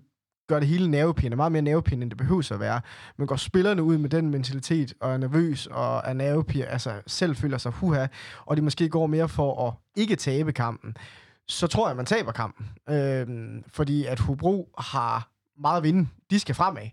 gøre 0.51 0.61
det 0.61 0.69
hele 0.69 0.91
nervepinde, 0.91 1.37
meget 1.37 1.53
mere 1.53 1.63
nervepinde, 1.63 2.03
end 2.03 2.11
det 2.11 2.19
behøver 2.19 2.53
at 2.53 2.61
være. 2.61 2.81
Men 3.17 3.27
går 3.27 3.37
spillerne 3.37 3.83
ud 3.83 3.99
med 3.99 4.11
den 4.11 4.31
mentalitet, 4.31 4.95
og 5.01 5.13
er 5.13 5.17
nervøs, 5.17 5.67
og 5.67 6.03
er 6.05 6.13
nervepir, 6.13 6.65
altså 6.65 7.03
selv 7.07 7.37
føler 7.37 7.59
sig 7.59 7.73
huha, 7.73 8.07
og 8.47 8.57
de 8.57 8.63
måske 8.63 8.89
går 8.89 9.07
mere 9.07 9.29
for 9.29 9.69
at 9.69 9.75
ikke 9.97 10.17
tabe 10.17 10.53
kampen, 10.53 10.97
så 11.49 11.67
tror 11.67 11.87
jeg, 11.87 11.91
at 11.91 11.97
man 11.97 12.07
taber 12.07 12.33
kampen. 12.33 12.69
Øhm, 12.91 13.65
fordi 13.69 14.07
at 14.07 14.19
Hobro 14.19 14.69
har 14.79 15.31
meget 15.61 15.77
at 15.77 15.83
vinde. 15.83 16.09
De 16.31 16.39
skal 16.41 16.55
fremad. 16.55 16.89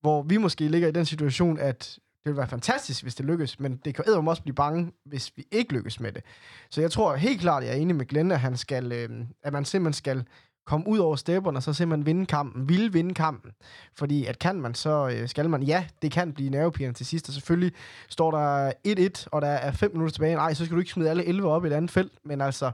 Hvor 0.00 0.22
vi 0.22 0.36
måske 0.36 0.68
ligger 0.68 0.88
i 0.88 0.92
den 0.92 1.06
situation, 1.06 1.58
at 1.58 1.98
det 2.24 2.30
vil 2.30 2.36
være 2.36 2.48
fantastisk, 2.48 3.02
hvis 3.02 3.14
det 3.14 3.26
lykkes, 3.26 3.60
men 3.60 3.76
det 3.76 3.94
kan 3.94 4.04
eddermame 4.06 4.30
også 4.30 4.42
blive 4.42 4.54
bange, 4.54 4.92
hvis 5.04 5.32
vi 5.36 5.44
ikke 5.52 5.72
lykkes 5.72 6.00
med 6.00 6.12
det. 6.12 6.22
Så 6.70 6.80
jeg 6.80 6.90
tror 6.90 7.16
helt 7.16 7.40
klart, 7.40 7.62
jeg 7.62 7.72
er 7.72 7.76
enig 7.76 7.96
med 7.96 8.06
Glenn, 8.06 8.32
at, 8.32 8.40
han 8.40 8.56
skal, 8.56 8.92
øh, 8.92 9.10
at 9.42 9.52
man 9.52 9.64
simpelthen 9.64 9.92
skal 9.92 10.24
komme 10.66 10.88
ud 10.88 10.98
over 10.98 11.16
stepperne, 11.16 11.58
og 11.58 11.62
så 11.62 11.72
simpelthen 11.72 12.06
vinde 12.06 12.26
kampen, 12.26 12.68
ville 12.68 12.92
vinde 12.92 13.14
kampen. 13.14 13.50
Fordi 13.94 14.24
at 14.24 14.38
kan 14.38 14.60
man, 14.60 14.74
så 14.74 15.08
øh, 15.08 15.28
skal 15.28 15.50
man. 15.50 15.62
Ja, 15.62 15.86
det 16.02 16.12
kan 16.12 16.32
blive 16.32 16.50
nervepirrende 16.50 16.98
til 16.98 17.06
sidst, 17.06 17.28
og 17.28 17.34
selvfølgelig 17.34 17.72
står 18.08 18.30
der 18.30 18.72
1-1, 18.88 19.26
og 19.32 19.42
der 19.42 19.48
er 19.48 19.72
5 19.72 19.92
minutter 19.92 20.12
tilbage. 20.12 20.34
Nej, 20.34 20.54
så 20.54 20.64
skal 20.64 20.74
du 20.74 20.80
ikke 20.80 20.90
smide 20.90 21.10
alle 21.10 21.24
11 21.24 21.50
op 21.50 21.64
i 21.64 21.68
et 21.68 21.72
andet 21.72 21.90
felt, 21.90 22.12
men 22.24 22.40
altså, 22.40 22.70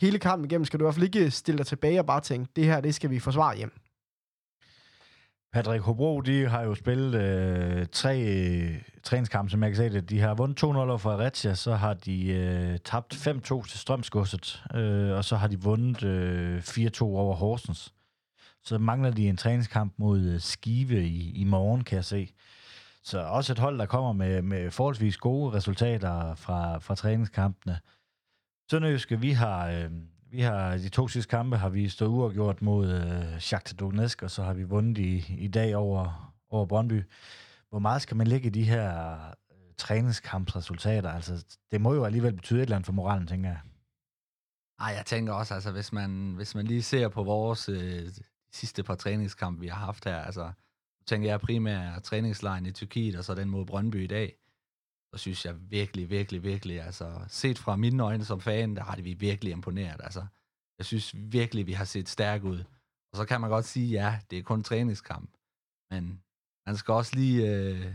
hele 0.00 0.18
kampen 0.18 0.44
igennem 0.44 0.64
skal 0.64 0.80
du 0.80 0.84
i 0.84 0.86
hvert 0.86 0.94
fald 0.94 1.04
ikke 1.04 1.30
stille 1.30 1.58
dig 1.58 1.66
tilbage 1.66 2.00
og 2.00 2.06
bare 2.06 2.20
tænke, 2.20 2.52
det 2.56 2.64
her, 2.64 2.80
det 2.80 2.94
skal 2.94 3.10
vi 3.10 3.18
forsvare 3.18 3.56
hjem. 3.56 3.72
Patrick 5.56 5.84
Hobro, 5.84 6.20
de 6.20 6.48
har 6.48 6.62
jo 6.62 6.74
spillet 6.74 7.14
øh, 7.14 7.86
tre 7.92 8.20
øh, 8.20 8.82
træningskampe, 9.02 9.50
som 9.50 9.62
jeg 9.62 9.70
kan 9.70 9.76
se 9.76 9.90
det. 9.90 10.10
De 10.10 10.20
har 10.20 10.34
vundet 10.34 10.62
2-0 10.62 10.66
over 10.66 10.98
Fredericia, 10.98 11.54
så 11.54 11.74
har 11.74 11.94
de 11.94 12.26
øh, 12.26 12.78
tabt 12.78 13.14
5-2 13.14 13.68
til 13.68 13.78
Strømsgodset, 13.78 14.64
øh, 14.74 15.10
og 15.10 15.24
så 15.24 15.36
har 15.36 15.48
de 15.48 15.60
vundet 15.60 16.02
øh, 16.02 16.58
4-2 16.58 17.02
over 17.02 17.34
Horsens. 17.34 17.94
Så 18.64 18.78
mangler 18.78 19.10
de 19.10 19.28
en 19.28 19.36
træningskamp 19.36 19.94
mod 19.96 20.20
øh, 20.20 20.40
Skive 20.40 21.06
i, 21.06 21.32
i 21.40 21.44
morgen, 21.44 21.84
kan 21.84 21.96
jeg 21.96 22.04
se. 22.04 22.28
Så 23.02 23.18
også 23.18 23.52
et 23.52 23.58
hold, 23.58 23.78
der 23.78 23.86
kommer 23.86 24.12
med, 24.12 24.42
med 24.42 24.70
forholdsvis 24.70 25.16
gode 25.16 25.56
resultater 25.56 26.34
fra, 26.34 26.78
fra 26.78 26.94
træningskampene. 26.94 27.78
Sønderjyske, 28.70 29.20
vi 29.20 29.30
har, 29.30 29.68
øh, 29.68 29.90
vi 30.30 30.40
har 30.40 30.76
de 30.76 30.88
to 30.88 31.08
sidste 31.08 31.30
kampe 31.30 31.56
har 31.56 31.68
vi 31.68 31.88
stået 31.88 32.08
uafgjort 32.08 32.62
mod 32.62 32.92
øh, 32.92 33.40
Shakhtar 33.40 33.76
Donetsk, 33.76 34.22
og 34.22 34.30
så 34.30 34.42
har 34.42 34.54
vi 34.54 34.62
vundet 34.62 34.98
i, 34.98 35.34
i 35.38 35.48
dag 35.48 35.76
over, 35.76 36.34
over 36.50 36.66
Brøndby. 36.66 37.02
Hvor 37.70 37.78
meget 37.78 38.02
skal 38.02 38.16
man 38.16 38.26
lægge 38.26 38.46
i 38.46 38.50
de 38.50 38.64
her 38.64 39.14
øh, 39.50 39.56
træningskampsresultater? 39.78 41.10
Altså, 41.10 41.44
det 41.70 41.80
må 41.80 41.94
jo 41.94 42.04
alligevel 42.04 42.32
betyde 42.32 42.58
et 42.58 42.62
eller 42.62 42.76
andet 42.76 42.86
for 42.86 42.92
moralen, 42.92 43.26
tænker 43.26 43.48
jeg. 43.48 43.60
Ej, 44.80 44.94
jeg 44.96 45.06
tænker 45.06 45.32
også, 45.32 45.54
altså, 45.54 45.72
hvis 45.72 45.92
man, 45.92 46.32
hvis 46.36 46.54
man 46.54 46.66
lige 46.66 46.82
ser 46.82 47.08
på 47.08 47.24
vores 47.24 47.68
øh, 47.68 48.08
sidste 48.52 48.82
par 48.82 48.94
træningskampe, 48.94 49.60
vi 49.60 49.68
har 49.68 49.86
haft 49.86 50.04
her, 50.04 50.16
altså, 50.16 50.52
tænker 51.06 51.28
jeg 51.28 51.40
primært 51.40 52.02
træningslejen 52.02 52.66
i 52.66 52.72
Tyrkiet, 52.72 53.16
og 53.16 53.24
så 53.24 53.34
den 53.34 53.50
mod 53.50 53.66
Brøndby 53.66 54.04
i 54.04 54.06
dag, 54.06 54.34
så 55.14 55.18
synes 55.18 55.44
jeg 55.44 55.70
virkelig, 55.70 56.10
virkelig, 56.10 56.42
virkelig, 56.42 56.82
altså 56.82 57.24
set 57.28 57.58
fra 57.58 57.76
mine 57.76 58.02
øjne 58.02 58.24
som 58.24 58.40
fan, 58.40 58.76
der 58.76 58.82
har 58.82 58.94
det 58.94 59.04
vi 59.04 59.12
virkelig 59.14 59.52
imponeret, 59.52 60.00
altså. 60.04 60.26
Jeg 60.78 60.86
synes 60.86 61.14
virkelig, 61.16 61.66
vi 61.66 61.72
har 61.72 61.84
set 61.84 62.08
stærk 62.08 62.44
ud. 62.44 62.58
Og 63.12 63.16
så 63.16 63.24
kan 63.24 63.40
man 63.40 63.50
godt 63.50 63.64
sige, 63.64 63.88
ja, 63.88 64.20
det 64.30 64.38
er 64.38 64.42
kun 64.42 64.62
træningskamp, 64.62 65.30
men 65.90 66.22
man 66.66 66.76
skal 66.76 66.94
også 66.94 67.16
lige 67.16 67.50
øh, 67.50 67.94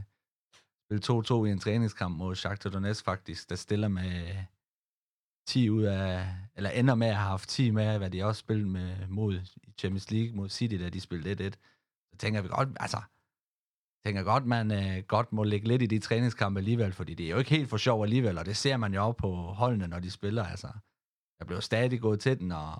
spille 0.86 1.19
2-2 1.19 1.45
i 1.45 1.52
en 1.52 1.60
træningskamp 1.60 2.17
mod 2.17 2.36
Shakhtar 2.36 2.69
Donetsk 2.69 3.06
faktisk, 3.06 3.50
der 3.50 3.56
stiller 3.56 3.88
med 3.88 4.36
10 5.47 5.69
ud 5.69 5.84
af, 5.84 6.36
eller 6.56 6.69
ender 6.69 6.95
med 6.95 7.08
at 7.08 7.15
have 7.15 7.30
haft 7.30 7.50
10 7.50 7.71
med, 7.71 7.97
hvad 7.97 8.10
de 8.10 8.24
også 8.24 8.39
spillede 8.39 8.69
med 8.69 9.08
mod 9.08 9.41
i 9.63 9.74
Champions 9.80 10.12
League 10.12 10.36
mod 10.36 10.50
City, 10.50 10.76
da 10.76 10.89
de 10.89 11.02
spillede 11.02 11.47
1-1. 11.47 11.52
Så 12.12 12.17
tænker 12.17 12.41
vi 12.41 12.47
godt, 12.47 12.69
altså, 12.80 13.02
tænker 14.06 14.24
godt, 14.24 14.46
man 14.46 14.72
øh, 14.72 15.04
godt 15.08 15.34
må 15.34 15.44
ligge 15.44 15.68
lidt 15.68 15.82
i 15.82 15.86
de 15.86 16.00
træningskampe 16.00 16.60
alligevel, 16.60 16.94
fordi 16.94 17.14
det 17.14 17.26
er 17.26 17.30
jo 17.30 17.38
ikke 17.38 17.50
helt 17.50 17.70
for 17.70 17.78
sjov 17.78 18.04
alligevel, 18.04 18.38
og 18.38 18.46
det 18.46 18.58
ser 18.58 18.78
man 18.78 18.94
jo 18.94 19.02
op 19.02 19.16
på 19.16 19.32
holdene, 19.36 19.88
når 19.88 20.00
de 20.00 20.12
spiller. 20.12 20.44
Altså, 20.44 20.68
der 21.40 21.46
bliver 21.46 21.60
stadig 21.60 22.02
gået 22.02 22.20
til 22.20 22.40
den, 22.40 22.52
og 22.52 22.76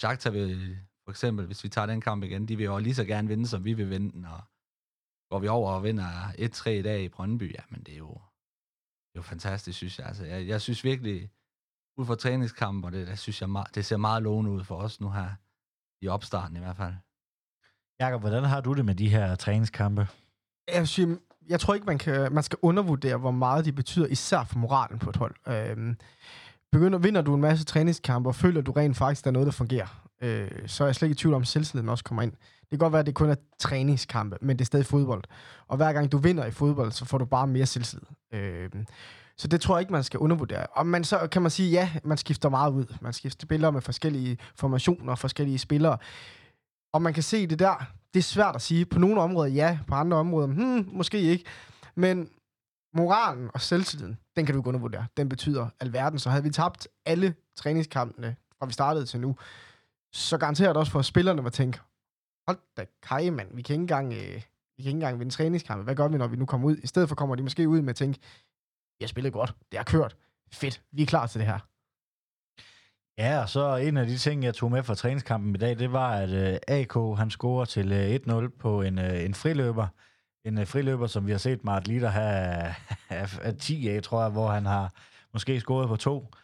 Shakhtar 0.00 0.30
vil, 0.30 0.78
for 1.04 1.10
eksempel, 1.10 1.46
hvis 1.46 1.64
vi 1.64 1.68
tager 1.68 1.86
den 1.86 2.00
kamp 2.00 2.24
igen, 2.24 2.48
de 2.48 2.56
vil 2.56 2.64
jo 2.64 2.78
lige 2.78 2.94
så 2.94 3.04
gerne 3.04 3.28
vinde, 3.28 3.46
som 3.46 3.64
vi 3.64 3.72
vil 3.72 3.90
vinde 3.90 4.12
den, 4.12 4.24
og 4.24 4.40
går 5.30 5.38
vi 5.38 5.48
over 5.48 5.72
og 5.72 5.82
vinder 5.82 6.32
1-3 6.32 6.68
i 6.68 6.82
dag 6.82 7.02
i 7.02 7.08
Brøndby, 7.08 7.54
ja, 7.54 7.62
men 7.68 7.82
det 7.82 7.94
er 7.94 7.98
jo, 7.98 8.12
det 9.08 9.14
er 9.14 9.18
jo 9.18 9.22
fantastisk, 9.22 9.76
synes 9.76 9.98
jeg. 9.98 10.06
Altså, 10.06 10.24
jeg, 10.24 10.46
jeg 10.46 10.60
synes 10.60 10.84
virkelig, 10.84 11.30
ud 11.96 12.06
fra 12.06 12.14
træningskamp, 12.14 12.84
og 12.84 12.92
det, 12.92 13.06
det 13.06 13.18
synes 13.18 13.40
jeg, 13.40 13.64
det 13.74 13.84
ser 13.84 13.96
meget 13.96 14.22
lovende 14.22 14.50
ud 14.50 14.64
for 14.64 14.76
os 14.76 15.00
nu 15.00 15.10
her, 15.10 15.30
i 16.04 16.08
opstarten 16.08 16.56
i 16.56 16.60
hvert 16.60 16.76
fald. 16.76 16.94
Jakob, 18.00 18.20
hvordan 18.20 18.44
har 18.44 18.60
du 18.60 18.74
det 18.74 18.84
med 18.84 18.94
de 18.94 19.08
her 19.08 19.34
træningskampe? 19.34 20.06
Jeg, 20.68 20.88
vil 20.96 21.18
jeg 21.48 21.60
tror 21.60 21.74
ikke, 21.74 21.86
man, 21.86 21.98
kan, 21.98 22.32
man 22.32 22.42
skal 22.42 22.58
undervurdere, 22.62 23.16
hvor 23.16 23.30
meget 23.30 23.64
de 23.64 23.72
betyder, 23.72 24.06
især 24.06 24.44
for 24.44 24.58
moralen 24.58 24.98
på 24.98 25.10
et 25.10 25.16
hold. 25.16 25.34
Øhm, 25.48 25.96
begynder, 26.72 26.98
vinder 26.98 27.22
du 27.22 27.34
en 27.34 27.40
masse 27.40 27.64
træningskampe, 27.64 28.28
og 28.28 28.34
føler 28.34 28.60
du 28.60 28.72
rent 28.72 28.96
faktisk, 28.96 29.24
der 29.24 29.30
er 29.30 29.32
noget, 29.32 29.46
der 29.46 29.52
fungerer, 29.52 30.08
øh, 30.22 30.50
så 30.66 30.84
er 30.84 30.88
jeg 30.88 30.94
slet 30.94 31.06
ikke 31.08 31.12
i 31.12 31.22
tvivl 31.22 31.34
om, 31.34 31.42
at 31.42 31.48
selvtilliden 31.48 31.88
også 31.88 32.04
kommer 32.04 32.22
ind. 32.22 32.32
Det 32.32 32.70
kan 32.70 32.78
godt 32.78 32.92
være, 32.92 33.00
at 33.00 33.06
det 33.06 33.14
kun 33.14 33.30
er 33.30 33.34
træningskampe, 33.58 34.36
men 34.40 34.56
det 34.56 34.60
er 34.60 34.66
stadig 34.66 34.86
fodbold. 34.86 35.24
Og 35.68 35.76
hver 35.76 35.92
gang 35.92 36.12
du 36.12 36.18
vinder 36.18 36.46
i 36.46 36.50
fodbold, 36.50 36.92
så 36.92 37.04
får 37.04 37.18
du 37.18 37.24
bare 37.24 37.46
mere 37.46 37.66
selvtillid. 37.66 38.06
Øh, 38.34 38.70
så 39.36 39.48
det 39.48 39.60
tror 39.60 39.76
jeg 39.76 39.80
ikke, 39.80 39.92
man 39.92 40.04
skal 40.04 40.18
undervurdere. 40.18 40.66
Og 40.66 40.86
man, 40.86 41.04
så 41.04 41.28
kan 41.32 41.42
man 41.42 41.50
sige, 41.50 41.70
ja, 41.70 41.90
man 42.04 42.18
skifter 42.18 42.48
meget 42.48 42.72
ud. 42.72 42.96
Man 43.00 43.12
skifter 43.12 43.46
spillere 43.46 43.72
med 43.72 43.80
forskellige 43.80 44.38
formationer 44.56 45.12
og 45.12 45.18
forskellige 45.18 45.58
spillere. 45.58 45.98
Og 46.92 47.02
man 47.02 47.14
kan 47.14 47.22
se 47.22 47.46
det 47.46 47.58
der. 47.58 47.86
Det 48.14 48.20
er 48.20 48.22
svært 48.22 48.54
at 48.54 48.62
sige. 48.62 48.86
På 48.86 48.98
nogle 48.98 49.20
områder 49.20 49.50
ja, 49.50 49.78
på 49.86 49.94
andre 49.94 50.16
områder 50.16 50.46
hmm, 50.46 50.88
måske 50.92 51.20
ikke. 51.20 51.44
Men 51.94 52.28
moralen 52.94 53.50
og 53.54 53.60
selvtilliden, 53.60 54.18
den 54.36 54.46
kan 54.46 54.54
du 54.54 54.60
ikke 54.60 54.68
undervurdere. 54.68 55.06
Den 55.16 55.28
betyder 55.28 55.68
alverden. 55.80 56.18
Så 56.18 56.30
havde 56.30 56.42
vi 56.42 56.50
tabt 56.50 56.88
alle 57.06 57.34
træningskampene, 57.56 58.36
fra 58.58 58.66
vi 58.66 58.72
startede 58.72 59.06
til 59.06 59.20
nu, 59.20 59.36
så 60.12 60.38
garanterer 60.38 60.68
det 60.68 60.76
også 60.76 60.92
for, 60.92 60.98
at 60.98 61.04
spillerne 61.04 61.44
var 61.44 61.50
tænke, 61.50 61.80
hold 62.46 62.58
da 62.76 62.84
kaj, 63.02 63.30
mand, 63.30 63.56
vi 63.56 63.62
kan 63.62 63.74
ikke 63.74 63.82
engang, 63.82 64.12
øh, 64.12 64.42
vi 64.76 64.82
kan 64.82 64.86
ikke 64.86 64.90
engang 64.90 65.18
vinde 65.18 65.32
træningskampe. 65.32 65.84
Hvad 65.84 65.94
gør 65.94 66.08
vi, 66.08 66.18
når 66.18 66.26
vi 66.26 66.36
nu 66.36 66.46
kommer 66.46 66.68
ud? 66.68 66.76
I 66.76 66.86
stedet 66.86 67.08
for 67.08 67.16
kommer 67.16 67.34
de 67.34 67.42
måske 67.42 67.68
ud 67.68 67.82
med 67.82 67.90
at 67.90 67.96
tænke, 67.96 68.18
jeg 69.00 69.08
spillede 69.08 69.32
godt, 69.32 69.54
det 69.70 69.78
har 69.78 69.84
kørt, 69.84 70.16
fedt, 70.52 70.82
vi 70.92 71.02
er 71.02 71.06
klar 71.06 71.26
til 71.26 71.40
det 71.40 71.48
her. 71.48 71.58
Ja, 73.18 73.40
og 73.42 73.48
så 73.48 73.76
en 73.76 73.96
af 73.96 74.06
de 74.06 74.18
ting, 74.18 74.44
jeg 74.44 74.54
tog 74.54 74.70
med 74.70 74.82
fra 74.82 74.94
træningskampen 74.94 75.54
i 75.54 75.58
dag, 75.58 75.78
det 75.78 75.92
var, 75.92 76.12
at 76.12 76.30
øh, 76.30 76.58
AK 76.68 77.18
han 77.18 77.30
scorer 77.30 77.64
til 77.64 77.92
øh, 77.92 78.44
1-0 78.46 78.58
på 78.58 78.82
en, 78.82 78.98
øh, 78.98 79.24
en 79.24 79.34
friløber. 79.34 79.86
En 80.44 80.66
friløber, 80.66 81.06
som 81.06 81.26
vi 81.26 81.30
har 81.30 81.38
set 81.38 81.64
Mart 81.64 81.88
Litter 81.88 82.08
have 82.08 82.74
have 83.08 83.56
10 83.58 83.88
af, 83.88 84.02
tror 84.02 84.22
jeg, 84.22 84.30
hvor 84.30 84.48
han 84.48 84.66
har 84.66 84.92
måske 85.32 85.60
scoret 85.60 85.88
på 85.88 85.96
to. 85.96 86.34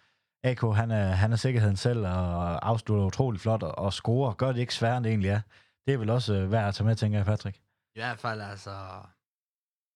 AK, 0.44 0.60
han 0.60 0.90
er, 0.90 1.04
han 1.04 1.32
er 1.32 1.36
sikkerheden 1.36 1.76
selv 1.76 2.06
og 2.06 2.68
afslutter 2.68 3.06
utrolig 3.06 3.40
flot 3.40 3.62
og, 3.62 3.78
og 3.78 3.92
scorer. 3.92 4.34
Gør 4.34 4.52
det 4.52 4.60
ikke 4.60 4.74
sværere, 4.74 4.96
end 4.96 5.04
det 5.04 5.10
egentlig 5.10 5.30
er. 5.30 5.40
Det 5.86 5.94
er 5.94 5.98
vel 5.98 6.10
også 6.10 6.46
værd 6.46 6.68
at 6.68 6.74
tage 6.74 6.86
med, 6.86 6.96
tænker 6.96 7.18
jeg, 7.18 7.26
Patrick. 7.26 7.56
I 7.94 7.98
hvert 7.98 8.18
fald, 8.18 8.40
altså... 8.40 8.70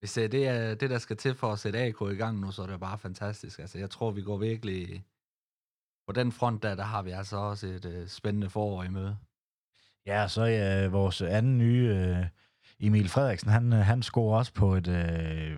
Hvis 0.01 0.13
det 0.13 0.49
er 0.49 0.75
det, 0.75 0.91
der 0.91 0.99
skal 0.99 1.17
til 1.17 1.35
for 1.35 1.53
at 1.53 1.59
sætte 1.59 1.79
AK 1.79 2.01
i 2.01 2.15
gang 2.15 2.41
nu, 2.41 2.51
så 2.51 2.63
er 2.63 2.67
det 2.67 2.81
bare 2.81 2.99
fantastisk. 2.99 3.59
Altså, 3.59 3.79
jeg 3.79 3.91
tror, 3.91 4.11
vi 4.11 4.23
går 4.23 4.39
virkelig 4.39 5.05
på 6.13 6.21
den 6.21 6.33
front 6.33 6.63
der, 6.63 6.75
der 6.75 6.83
har 6.83 7.03
vi 7.03 7.11
altså 7.11 7.37
også 7.37 7.67
et 7.67 7.85
øh, 7.85 8.09
spændende 8.09 8.51
forår 8.51 8.83
i 8.83 8.89
møde. 8.89 9.17
Ja, 10.07 10.29
så 10.29 10.45
ja, 10.45 10.87
vores 10.87 11.23
anden 11.23 11.59
nye, 11.59 11.89
øh, 11.89 12.27
Emil 12.81 13.09
Frederiksen, 13.09 13.51
han, 13.51 13.73
øh, 13.73 13.79
han 13.79 14.03
scorer 14.03 14.39
også 14.39 14.53
på 14.55 14.75
et 14.75 14.89
øh, 14.89 15.57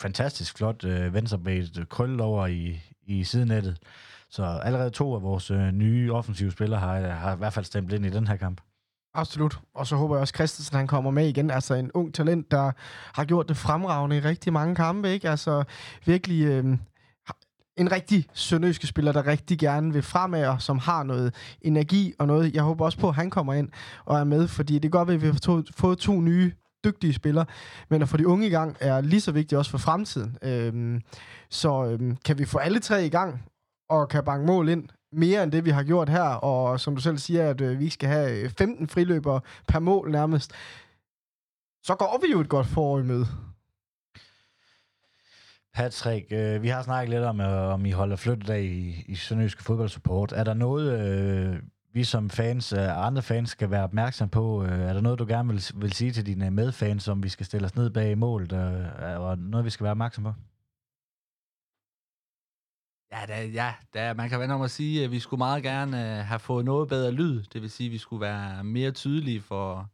fantastisk 0.00 0.56
flot 0.56 0.84
øh, 0.84 1.14
venstrebenet 1.14 1.86
krølle 1.88 2.22
over 2.22 2.46
i, 2.46 2.80
i 3.02 3.24
sidenettet. 3.24 3.78
Så 4.30 4.44
allerede 4.44 4.90
to 4.90 5.14
af 5.14 5.22
vores 5.22 5.50
øh, 5.50 5.72
nye 5.72 6.12
offensive 6.12 6.50
spillere 6.50 6.80
har, 6.80 7.00
har 7.00 7.34
i 7.34 7.38
hvert 7.38 7.52
fald 7.52 7.64
stemt 7.64 7.92
ind 7.92 8.06
i 8.06 8.10
den 8.10 8.26
her 8.26 8.36
kamp. 8.36 8.60
Absolut. 9.14 9.60
Og 9.74 9.86
så 9.86 9.96
håber 9.96 10.14
jeg 10.14 10.20
også, 10.20 10.32
at 10.32 10.36
Christensen 10.36 10.76
han 10.76 10.86
kommer 10.86 11.10
med 11.10 11.28
igen. 11.28 11.50
Altså 11.50 11.74
en 11.74 11.92
ung 11.92 12.14
talent, 12.14 12.50
der 12.50 12.72
har 13.14 13.24
gjort 13.24 13.48
det 13.48 13.56
fremragende 13.56 14.16
i 14.16 14.20
rigtig 14.20 14.52
mange 14.52 14.74
kampe. 14.74 15.10
Ikke? 15.10 15.30
Altså 15.30 15.64
virkelig 16.04 16.46
øh, 16.46 16.78
en 17.76 17.92
rigtig 17.92 18.26
sønderjyske 18.32 18.86
spiller, 18.86 19.12
der 19.12 19.26
rigtig 19.26 19.58
gerne 19.58 19.92
vil 19.92 20.02
fremad, 20.02 20.46
og 20.46 20.62
som 20.62 20.78
har 20.78 21.02
noget 21.02 21.34
energi 21.62 22.14
og 22.18 22.26
noget. 22.26 22.54
Jeg 22.54 22.62
håber 22.62 22.84
også 22.84 22.98
på, 22.98 23.08
at 23.08 23.14
han 23.14 23.30
kommer 23.30 23.54
ind 23.54 23.68
og 24.04 24.18
er 24.18 24.24
med, 24.24 24.48
fordi 24.48 24.78
det 24.78 24.92
går 24.92 24.98
godt, 24.98 25.10
at 25.10 25.22
vi 25.22 25.26
har 25.26 25.34
to, 25.34 25.62
fået 25.76 25.98
to 25.98 26.20
nye 26.20 26.52
dygtige 26.84 27.12
spillere, 27.12 27.46
men 27.88 28.02
at 28.02 28.08
få 28.08 28.16
de 28.16 28.28
unge 28.28 28.46
i 28.46 28.50
gang 28.50 28.76
er 28.80 29.00
lige 29.00 29.20
så 29.20 29.32
vigtigt 29.32 29.58
også 29.58 29.70
for 29.70 29.78
fremtiden. 29.78 30.38
Øhm, 30.42 31.02
så 31.50 31.84
øhm, 31.84 32.16
kan 32.24 32.38
vi 32.38 32.44
få 32.44 32.58
alle 32.58 32.78
tre 32.78 33.06
i 33.06 33.08
gang, 33.08 33.42
og 33.88 34.08
kan 34.08 34.24
banke 34.24 34.46
mål 34.46 34.68
ind, 34.68 34.88
mere 35.12 35.42
end 35.42 35.52
det, 35.52 35.64
vi 35.64 35.70
har 35.70 35.82
gjort 35.82 36.08
her, 36.08 36.22
og 36.22 36.80
som 36.80 36.94
du 36.94 37.00
selv 37.00 37.18
siger, 37.18 37.50
at 37.50 37.60
øh, 37.60 37.78
vi 37.80 37.90
skal 37.90 38.08
have 38.08 38.40
øh, 38.40 38.50
15 38.50 38.88
friløber 38.88 39.40
per 39.68 39.78
mål 39.78 40.10
nærmest, 40.10 40.52
så 41.84 41.94
går 41.94 42.20
vi 42.26 42.32
jo 42.32 42.40
et 42.40 42.48
godt 42.48 42.66
forår 42.66 42.98
i 42.98 43.02
møde. 43.02 43.26
Patrick, 45.76 46.32
øh, 46.32 46.62
vi 46.62 46.68
har 46.68 46.82
snakket 46.82 47.10
lidt 47.10 47.24
om, 47.24 47.40
øh, 47.40 47.74
om 47.74 47.86
I 47.86 47.90
holder 47.90 48.16
flyttedag 48.16 48.64
i, 48.64 49.04
i 49.08 49.14
Sønderjyske 49.14 49.62
Fodboldsupport. 49.62 50.32
Er 50.32 50.44
der 50.44 50.54
noget, 50.54 51.00
øh, 51.00 51.62
vi 51.92 52.04
som 52.04 52.30
fans 52.30 52.72
og 52.72 52.78
øh, 52.78 53.06
andre 53.06 53.22
fans 53.22 53.50
skal 53.50 53.70
være 53.70 53.84
opmærksom 53.84 54.28
på? 54.28 54.64
Øh, 54.64 54.80
er 54.80 54.92
der 54.92 55.00
noget, 55.00 55.18
du 55.18 55.26
gerne 55.26 55.48
vil, 55.48 55.62
vil 55.74 55.92
sige 55.92 56.12
til 56.12 56.26
dine 56.26 56.50
medfans, 56.50 57.02
som 57.02 57.22
vi 57.22 57.28
skal 57.28 57.46
stille 57.46 57.64
os 57.64 57.76
ned 57.76 57.90
bag 57.90 58.18
målet, 58.18 58.52
øh, 58.52 59.20
og 59.20 59.38
noget, 59.38 59.64
vi 59.64 59.70
skal 59.70 59.84
være 59.84 59.90
opmærksom 59.90 60.24
på? 60.24 60.32
Ja, 63.12 63.20
der, 63.26 63.42
ja 63.42 63.74
der, 63.94 64.14
man 64.14 64.28
kan 64.28 64.40
vende 64.40 64.54
om 64.54 64.62
at 64.62 64.70
sige, 64.70 65.04
at 65.04 65.10
vi 65.10 65.18
skulle 65.18 65.38
meget 65.38 65.62
gerne 65.62 66.18
øh, 66.18 66.24
have 66.24 66.38
fået 66.38 66.64
noget 66.64 66.88
bedre 66.88 67.10
lyd. 67.10 67.42
Det 67.42 67.62
vil 67.62 67.70
sige, 67.70 67.86
at 67.86 67.92
vi 67.92 67.98
skulle 67.98 68.20
være 68.20 68.64
mere 68.64 68.90
tydelige 68.90 69.40
for 69.40 69.90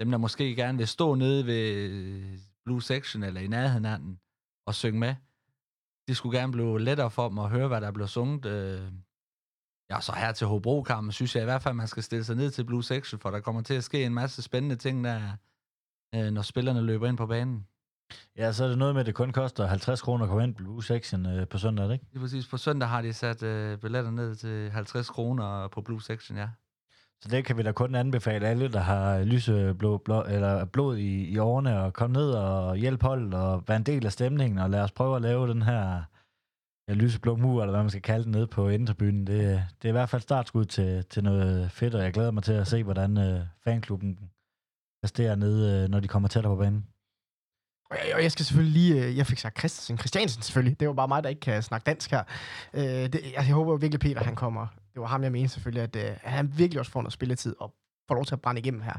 dem, 0.00 0.10
der 0.10 0.18
måske 0.18 0.56
gerne 0.56 0.78
vil 0.78 0.88
stå 0.88 1.14
nede 1.14 1.46
ved 1.46 1.90
øh, 1.90 2.38
Blue 2.64 2.82
Section 2.82 3.22
eller 3.22 3.40
i 3.40 3.46
nærheden 3.46 3.84
af 3.84 3.98
den 3.98 4.18
og 4.66 4.74
synge 4.74 5.00
med. 5.00 5.14
Det 6.08 6.16
skulle 6.16 6.38
gerne 6.38 6.52
blive 6.52 6.80
lettere 6.80 7.10
for 7.10 7.28
dem 7.28 7.38
at 7.38 7.50
høre, 7.50 7.68
hvad 7.68 7.80
der 7.80 7.90
bliver 7.90 8.06
sunget. 8.06 8.44
Uh, 8.44 8.92
ja, 9.90 10.00
så 10.00 10.12
her 10.12 10.32
til 10.32 10.46
Hobro-kampen, 10.46 11.12
synes 11.12 11.34
jeg 11.34 11.42
i 11.42 11.44
hvert 11.44 11.62
fald, 11.62 11.72
at 11.72 11.76
man 11.76 11.88
skal 11.88 12.02
stille 12.02 12.24
sig 12.24 12.36
ned 12.36 12.50
til 12.50 12.64
Blue 12.64 12.84
Section, 12.84 13.20
for 13.20 13.30
der 13.30 13.40
kommer 13.40 13.62
til 13.62 13.74
at 13.74 13.84
ske 13.84 14.04
en 14.04 14.14
masse 14.14 14.42
spændende 14.42 14.76
ting 14.76 15.04
der, 15.04 15.36
uh, 16.16 16.26
når 16.26 16.42
spillerne 16.42 16.80
løber 16.80 17.08
ind 17.08 17.16
på 17.16 17.26
banen. 17.26 17.66
Ja, 18.36 18.52
så 18.52 18.64
er 18.64 18.68
det 18.68 18.78
noget 18.78 18.94
med, 18.94 19.00
at 19.00 19.06
det 19.06 19.14
kun 19.14 19.32
koster 19.32 19.66
50 19.66 20.02
kroner 20.02 20.24
at 20.24 20.28
komme 20.28 20.44
ind 20.44 20.54
på 20.54 20.62
Blue 20.62 20.84
Section 20.84 21.26
øh, 21.26 21.48
på 21.48 21.58
søndag, 21.58 21.92
ikke? 21.92 22.06
Det 22.10 22.16
er 22.16 22.20
præcis. 22.20 22.46
På 22.46 22.56
søndag 22.56 22.88
har 22.88 23.02
de 23.02 23.12
sat 23.12 23.42
øh, 23.42 23.78
billetter 23.78 24.10
ned 24.10 24.34
til 24.34 24.70
50 24.70 25.10
kroner 25.10 25.68
på 25.68 25.80
Blue 25.80 26.02
Section, 26.02 26.38
ja. 26.38 26.48
Så 27.22 27.28
det 27.30 27.44
kan 27.44 27.56
vi 27.56 27.62
da 27.62 27.72
kun 27.72 27.94
anbefale 27.94 28.48
alle, 28.48 28.68
der 28.68 28.80
har 28.80 29.24
lyseblå 29.24 29.98
blå, 29.98 30.22
eller 30.22 30.64
blod 30.64 30.96
i, 30.96 31.28
i 31.28 31.38
årene, 31.38 31.80
og 31.80 31.92
komme 31.92 32.14
ned 32.14 32.30
og 32.30 32.76
hjælpe 32.76 33.06
holdet 33.06 33.34
og 33.34 33.68
være 33.68 33.76
en 33.76 33.82
del 33.82 34.06
af 34.06 34.12
stemningen, 34.12 34.58
og 34.58 34.70
lad 34.70 34.80
os 34.80 34.92
prøve 34.92 35.16
at 35.16 35.22
lave 35.22 35.48
den 35.48 35.62
her 35.62 36.02
ja, 36.88 36.94
lyseblå 36.94 37.36
mur, 37.36 37.62
eller 37.62 37.72
hvad 37.72 37.82
man 37.82 37.90
skal 37.90 38.02
kalde 38.02 38.24
den, 38.24 38.32
nede 38.32 38.46
på 38.46 38.68
indtribunen. 38.68 39.26
Det, 39.26 39.64
det 39.82 39.88
er 39.88 39.88
i 39.88 39.98
hvert 39.98 40.08
fald 40.08 40.22
startskud 40.22 40.64
til, 40.64 41.04
til 41.04 41.24
noget 41.24 41.70
fedt, 41.72 41.94
og 41.94 42.02
jeg 42.02 42.12
glæder 42.12 42.30
mig 42.30 42.42
til 42.42 42.52
at 42.52 42.66
se, 42.66 42.82
hvordan 42.82 43.18
øh, 43.18 43.40
fanklubben 43.64 44.18
præsterer 45.02 45.34
nede, 45.34 45.82
øh, 45.82 45.88
når 45.88 46.00
de 46.00 46.08
kommer 46.08 46.28
tættere 46.28 46.56
på 46.56 46.62
banen. 46.62 46.86
Og 47.90 47.96
jeg, 48.06 48.14
og 48.14 48.22
jeg 48.22 48.32
skal 48.32 48.44
selvfølgelig 48.44 48.82
lige... 48.82 49.04
Øh, 49.04 49.16
jeg 49.16 49.26
fik 49.26 49.38
sagt 49.38 49.58
Christensen. 49.58 49.98
Christiansen 49.98 50.42
selvfølgelig. 50.42 50.80
Det 50.80 50.88
var 50.88 50.94
bare 50.94 51.08
mig, 51.08 51.22
der 51.22 51.28
ikke 51.28 51.40
kan 51.40 51.62
snakke 51.62 51.84
dansk 51.84 52.10
her. 52.10 52.22
Øh, 52.74 52.82
det, 52.82 53.14
jeg, 53.14 53.32
jeg 53.34 53.54
håber 53.54 53.76
virkelig, 53.76 54.00
Peter 54.00 54.24
han 54.24 54.36
kommer. 54.36 54.66
Det 54.94 55.00
var 55.00 55.06
ham, 55.06 55.22
jeg 55.22 55.32
mente 55.32 55.48
selvfølgelig, 55.48 55.82
at, 55.82 55.96
øh, 55.96 56.16
at 56.22 56.32
han 56.32 56.58
virkelig 56.58 56.80
også 56.80 56.92
får 56.92 57.02
noget 57.02 57.12
spilletid 57.12 57.54
og 57.60 57.74
får 58.08 58.14
lov 58.14 58.24
til 58.24 58.34
at 58.34 58.40
brænde 58.40 58.60
igennem 58.60 58.80
her. 58.80 58.94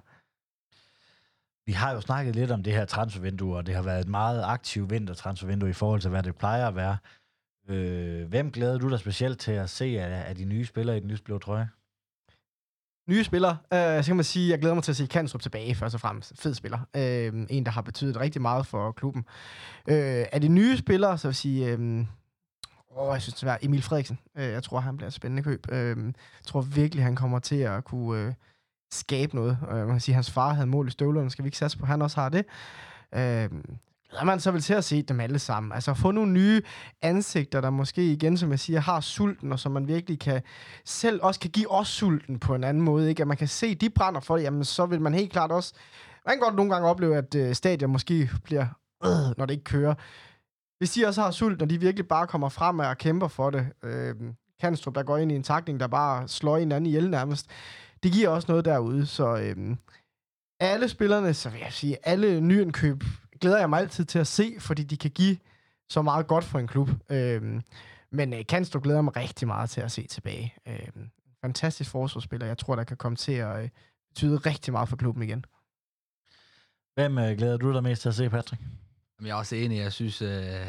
Vi 1.66 1.72
har 1.72 1.94
jo 1.94 2.02
snakket 2.02 2.36
lidt 2.36 2.52
om 2.52 2.64
det 2.64 2.74
her 2.74 2.86
transfervindue, 2.86 3.58
og 3.58 3.66
det 3.66 3.76
har 3.76 3.82
været 3.82 4.02
et 4.02 4.08
meget 4.08 4.44
aktivt 4.44 4.90
vintertransfervindue 4.90 5.70
i 5.70 5.74
forhold 5.74 6.02
til, 6.02 6.10
hvad 6.10 6.24
det 6.24 6.36
plejer 6.36 6.68
at 6.68 6.76
være. 6.76 6.98
Øh, 7.70 8.28
hvem 8.28 8.52
glæder 8.52 8.78
du 8.78 8.90
dig 8.90 9.00
specielt 9.00 9.40
til 9.40 9.52
at 9.52 9.70
se 9.70 9.86
af, 9.86 10.30
af 10.30 10.36
de 10.36 10.46
nye 10.46 10.66
spillere 10.66 10.98
i 10.98 11.00
den 11.00 11.10
lysblå 11.10 11.40
trøje? 11.40 11.70
Nye 13.08 13.24
spillere, 13.24 13.58
øh, 13.74 14.04
så 14.04 14.08
kan 14.08 14.16
man 14.16 14.26
sige, 14.26 14.50
jeg 14.50 14.60
glæder 14.60 14.76
mig 14.76 14.84
til 14.84 14.92
at 14.92 14.96
se 14.96 15.06
Kanstrup 15.06 15.42
tilbage, 15.42 15.76
først 15.76 15.96
og 15.96 16.02
fremmest. 16.02 16.42
Fed 16.42 16.54
spiller. 16.54 16.80
Øh, 16.96 17.34
en, 17.50 17.66
der 17.66 17.72
har 17.72 17.82
betydet 17.82 18.20
rigtig 18.20 18.42
meget 18.42 18.66
for 18.66 18.92
klubben. 18.92 19.26
Øh, 19.88 20.26
er 20.32 20.40
det 20.40 20.52
nye 20.52 20.78
spillere, 20.78 21.18
så 21.18 21.28
vil 21.28 21.30
jeg 21.30 21.36
sige... 21.36 21.72
Øh, 21.72 22.06
Åh, 22.98 23.14
jeg 23.14 23.22
synes 23.22 23.34
det 23.34 23.50
er 23.50 23.58
Emil 23.62 23.82
Frederiksen. 23.82 24.20
Øh, 24.38 24.44
jeg 24.44 24.64
tror, 24.64 24.80
han 24.80 24.98
bliver 24.98 25.08
et 25.08 25.14
spændende 25.14 25.44
køb. 25.44 25.68
Øh, 25.72 25.98
jeg 26.06 26.14
tror 26.46 26.62
virkelig, 26.62 27.04
han 27.04 27.16
kommer 27.16 27.40
til 27.40 27.56
at 27.56 27.84
kunne 27.84 28.22
øh, 28.22 28.34
skabe 28.92 29.36
noget. 29.36 29.58
Øh, 29.72 29.78
man 29.78 29.88
kan 29.88 30.00
sige, 30.00 30.16
hans 30.16 30.32
far 30.32 30.54
havde 30.54 30.68
mål 30.68 30.88
i 30.88 30.92
støvlerne. 30.92 31.30
Skal 31.30 31.44
vi 31.44 31.48
ikke 31.48 31.58
satse 31.58 31.78
på, 31.78 31.86
han 31.86 32.02
også 32.02 32.22
har 32.22 32.30
det? 32.30 32.46
Øh, 33.16 33.50
eller 34.10 34.24
man 34.24 34.40
så 34.40 34.52
vil 34.52 34.62
til 34.62 34.74
at 34.74 34.84
se 34.84 35.02
dem 35.02 35.20
alle 35.20 35.40
sammen. 35.40 35.72
Altså 35.72 35.94
få 35.94 36.12
nogle 36.12 36.32
nye 36.32 36.62
ansigter, 37.02 37.62
der 37.62 37.70
måske 37.70 38.12
igen, 38.12 38.38
som 38.38 38.52
jeg 38.52 38.60
siger, 38.60 38.80
har 38.80 39.00
sulten, 39.00 39.52
og 39.52 39.60
som 39.60 39.72
man 39.72 39.88
virkelig 39.88 40.20
kan 40.20 40.42
selv 40.86 41.20
også 41.24 41.40
kan 41.40 41.50
give 41.50 41.72
os 41.72 41.88
sulten 41.88 42.40
på 42.40 42.56
en 42.56 42.64
anden 42.64 42.84
måde. 42.84 43.10
Ikke? 43.10 43.22
At 43.22 43.28
man 43.28 43.38
kan 43.38 43.48
se, 43.48 43.76
de 43.76 43.90
brænder 43.90 44.20
for 44.20 44.38
det, 44.38 44.44
jamen 44.44 44.64
så 44.64 44.86
vil 44.86 45.02
man 45.02 45.14
helt 45.14 45.32
klart 45.32 45.52
også... 45.52 45.74
Man 46.26 46.36
kan 46.36 46.40
godt 46.40 46.56
nogle 46.56 46.72
gange 46.72 46.90
opleve, 46.90 47.18
at 47.18 47.36
øh, 47.36 47.56
stadion 47.56 47.92
måske 47.92 48.30
bliver, 48.44 48.66
øh, 49.06 49.38
når 49.38 49.46
det 49.46 49.54
ikke 49.54 49.64
kører. 49.64 49.94
Hvis 50.78 50.92
de 50.92 51.06
også 51.06 51.22
har 51.22 51.32
sult, 51.32 51.60
når 51.60 51.66
de 51.66 51.80
virkelig 51.80 52.08
bare 52.08 52.28
kommer 52.28 52.50
frem 52.50 52.80
og 52.80 52.98
kæmper 52.98 53.28
for 53.28 53.50
det, 53.50 53.68
øh, 53.84 54.16
Kanstrup, 54.60 54.96
der 54.96 55.04
går 55.04 55.18
ind 55.18 55.32
i 55.32 55.36
en 55.36 55.44
takning, 55.44 55.80
der 55.80 55.88
bare 55.88 56.28
slår 56.28 56.58
en 56.58 56.72
anden 56.72 56.86
ihjel 56.86 57.10
nærmest, 57.10 57.48
det 58.04 58.12
giver 58.12 58.30
også 58.30 58.46
noget 58.50 58.66
derude, 58.66 59.06
så 59.06 59.38
øh, 59.38 59.76
alle 60.60 60.90
spillerne, 60.90 61.34
så 61.34 61.50
vil 61.50 61.60
jeg 61.60 61.74
sige, 61.74 61.98
alle 62.04 62.42
nyindkøb 62.42 63.04
glæder 63.42 63.58
jeg 63.58 63.70
mig 63.70 63.80
altid 63.80 64.06
til 64.06 64.20
at 64.20 64.28
se, 64.28 64.56
fordi 64.60 64.84
de 64.84 64.98
kan 64.98 65.12
give 65.12 65.38
så 65.90 66.02
meget 66.02 66.28
godt 66.28 66.44
for 66.44 66.60
en 66.60 66.68
klub. 66.68 66.90
Øh, 67.10 67.62
men 68.12 68.34
øh, 68.34 68.46
Kanstrup 68.46 68.84
glæder 68.84 69.02
mig 69.02 69.16
rigtig 69.16 69.48
meget 69.48 69.70
til 69.70 69.82
at 69.82 69.92
se 69.92 70.08
tilbage. 70.08 70.54
Øh, 70.68 70.88
fantastisk 71.42 71.90
forsvarsspiller, 71.90 72.48
jeg 72.48 72.58
tror, 72.58 72.76
der 72.76 72.84
kan 72.84 72.98
komme 72.98 73.16
til 73.16 73.32
at 73.32 73.64
øh, 73.64 73.70
betyde 74.10 74.38
rigtig 74.38 74.72
meget 74.72 74.90
for 74.90 74.96
klubben 74.96 75.24
igen. 75.24 75.46
Hvem 76.96 77.18
øh, 77.18 77.38
glæder 77.38 77.58
du 77.58 77.74
dig 77.74 77.84
mest 77.84 78.02
til 78.02 78.10
at 78.10 78.16
se, 78.16 78.30
Patrick? 78.30 78.62
Jamen, 79.20 79.28
jeg 79.28 79.34
er 79.34 79.38
også 79.38 79.56
enig. 79.56 79.78
Jeg 79.78 79.94
synes, 79.94 80.22
øh, 80.22 80.68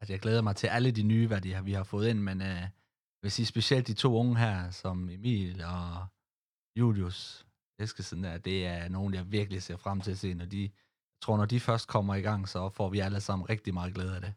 at 0.00 0.10
jeg 0.10 0.20
glæder 0.20 0.42
mig 0.42 0.56
til 0.56 0.66
alle 0.66 0.90
de 0.90 1.02
nye, 1.02 1.26
hvad 1.26 1.40
de 1.40 1.52
har, 1.54 1.62
vi 1.62 1.72
har 1.72 1.84
fået 1.84 2.08
ind, 2.08 2.18
men 2.18 2.42
øh, 2.42 2.46
jeg 2.46 2.70
vil 3.22 3.30
sige 3.30 3.46
specielt 3.46 3.86
de 3.86 3.94
to 3.94 4.16
unge 4.16 4.38
her, 4.38 4.70
som 4.70 5.10
Emil 5.10 5.64
og 5.64 6.06
Julius 6.76 7.46
Eskesen, 7.78 8.24
der, 8.24 8.38
det 8.38 8.66
er 8.66 8.88
nogen, 8.88 9.14
jeg 9.14 9.32
virkelig 9.32 9.62
ser 9.62 9.76
frem 9.76 10.00
til 10.00 10.10
at 10.10 10.18
se, 10.18 10.34
når 10.34 10.44
de, 10.44 10.70
tror, 11.22 11.36
når 11.36 11.44
de 11.44 11.60
først 11.60 11.88
kommer 11.88 12.14
i 12.14 12.20
gang, 12.20 12.48
så 12.48 12.70
får 12.74 12.88
vi 12.88 13.00
alle 13.00 13.20
sammen 13.20 13.50
rigtig 13.50 13.74
meget 13.74 13.94
glæde 13.94 14.14
af 14.14 14.20
det. 14.20 14.32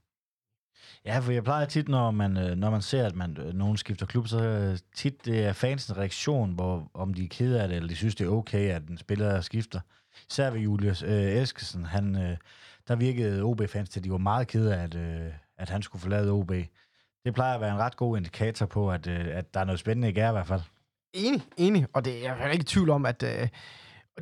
Ja, 1.05 1.19
for 1.19 1.31
jeg 1.31 1.43
plejer 1.43 1.65
tit, 1.65 1.89
når 1.89 2.11
man, 2.11 2.37
øh, 2.37 2.55
når 2.55 2.69
man 2.69 2.81
ser, 2.81 3.05
at 3.05 3.15
man, 3.15 3.37
øh, 3.37 3.53
nogen 3.53 3.77
skifter 3.77 4.05
klub, 4.05 4.27
så 4.27 4.43
øh, 4.43 4.77
tit 4.95 5.25
det 5.25 5.45
er 5.45 5.53
fansens 5.53 5.97
reaktion, 5.97 6.53
hvor, 6.53 6.91
om 6.93 7.13
de 7.13 7.23
er 7.23 7.27
kede 7.27 7.61
af 7.61 7.67
det, 7.67 7.75
eller 7.75 7.89
de 7.89 7.95
synes, 7.95 8.15
det 8.15 8.25
er 8.25 8.31
okay, 8.31 8.69
at 8.69 8.87
en 8.87 8.97
spiller 8.97 9.41
skifter. 9.41 9.79
Især 10.29 10.49
ved 10.49 10.59
Julius 10.59 11.03
øh, 11.03 11.09
Eskesen, 11.11 11.85
han, 11.85 12.15
øh, 12.15 12.37
der 12.87 12.95
virkede 12.95 13.43
OB-fans 13.43 13.89
til, 13.89 13.99
at 13.99 14.03
de 14.03 14.11
var 14.11 14.17
meget 14.17 14.47
kede 14.47 14.75
af, 14.75 14.83
at, 14.83 14.95
øh, 14.95 15.31
at 15.57 15.69
han 15.69 15.81
skulle 15.81 16.01
forlade 16.01 16.31
OB. 16.31 16.51
Det 17.25 17.33
plejer 17.33 17.55
at 17.55 17.61
være 17.61 17.71
en 17.71 17.79
ret 17.79 17.97
god 17.97 18.17
indikator 18.17 18.65
på, 18.65 18.91
at, 18.91 19.07
øh, 19.07 19.27
at 19.37 19.53
der 19.53 19.59
er 19.59 19.65
noget 19.65 19.79
spændende 19.79 20.09
i 20.09 20.13
gær 20.13 20.29
i 20.29 20.31
hvert 20.31 20.47
fald. 20.47 20.61
Enig, 21.13 21.41
enig. 21.57 21.87
Og 21.93 22.05
det, 22.05 22.23
jeg 22.23 22.37
er 22.39 22.51
ikke 22.51 22.61
i 22.61 22.65
tvivl 22.65 22.89
om, 22.89 23.05
at... 23.05 23.23
Øh, 23.23 23.47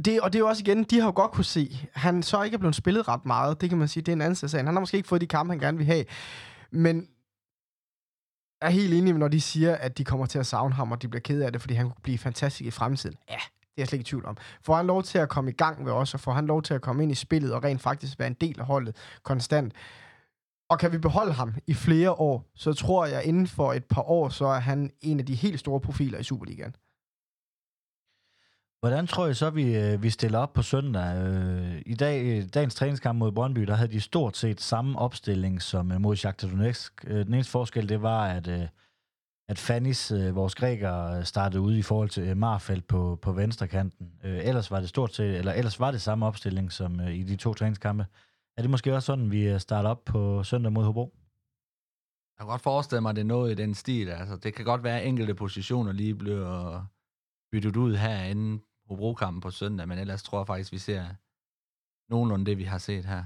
det, 0.05 0.21
og 0.21 0.33
det 0.33 0.39
er 0.39 0.43
jo 0.43 0.47
også 0.47 0.63
igen, 0.63 0.83
de 0.83 0.99
har 0.99 1.05
jo 1.05 1.13
godt 1.15 1.31
kunne 1.31 1.45
se, 1.45 1.89
han 1.93 2.23
så 2.23 2.43
ikke 2.43 2.55
er 2.55 2.59
blevet 2.59 2.75
spillet 2.75 3.07
ret 3.07 3.25
meget. 3.25 3.61
Det 3.61 3.69
kan 3.69 3.77
man 3.77 3.87
sige, 3.87 4.03
det 4.03 4.11
er 4.11 4.15
en 4.15 4.21
anden 4.21 4.35
sag. 4.35 4.59
Han 4.59 4.73
har 4.73 4.79
måske 4.79 4.97
ikke 4.97 5.09
fået 5.09 5.21
de 5.21 5.27
kampe, 5.27 5.51
han 5.51 5.59
gerne 5.59 5.77
vil 5.77 5.85
have. 5.85 6.05
Men 6.71 7.07
jeg 8.61 8.67
er 8.67 8.71
helt 8.71 8.93
enig, 8.93 9.13
når 9.13 9.27
de 9.27 9.41
siger, 9.41 9.75
at 9.75 9.97
de 9.97 10.03
kommer 10.03 10.25
til 10.25 10.39
at 10.39 10.45
savne 10.45 10.73
ham, 10.75 10.91
og 10.91 11.01
de 11.01 11.07
bliver 11.07 11.21
ked 11.21 11.41
af 11.41 11.51
det, 11.51 11.61
fordi 11.61 11.73
han 11.73 11.85
kunne 11.85 12.01
blive 12.03 12.17
fantastisk 12.17 12.67
i 12.67 12.71
fremtiden. 12.71 13.17
Ja, 13.29 13.33
det 13.33 13.67
er 13.67 13.71
jeg 13.77 13.87
slet 13.87 13.97
ikke 13.97 14.07
i 14.07 14.09
tvivl 14.09 14.25
om. 14.25 14.37
Får 14.61 14.75
han 14.75 14.85
lov 14.85 15.03
til 15.03 15.17
at 15.17 15.29
komme 15.29 15.51
i 15.51 15.53
gang 15.53 15.83
med 15.83 15.91
os, 15.91 16.13
og 16.13 16.19
får 16.19 16.31
han 16.31 16.47
lov 16.47 16.61
til 16.61 16.73
at 16.73 16.81
komme 16.81 17.03
ind 17.03 17.11
i 17.11 17.15
spillet, 17.15 17.53
og 17.53 17.63
rent 17.63 17.81
faktisk 17.81 18.19
være 18.19 18.27
en 18.27 18.37
del 18.41 18.59
af 18.59 18.65
holdet 18.65 18.95
konstant, 19.23 19.73
og 20.69 20.79
kan 20.79 20.91
vi 20.91 20.97
beholde 20.97 21.33
ham 21.33 21.55
i 21.67 21.73
flere 21.73 22.11
år, 22.11 22.51
så 22.55 22.73
tror 22.73 23.05
jeg, 23.05 23.23
inden 23.23 23.47
for 23.47 23.73
et 23.73 23.85
par 23.85 24.01
år, 24.01 24.29
så 24.29 24.45
er 24.45 24.59
han 24.59 24.91
en 25.01 25.19
af 25.19 25.25
de 25.25 25.35
helt 25.35 25.59
store 25.59 25.79
profiler 25.79 26.19
i 26.19 26.23
Superligaen. 26.23 26.75
Hvordan 28.83 29.07
tror 29.07 29.25
jeg 29.25 29.35
så, 29.35 29.49
vi, 29.49 29.75
øh, 29.75 30.03
vi 30.03 30.09
stiller 30.09 30.39
op 30.39 30.53
på 30.53 30.61
søndag? 30.61 31.17
Øh, 31.17 31.81
I 31.85 31.95
dag, 31.95 32.23
øh, 32.25 32.49
dagens 32.53 32.75
træningskamp 32.75 33.19
mod 33.19 33.31
Brøndby, 33.31 33.61
der 33.61 33.75
havde 33.75 33.91
de 33.91 34.01
stort 34.01 34.37
set 34.37 34.61
samme 34.61 34.99
opstilling 34.99 35.61
som 35.61 35.85
mod 35.99 36.15
Shakhtar 36.15 36.47
Donetsk. 36.47 37.03
Den 37.03 37.33
eneste 37.33 37.51
forskel, 37.51 37.89
det 37.89 38.01
var, 38.01 38.27
at, 38.27 38.47
at 39.49 39.57
Fannis, 39.57 40.11
vores 40.11 40.55
græker, 40.55 41.23
startede 41.23 41.61
ude 41.61 41.79
i 41.79 41.81
forhold 41.81 42.09
til 42.09 42.37
Marfeldt 42.37 42.87
på, 42.87 43.19
på 43.21 43.31
venstre 43.31 43.67
kanten. 43.67 44.11
Ellers 44.23 44.71
var 44.71 44.79
det 44.79 44.89
stort 44.89 45.15
set, 45.15 45.35
eller 45.35 45.53
ellers 45.53 45.79
var 45.79 45.91
det 45.91 46.01
samme 46.01 46.25
opstilling 46.25 46.71
som 46.71 46.99
i 46.99 47.23
de 47.23 47.35
to 47.35 47.53
træningskampe. 47.53 48.05
Er 48.57 48.61
det 48.61 48.71
måske 48.71 48.95
også 48.95 49.05
sådan, 49.05 49.31
vi 49.31 49.59
starter 49.59 49.89
op 49.89 50.05
på 50.05 50.43
søndag 50.43 50.71
mod 50.71 50.83
Hobro? 50.83 51.13
Jeg 52.33 52.39
kan 52.39 52.47
godt 52.47 52.61
forestille 52.61 53.01
mig, 53.01 53.09
at 53.09 53.15
det 53.15 53.21
er 53.21 53.25
noget 53.25 53.51
i 53.51 53.55
den 53.55 53.75
stil. 53.75 54.09
Altså, 54.09 54.35
det 54.35 54.53
kan 54.53 54.65
godt 54.65 54.83
være, 54.83 55.01
at 55.01 55.07
enkelte 55.07 55.35
positioner 55.35 55.91
lige 55.91 56.15
bliver 56.15 56.85
byttet 57.51 57.75
ud 57.75 57.95
herinde 57.95 58.59
Hobro-kampen 58.93 59.41
på 59.41 59.51
søndag, 59.51 59.87
men 59.87 59.99
ellers 59.99 60.23
tror 60.23 60.39
jeg 60.39 60.47
faktisk, 60.47 60.71
vi 60.71 60.77
ser 60.77 61.05
nogenlunde 62.09 62.45
det, 62.45 62.57
vi 62.57 62.63
har 62.63 62.77
set 62.77 63.05
her. 63.05 63.23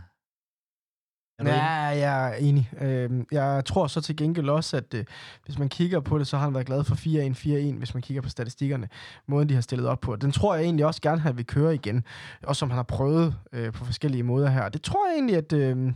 Ja, 1.45 1.63
jeg 1.85 2.29
er 2.29 2.33
enig. 2.33 2.71
Øh, 2.81 3.09
jeg 3.31 3.65
tror 3.65 3.87
så 3.87 4.01
til 4.01 4.15
gengæld 4.15 4.49
også, 4.49 4.77
at 4.77 4.93
øh, 4.93 5.05
hvis 5.45 5.59
man 5.59 5.69
kigger 5.69 5.99
på 5.99 6.19
det, 6.19 6.27
så 6.27 6.37
har 6.37 6.43
han 6.43 6.53
været 6.53 6.65
glad 6.65 6.83
for 6.83 6.95
4-1-4-1, 6.95 7.77
hvis 7.77 7.93
man 7.93 8.03
kigger 8.03 8.21
på 8.21 8.29
statistikkerne. 8.29 8.89
Måden, 9.27 9.49
de 9.49 9.53
har 9.53 9.61
stillet 9.61 9.87
op 9.87 9.99
på. 9.99 10.15
Den 10.15 10.31
tror 10.31 10.55
jeg 10.55 10.63
egentlig 10.63 10.85
også 10.85 11.01
gerne, 11.01 11.15
at 11.15 11.21
han 11.21 11.37
vil 11.37 11.45
køre 11.45 11.75
igen. 11.75 12.03
Også 12.43 12.59
som 12.59 12.69
han 12.69 12.75
har 12.75 12.83
prøvet 12.83 13.35
øh, 13.53 13.73
på 13.73 13.85
forskellige 13.85 14.23
måder 14.23 14.49
her. 14.49 14.69
Det 14.69 14.81
tror 14.81 15.07
jeg 15.07 15.13
egentlig, 15.15 15.37
at... 15.37 15.53
Øh, 15.53 15.93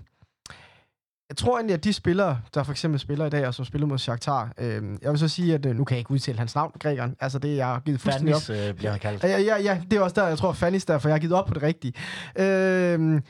jeg 1.31 1.37
tror 1.37 1.57
egentlig, 1.57 1.73
at 1.73 1.83
de 1.83 1.93
spillere, 1.93 2.41
der 2.53 2.63
for 2.63 2.71
eksempel 2.71 2.99
spiller 2.99 3.25
i 3.25 3.29
dag, 3.29 3.47
og 3.47 3.53
som 3.53 3.65
spiller 3.65 3.87
mod 3.87 3.97
Shakhtar, 3.97 4.53
øh, 4.57 4.83
jeg 5.01 5.11
vil 5.11 5.19
så 5.19 5.27
sige, 5.27 5.53
at 5.53 5.65
øh, 5.65 5.75
nu 5.75 5.83
kan 5.83 5.95
jeg 5.95 5.99
ikke 5.99 6.11
udtale 6.11 6.37
hans 6.37 6.55
navn, 6.55 6.71
grækeren. 6.79 7.15
Altså, 7.19 7.39
det 7.39 7.51
er 7.51 7.55
jeg 7.55 7.81
givet 7.85 8.01
fuldstændig 8.01 8.35
Fannis, 8.35 8.49
op. 8.49 8.69
øh, 8.69 8.73
bliver 8.73 8.91
han 8.91 8.99
kaldt. 8.99 9.23
Ja, 9.23 9.39
ja, 9.39 9.57
ja, 9.61 9.81
det 9.91 9.97
er 9.97 10.01
også 10.01 10.21
der, 10.21 10.27
jeg 10.27 10.37
tror, 10.37 10.53
Fannis 10.53 10.85
der, 10.85 10.97
for 10.97 11.09
jeg 11.09 11.13
har 11.13 11.19
givet 11.19 11.33
op 11.33 11.45
på 11.45 11.53
det 11.53 11.63
rigtige. 11.63 11.93
Øh, 12.39 13.21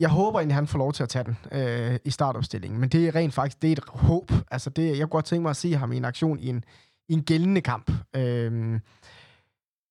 jeg 0.00 0.08
håber 0.08 0.38
egentlig, 0.38 0.54
han 0.54 0.66
får 0.66 0.78
lov 0.78 0.92
til 0.92 1.02
at 1.02 1.08
tage 1.08 1.24
den 1.24 1.36
øh, 1.52 1.98
i 2.04 2.10
startopstillingen, 2.10 2.80
men 2.80 2.88
det 2.88 3.08
er 3.08 3.14
rent 3.14 3.34
faktisk 3.34 3.62
det 3.62 3.68
er 3.68 3.72
et 3.72 3.80
håb. 3.88 4.32
Altså, 4.50 4.70
det, 4.70 4.88
jeg 4.88 4.98
kunne 4.98 5.08
godt 5.08 5.24
tænke 5.24 5.42
mig 5.42 5.50
at 5.50 5.56
se 5.56 5.74
ham 5.74 5.92
i 5.92 5.96
en 5.96 6.04
aktion 6.04 6.38
i 6.38 6.46
en, 6.48 6.64
i 7.08 7.12
en 7.12 7.22
gældende 7.22 7.60
kamp. 7.60 7.90
Øh, 8.16 8.52
men 8.52 8.80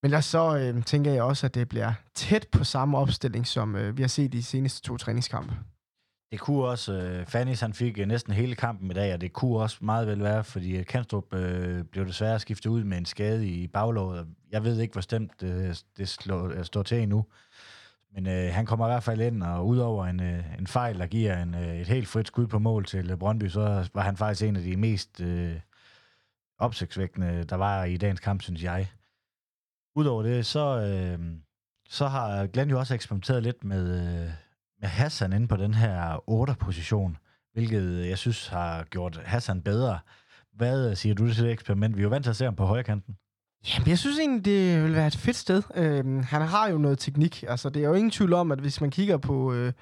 ellers 0.04 0.26
så 0.26 0.58
øh, 0.58 0.84
tænker 0.84 1.12
jeg 1.12 1.24
også, 1.24 1.46
at 1.48 1.56
det 1.56 1.70
bliver 1.70 1.94
tæt 2.16 2.48
på 2.52 2.64
samme 2.64 2.98
opstilling, 2.98 3.48
som 3.48 3.76
øh, 3.76 3.98
vi 3.98 4.04
har 4.04 4.08
set 4.08 4.24
i 4.24 4.38
de 4.38 4.44
seneste 4.44 4.82
to 4.82 4.98
træningskampe. 4.98 5.54
Det 6.32 6.40
kunne 6.40 6.64
også, 6.64 6.94
øh, 6.94 7.26
Fannis 7.26 7.62
han 7.62 7.74
fik 7.74 8.00
øh, 8.00 8.08
næsten 8.08 8.34
hele 8.34 8.56
kampen 8.56 8.92
i 8.92 8.94
dag, 8.94 9.14
og 9.14 9.22
det 9.22 9.34
kunne 9.34 9.60
også 9.60 9.78
meget 9.82 10.08
vel 10.08 10.24
være, 10.24 10.44
fordi 10.44 10.78
øh, 10.78 10.86
Kanstrup 10.86 11.34
øh, 11.34 11.84
blev 11.84 12.06
desværre 12.06 12.40
skiftet 12.40 12.70
ud 12.70 12.84
med 12.84 12.98
en 12.98 13.06
skade 13.06 13.48
i 13.48 13.68
baglåret. 13.68 14.28
Jeg 14.52 14.64
ved 14.64 14.80
ikke, 14.80 14.92
hvor 14.92 15.02
stemt 15.02 15.44
øh, 15.44 15.76
det 15.98 16.10
slår, 16.10 16.50
øh, 16.50 16.66
står 16.66 16.84
til 16.84 17.02
endnu. 17.02 17.26
Men 18.14 18.28
øh, 18.28 18.54
han 18.54 18.66
kommer 18.66 18.88
i 18.88 18.90
hvert 18.90 19.04
fald 19.04 19.22
ind, 19.22 19.44
og 19.44 19.68
udover 19.68 20.06
en, 20.06 20.20
øh, 20.20 20.60
en 20.60 20.68
fejl, 20.68 21.00
der 21.00 21.08
giver 21.08 21.44
en, 21.44 21.56
øh, 21.56 21.80
et 21.80 21.88
helt 21.88 22.08
frit 22.08 22.28
skud 22.28 22.48
på 22.48 22.60
mål 22.60 22.86
til 22.86 23.12
øh, 23.12 23.18
Brøndby, 23.18 23.48
så 23.48 23.90
var 23.94 24.02
han 24.02 24.18
faktisk 24.18 24.48
en 24.48 24.56
af 24.56 24.64
de 24.64 24.78
mest 24.78 25.22
øh, 25.22 25.56
opsigtsvækkende, 26.58 27.44
der 27.44 27.56
var 27.56 27.84
i 27.84 27.98
dagens 27.98 28.20
kamp, 28.20 28.42
synes 28.42 28.64
jeg. 28.64 28.92
Udover 29.96 30.24
det, 30.24 30.46
så, 30.46 30.82
øh, 30.82 31.20
så 31.90 32.08
har 32.08 32.48
Glenn 32.48 32.72
jo 32.72 32.80
også 32.80 32.94
eksperimenteret 32.94 33.44
lidt 33.44 33.64
med... 33.64 34.16
Øh, 34.26 34.32
med 34.82 34.90
Hassan 34.90 35.34
inde 35.34 35.48
på 35.48 35.56
den 35.56 35.74
her 35.74 36.16
8-position, 36.30 37.18
hvilket 37.54 38.08
jeg 38.08 38.18
synes 38.18 38.48
har 38.48 38.84
gjort 38.84 39.22
Hassan 39.26 39.62
bedre. 39.62 40.00
Hvad 40.56 40.96
siger 40.96 41.16
du 41.16 41.34
til 41.34 41.44
det 41.44 41.52
eksperiment? 41.52 41.96
Vi 41.96 42.02
er 42.02 42.04
jo 42.04 42.10
vant 42.10 42.24
til 42.24 42.30
at 42.30 42.36
se 42.36 42.46
ham 42.46 42.56
på 42.56 42.66
højkanten. 42.66 43.16
Jamen, 43.68 43.88
jeg 43.88 44.00
synes 44.00 44.20
egentlig, 44.20 44.46
det 44.46 44.84
vil 44.84 44.96
være 44.96 45.08
et 45.08 45.16
fedt 45.18 45.38
sted. 45.38 45.64
Øhm, 45.76 46.24
han 46.24 46.42
har 46.42 46.70
jo 46.70 46.78
noget 46.78 47.00
teknik. 47.00 47.44
Altså, 47.48 47.70
det 47.70 47.84
er 47.84 47.88
jo 47.88 47.94
ingen 47.94 48.12
tvivl 48.12 48.34
om, 48.34 48.52
at 48.52 48.60
hvis 48.60 48.82
man 48.82 48.92
kigger 48.92 49.18
på, 49.18 49.54
øh, 49.54 49.74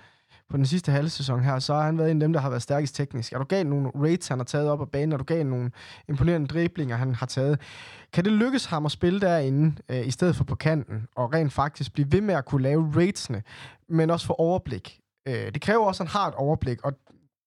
på 0.50 0.58
den 0.58 0.66
sidste 0.66 0.91
halve 0.91 1.10
sæson 1.10 1.43
her, 1.43 1.60
så 1.60 1.74
har 1.74 1.84
han 1.84 1.98
været 1.98 2.12
en 2.12 2.22
af 2.22 2.26
dem, 2.26 2.34
der 2.34 2.39
har 2.39 2.50
været 2.50 2.62
stærkest 2.62 2.95
teknisk. 2.95 3.34
Er 3.34 3.38
du 3.38 3.43
galt 3.43 3.70
nogle 3.70 3.91
rates, 3.95 4.28
han 4.28 4.39
har 4.39 4.43
taget 4.45 4.70
op 4.70 4.82
af 4.82 4.89
banen? 4.89 5.12
Er 5.12 5.18
du 5.18 5.24
galt 5.24 5.50
nogle 5.50 5.72
imponerende 6.10 6.48
driblinger, 6.48 6.95
han 6.95 7.16
har 7.16 7.26
taget? 7.26 7.62
Kan 8.14 8.26
det 8.26 8.34
lykkes 8.34 8.66
ham 8.66 8.86
at 8.86 8.91
spille 8.91 9.20
derinde, 9.20 9.76
øh, 9.89 10.08
i 10.08 10.12
stedet 10.12 10.36
for 10.36 10.43
på 10.43 10.56
kanten, 10.56 11.08
og 11.16 11.34
rent 11.34 11.54
faktisk 11.54 11.93
blive 11.93 12.12
ved 12.12 12.22
med 12.22 12.36
at 12.36 12.45
kunne 12.45 12.64
lave 12.64 12.93
ratesene, 12.95 13.43
men 13.89 14.10
også 14.10 14.26
få 14.26 14.34
overblik? 14.34 15.00
Øh, 15.28 15.54
det 15.54 15.62
kræver 15.62 15.86
også, 15.86 16.04
at 16.04 16.10
han 16.10 16.22
har 16.22 16.28
et 16.28 16.36
overblik, 16.36 16.84
og 16.84 16.93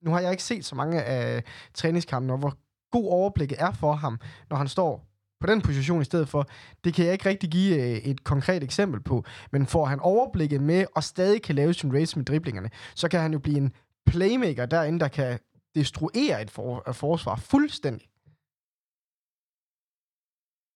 nu 0.03 0.11
har 0.11 0.21
jeg 0.21 0.31
ikke 0.31 0.43
set 0.43 0.65
så 0.65 0.75
mange 0.75 1.03
af 1.03 1.45
træningskampene, 1.75 2.33
og 2.33 2.39
hvor 2.39 2.55
god 2.93 3.09
overblikket 3.09 3.63
er 3.63 3.73
for 3.73 3.93
ham, 3.93 4.21
når 4.51 4.57
han 4.57 4.69
står 4.69 5.10
på 5.41 5.47
den 5.47 5.61
position 5.61 6.03
i 6.03 6.05
stedet 6.05 6.29
for. 6.29 6.49
Det 6.85 6.95
kan 6.95 7.05
jeg 7.05 7.13
ikke 7.13 7.29
rigtig 7.29 7.51
give 7.51 7.75
øh, 7.77 7.97
et 7.97 8.25
konkret 8.25 8.63
eksempel 8.63 9.01
på, 9.01 9.25
men 9.53 9.67
får 9.67 9.87
han 9.87 10.01
overblikket 10.01 10.61
med 10.61 10.85
og 10.95 11.05
stadig 11.05 11.43
kan 11.43 11.55
lave 11.55 11.75
sin 11.75 11.95
race 11.95 12.19
med 12.19 12.25
driblingerne, 12.25 12.71
så 12.95 13.09
kan 13.09 13.21
han 13.21 13.33
jo 13.33 13.39
blive 13.39 13.59
en 13.59 13.73
playmaker 14.07 14.67
derinde, 14.67 15.01
der 15.01 15.09
kan 15.09 15.39
destruere 15.75 16.43
et 16.43 16.51
for, 16.51 16.93
forsvar 16.93 17.37
fuldstændig. 17.37 18.07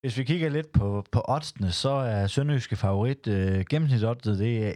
Hvis 0.01 0.19
vi 0.19 0.25
kigger 0.25 0.49
lidt 0.49 0.73
på, 0.73 1.05
på 1.12 1.23
oddsene, 1.29 1.73
så 1.73 1.91
er 1.91 2.27
Sønderjyske 2.27 2.77
favorit. 2.77 3.27
Øh, 3.27 3.65
gennemsnitsoddset, 3.71 4.39
det 4.39 4.69
er 4.69 4.73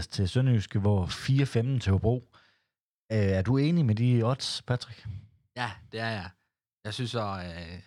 1,89 0.00 0.10
til 0.10 0.28
Sønderjyske, 0.28 0.78
hvor 0.78 1.06
4,15 1.06 1.80
til 1.80 1.92
Hobro. 1.92 2.28
Øh, 3.12 3.18
er 3.18 3.42
du 3.42 3.56
enig 3.56 3.86
med 3.86 3.94
de 3.94 4.22
odds, 4.24 4.62
Patrick? 4.66 5.06
Ja, 5.56 5.70
det 5.92 6.00
er 6.00 6.10
jeg. 6.10 6.30
Jeg 6.84 6.94
synes 6.94 7.10
så, 7.10 7.20
øh, 7.20 7.78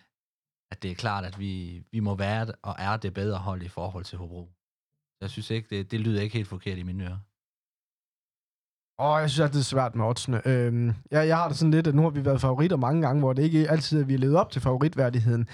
at 0.72 0.82
det 0.82 0.90
er 0.90 0.94
klart, 0.94 1.24
at 1.24 1.38
vi, 1.38 1.82
vi 1.92 2.00
må 2.00 2.14
være 2.14 2.46
og 2.62 2.74
er 2.78 2.96
det 2.96 3.14
bedre 3.14 3.38
hold 3.38 3.62
i 3.62 3.68
forhold 3.68 4.04
til 4.04 4.18
Hobro. 4.18 4.48
Jeg 5.20 5.30
synes 5.30 5.50
ikke, 5.50 5.76
det, 5.76 5.90
det 5.90 6.00
lyder 6.00 6.22
ikke 6.22 6.36
helt 6.36 6.48
forkert 6.48 6.78
i 6.78 6.82
mine 6.82 7.04
ører. 7.04 7.18
Åh, 8.98 9.10
oh, 9.10 9.20
jeg 9.20 9.30
synes, 9.30 9.48
at 9.48 9.52
det 9.52 9.58
er 9.58 9.64
svært 9.64 9.94
med 9.94 10.04
oddsene. 10.04 10.48
Øhm, 10.48 10.94
jeg, 11.10 11.28
jeg 11.28 11.36
har 11.36 11.48
det 11.48 11.56
sådan 11.56 11.70
lidt, 11.70 11.86
at 11.86 11.94
nu 11.94 12.02
har 12.02 12.10
vi 12.10 12.24
været 12.24 12.40
favoritter 12.40 12.76
mange 12.76 13.02
gange, 13.02 13.20
hvor 13.20 13.32
det 13.32 13.42
ikke 13.42 13.70
altid 13.70 13.98
er, 13.98 14.02
at 14.02 14.08
vi 14.08 14.12
har 14.12 14.18
levet 14.18 14.36
op 14.36 14.50
til 14.50 14.62
favoritværdigheden. 14.62 15.48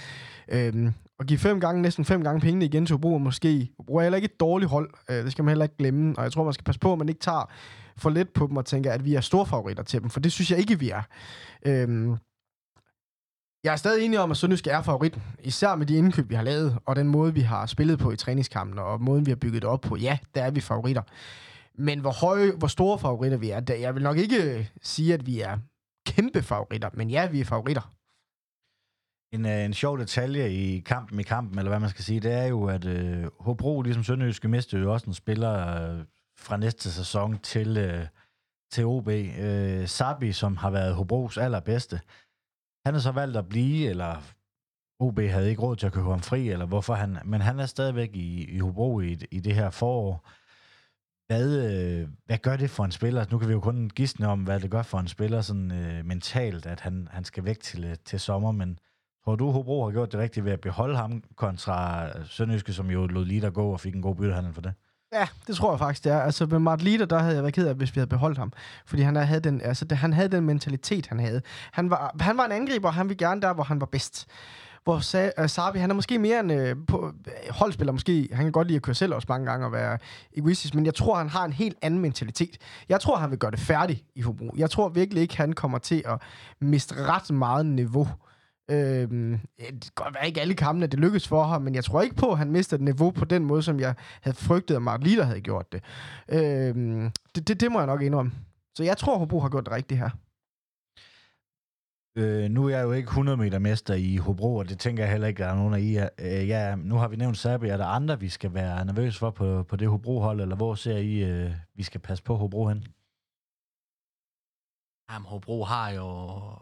Øhm, 0.49 0.93
og 1.19 1.27
give 1.27 1.39
fem 1.39 1.61
gange, 1.61 1.83
næsten 1.83 2.05
fem 2.05 2.23
gange 2.23 2.41
pengene 2.41 2.65
igen 2.65 2.87
til 2.87 2.95
Hobro, 2.95 3.19
måske. 3.19 3.71
Hobro 3.77 3.97
er 3.97 4.03
heller 4.03 4.17
ikke 4.17 4.27
et 4.35 4.41
dårligt 4.41 4.71
hold. 4.71 4.91
Øh, 5.11 5.17
det 5.17 5.33
skal 5.33 5.45
man 5.45 5.51
heller 5.51 5.65
ikke 5.65 5.77
glemme. 5.77 6.15
Og 6.19 6.25
jeg 6.25 6.33
tror, 6.33 6.45
man 6.45 6.53
skal 6.53 6.65
passe 6.65 6.81
på, 6.81 6.93
at 6.93 6.99
man 6.99 7.09
ikke 7.09 7.21
tager 7.21 7.51
for 7.97 8.11
let 8.11 8.29
på 8.29 8.47
dem 8.47 8.57
og 8.57 8.67
tænker, 8.67 8.93
at 8.93 9.05
vi 9.05 9.15
er 9.15 9.21
store 9.21 9.47
favoritter 9.47 9.83
til 9.83 10.01
dem. 10.01 10.11
For 10.11 10.21
det 10.21 10.33
synes 10.33 10.51
jeg 10.51 10.59
ikke, 10.59 10.79
vi 10.79 10.91
er. 10.91 11.03
Øhm, 11.67 12.17
jeg 13.69 13.73
er 13.73 13.77
stadig 13.77 14.05
enig 14.05 14.19
om, 14.19 14.31
at 14.31 14.37
Sønderjysk 14.37 14.67
er 14.67 14.83
favoritten. 14.83 15.23
Især 15.45 15.75
med 15.75 15.87
de 15.87 15.97
indkøb, 15.97 16.31
vi 16.31 16.35
har 16.35 16.43
lavet, 16.43 16.79
og 16.87 16.97
den 16.97 17.09
måde, 17.09 17.35
vi 17.35 17.41
har 17.41 17.67
spillet 17.67 17.99
på 17.99 18.11
i 18.11 18.17
træningskampen, 18.17 18.79
og 18.79 19.01
måden, 19.01 19.27
vi 19.27 19.31
har 19.31 19.37
bygget 19.37 19.63
det 19.63 19.71
op 19.71 19.81
på. 19.81 19.97
Ja, 19.97 20.19
der 20.35 20.43
er 20.43 20.51
vi 20.51 20.61
favoritter. 20.61 21.03
Men 21.75 22.01
hvor 22.01 22.11
høje, 22.11 22.53
hvor 22.53 22.67
store 22.67 22.99
favoritter 22.99 23.39
vi 23.39 23.51
er, 23.51 23.61
der, 23.61 23.75
jeg 23.75 23.95
vil 23.95 24.03
nok 24.03 24.17
ikke 24.17 24.59
øh, 24.59 24.67
sige, 24.83 25.15
at 25.15 25.27
vi 25.27 25.41
er 25.41 25.59
kæmpe 26.07 26.43
favoritter, 26.43 26.91
men 26.95 27.11
ja, 27.11 27.27
vi 27.27 27.41
er 27.41 27.45
favoritter. 27.45 27.93
En, 29.33 29.47
øh, 29.47 29.65
en 29.65 29.75
sjov 29.75 29.99
detalje 29.99 30.51
i 30.51 30.81
kampen 30.81 31.21
i 31.21 31.23
kampen, 31.23 31.59
eller 31.59 31.71
hvad 31.71 31.81
man 31.81 31.91
skal 31.91 32.05
sige, 32.05 32.21
det 32.21 32.33
er 32.33 32.47
jo, 32.47 32.65
at 32.65 32.85
øh, 32.85 33.27
Hobro, 33.41 33.83
ligesom 33.83 34.05
Sønderjyske, 34.05 34.49
mistede 34.49 34.83
jo 34.83 34.93
også 34.93 35.07
en 35.07 35.15
spiller 35.15 35.83
øh, 35.83 36.05
fra 36.39 36.57
næste 36.57 36.93
sæson 36.93 37.39
til, 37.39 37.77
øh, 37.77 38.07
til 38.73 38.85
OB. 38.85 39.09
Øh, 39.09 39.89
Sabi, 39.89 40.33
som 40.33 40.57
har 40.57 40.71
været 40.71 40.95
Hobros 40.95 41.39
allerbedste, 41.39 42.01
han 42.89 42.95
har 42.95 43.01
så 43.01 43.13
valgt 43.13 43.37
at 43.37 43.49
blive, 43.49 43.89
eller 43.89 44.23
OB 45.01 45.21
havde 45.21 45.51
ikke 45.51 45.63
råd 45.63 45.77
til 45.77 45.87
at 45.87 45.93
købe 45.93 46.11
ham 46.11 46.21
fri, 46.21 46.49
eller 46.49 46.67
hvorfor 46.67 46.95
han, 46.95 47.19
men 47.25 47.41
han 47.41 47.61
er 47.61 47.67
stadigvæk 47.67 48.11
i, 48.17 48.45
i 48.45 48.59
Hobro 48.59 49.01
i, 49.01 49.19
i 49.31 49.41
det 49.41 49.55
her 49.55 49.71
forår. 49.71 50.29
Hvad, 51.27 51.47
øh, 51.71 52.09
hvad 52.27 52.39
gør 52.39 52.57
det 52.57 52.71
for 52.71 52.85
en 52.85 52.93
spiller? 52.93 53.25
Nu 53.31 53.39
kan 53.39 53.49
vi 53.49 53.53
jo 53.53 53.61
kun 53.61 53.91
gisne 53.95 54.29
om, 54.29 54.45
hvad 54.45 54.61
det 54.61 54.71
gør 54.71 54.83
for 54.83 54.99
en 54.99 55.09
spiller 55.09 55.41
sådan 55.41 55.73
øh, 55.73 56.05
mentalt, 56.05 56.67
at 56.67 56.81
han, 56.81 57.09
han 57.11 57.25
skal 57.25 57.45
væk 57.45 57.61
til, 57.61 57.85
øh, 57.85 57.97
til 58.05 58.21
sommer, 58.21 58.53
men 58.53 58.79
tror 59.25 59.37
du, 59.37 59.51
Hobro 59.51 59.85
har 59.85 59.91
gjort 59.91 60.13
det 60.13 60.21
rigtigt 60.21 60.45
ved 60.45 60.53
at 60.53 60.61
beholde 60.61 60.97
ham 60.97 61.23
kontra 61.37 62.09
Sønderjyske, 62.25 62.73
som 62.73 62.91
jo 62.91 63.07
lod 63.07 63.25
lige 63.25 63.41
der 63.41 63.51
gå 63.51 63.73
og 63.73 63.81
fik 63.81 63.95
en 63.95 64.03
god 64.03 64.17
byttehandel 64.17 64.55
for 64.55 64.61
det? 64.61 64.75
Ja, 65.13 65.27
det 65.47 65.57
tror 65.57 65.73
jeg 65.73 65.79
faktisk, 65.79 66.05
det 66.05 66.13
er. 66.13 66.21
Altså 66.21 66.47
med 66.47 66.59
Martin 66.59 66.85
Leder, 66.89 67.07
der 67.07 67.19
havde 67.19 67.35
jeg 67.35 67.43
været 67.43 67.55
ked 67.55 67.67
af, 67.67 67.75
hvis 67.75 67.95
vi 67.95 67.99
havde 68.01 68.09
beholdt 68.09 68.39
ham. 68.39 68.53
Fordi 68.87 69.03
han 69.03 69.17
havde 69.17 69.41
den, 69.41 69.61
altså, 69.61 69.85
det, 69.85 69.99
han 69.99 70.13
havde 70.13 70.29
den 70.29 70.45
mentalitet, 70.45 71.07
han 71.07 71.21
havde. 71.21 71.43
Han 71.73 71.91
var, 71.91 72.17
han 72.21 72.37
var 72.37 72.45
en 72.45 72.53
angriber, 72.53 72.89
og 72.89 72.95
han 72.95 73.09
ville 73.09 73.27
gerne 73.27 73.41
der, 73.41 73.53
hvor 73.55 73.65
han 73.65 73.81
var 73.81 73.87
bedst. 73.87 74.27
Hvor 74.85 74.99
Sa- 74.99 75.19
øh, 75.19 75.45
uh, 75.45 75.49
Sabi, 75.49 75.79
han 75.79 75.91
er 75.91 75.95
måske 75.95 76.19
mere 76.19 76.41
en 76.41 76.51
uh, 76.51 76.87
på, 76.87 77.13
øh, 77.27 77.33
holdspiller, 77.51 77.93
måske. 77.93 78.29
Han 78.33 78.45
kan 78.45 78.53
godt 78.53 78.67
lide 78.67 78.77
at 78.77 78.83
køre 78.83 78.95
selv 78.95 79.15
også 79.15 79.27
mange 79.29 79.47
gange 79.51 79.67
og 79.67 79.73
være 79.73 79.99
egoistisk, 80.37 80.75
men 80.75 80.87
jeg 80.87 80.95
tror, 80.95 81.15
han 81.17 81.29
har 81.29 81.45
en 81.45 81.53
helt 81.53 81.77
anden 81.83 82.01
mentalitet. 82.01 82.57
Jeg 82.89 83.01
tror, 83.01 83.17
han 83.17 83.31
vil 83.31 83.39
gøre 83.39 83.51
det 83.51 83.61
færdigt 83.61 84.05
i 84.15 84.23
forbrug. 84.23 84.55
Jeg 84.57 84.71
tror 84.71 84.89
virkelig 84.89 85.23
ikke, 85.23 85.37
han 85.37 85.53
kommer 85.53 85.79
til 85.79 86.03
at 86.07 86.21
miste 86.61 86.95
ret 87.05 87.31
meget 87.31 87.67
niveau. 87.67 88.09
Øhm, 88.71 89.39
det 89.59 89.83
kan 89.83 89.93
godt 89.95 90.15
være 90.15 90.27
ikke 90.27 90.41
alle 90.41 90.55
kampene, 90.55 90.87
det 90.87 91.01
lykkedes 91.01 91.29
for 91.29 91.43
ham, 91.45 91.63
men 91.63 91.75
jeg 91.75 91.85
tror 91.85 92.03
ikke 92.03 92.17
på, 92.17 92.33
at 92.33 92.39
han 92.39 92.51
mistede 92.51 92.85
niveau 92.85 93.11
på 93.11 93.25
den 93.25 93.45
måde, 93.45 93.63
som 93.63 93.81
jeg 93.81 93.95
havde 94.21 94.37
frygtet, 94.37 94.77
at 94.77 94.83
Mark 94.83 95.03
Lider 95.03 95.25
havde 95.25 95.41
gjort 95.41 95.73
det. 95.73 95.83
Øhm, 96.29 97.11
det, 97.35 97.49
det. 97.49 97.61
Det 97.61 97.73
må 97.73 97.79
jeg 97.79 97.87
nok 97.87 98.03
indrømme. 98.03 98.33
Så 98.75 98.85
jeg 98.85 98.97
tror, 98.97 99.19
Hobro 99.19 99.41
har 99.41 99.49
gjort 99.49 99.65
det 99.65 99.73
rigtigt 99.73 100.01
her. 100.01 100.11
Øh, 102.19 102.51
nu 102.51 102.65
er 102.67 102.77
jeg 102.77 102.83
jo 102.83 102.93
ikke 102.93 103.07
100 103.07 103.37
meter 103.37 103.59
mester 103.59 103.95
i 103.95 104.17
Hobro, 104.17 104.57
og 104.57 104.69
det 104.69 104.79
tænker 104.79 105.03
jeg 105.03 105.13
heller 105.13 105.29
ikke, 105.29 105.43
der 105.43 105.49
er 105.49 105.55
nogen 105.55 105.75
af 105.75 105.81
I 105.81 105.97
er. 105.97 106.09
Øh, 106.19 106.49
ja, 106.49 106.75
nu 106.77 106.95
har 106.97 107.09
vi 107.09 107.17
nævnt 107.17 107.37
Sabi. 107.39 107.69
Er 107.69 107.77
der 107.77 107.87
andre, 107.87 108.21
vi 108.21 108.29
skal 108.29 108.55
være 108.55 108.85
nervøse 108.85 109.19
for 109.19 109.31
på, 109.31 109.63
på 109.63 109.77
det 109.77 109.89
Hobro-hold, 109.89 110.41
eller 110.41 110.57
hvor 110.57 110.75
ser 110.75 110.97
I, 110.97 111.25
øh, 111.25 111.51
vi 111.75 111.83
skal 111.83 112.01
passe 112.01 112.25
på 112.25 112.37
Hobro 112.37 112.69
hen? 112.69 112.85
Jamen, 115.11 115.27
Hobro 115.27 115.65
har 115.65 115.91
jo 115.91 116.09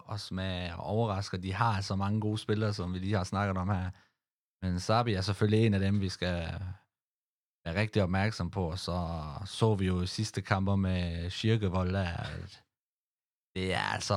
også 0.05 0.35
med 0.35 0.71
overrasker, 0.79 1.39
de 1.39 1.53
har 1.53 1.81
så 1.81 1.97
mange 1.97 2.21
gode 2.21 2.39
spillere, 2.39 2.75
som 2.75 2.95
vi 2.95 2.99
lige 2.99 3.17
har 3.17 3.25
snakket 3.25 3.57
om 3.57 3.69
her. 3.69 3.91
Men 4.63 4.81
Sabi 4.81 5.13
er 5.15 5.21
selvfølgelig 5.21 5.67
en 5.67 5.75
af 5.75 5.81
dem, 5.81 6.01
vi 6.01 6.09
skal 6.09 6.37
være 7.65 7.81
rigtig 7.81 8.03
opmærksom 8.03 8.51
på. 8.51 8.71
Og 8.71 8.79
så 8.79 9.19
så 9.45 9.75
vi 9.75 9.87
jo 9.87 10.03
i 10.03 10.07
sidste 10.07 10.43
kamper 10.43 10.77
med 10.77 11.31
Schirkevold, 11.31 11.97
at 11.97 12.63
det 13.57 13.75
er 13.75 13.87
altså, 13.95 14.15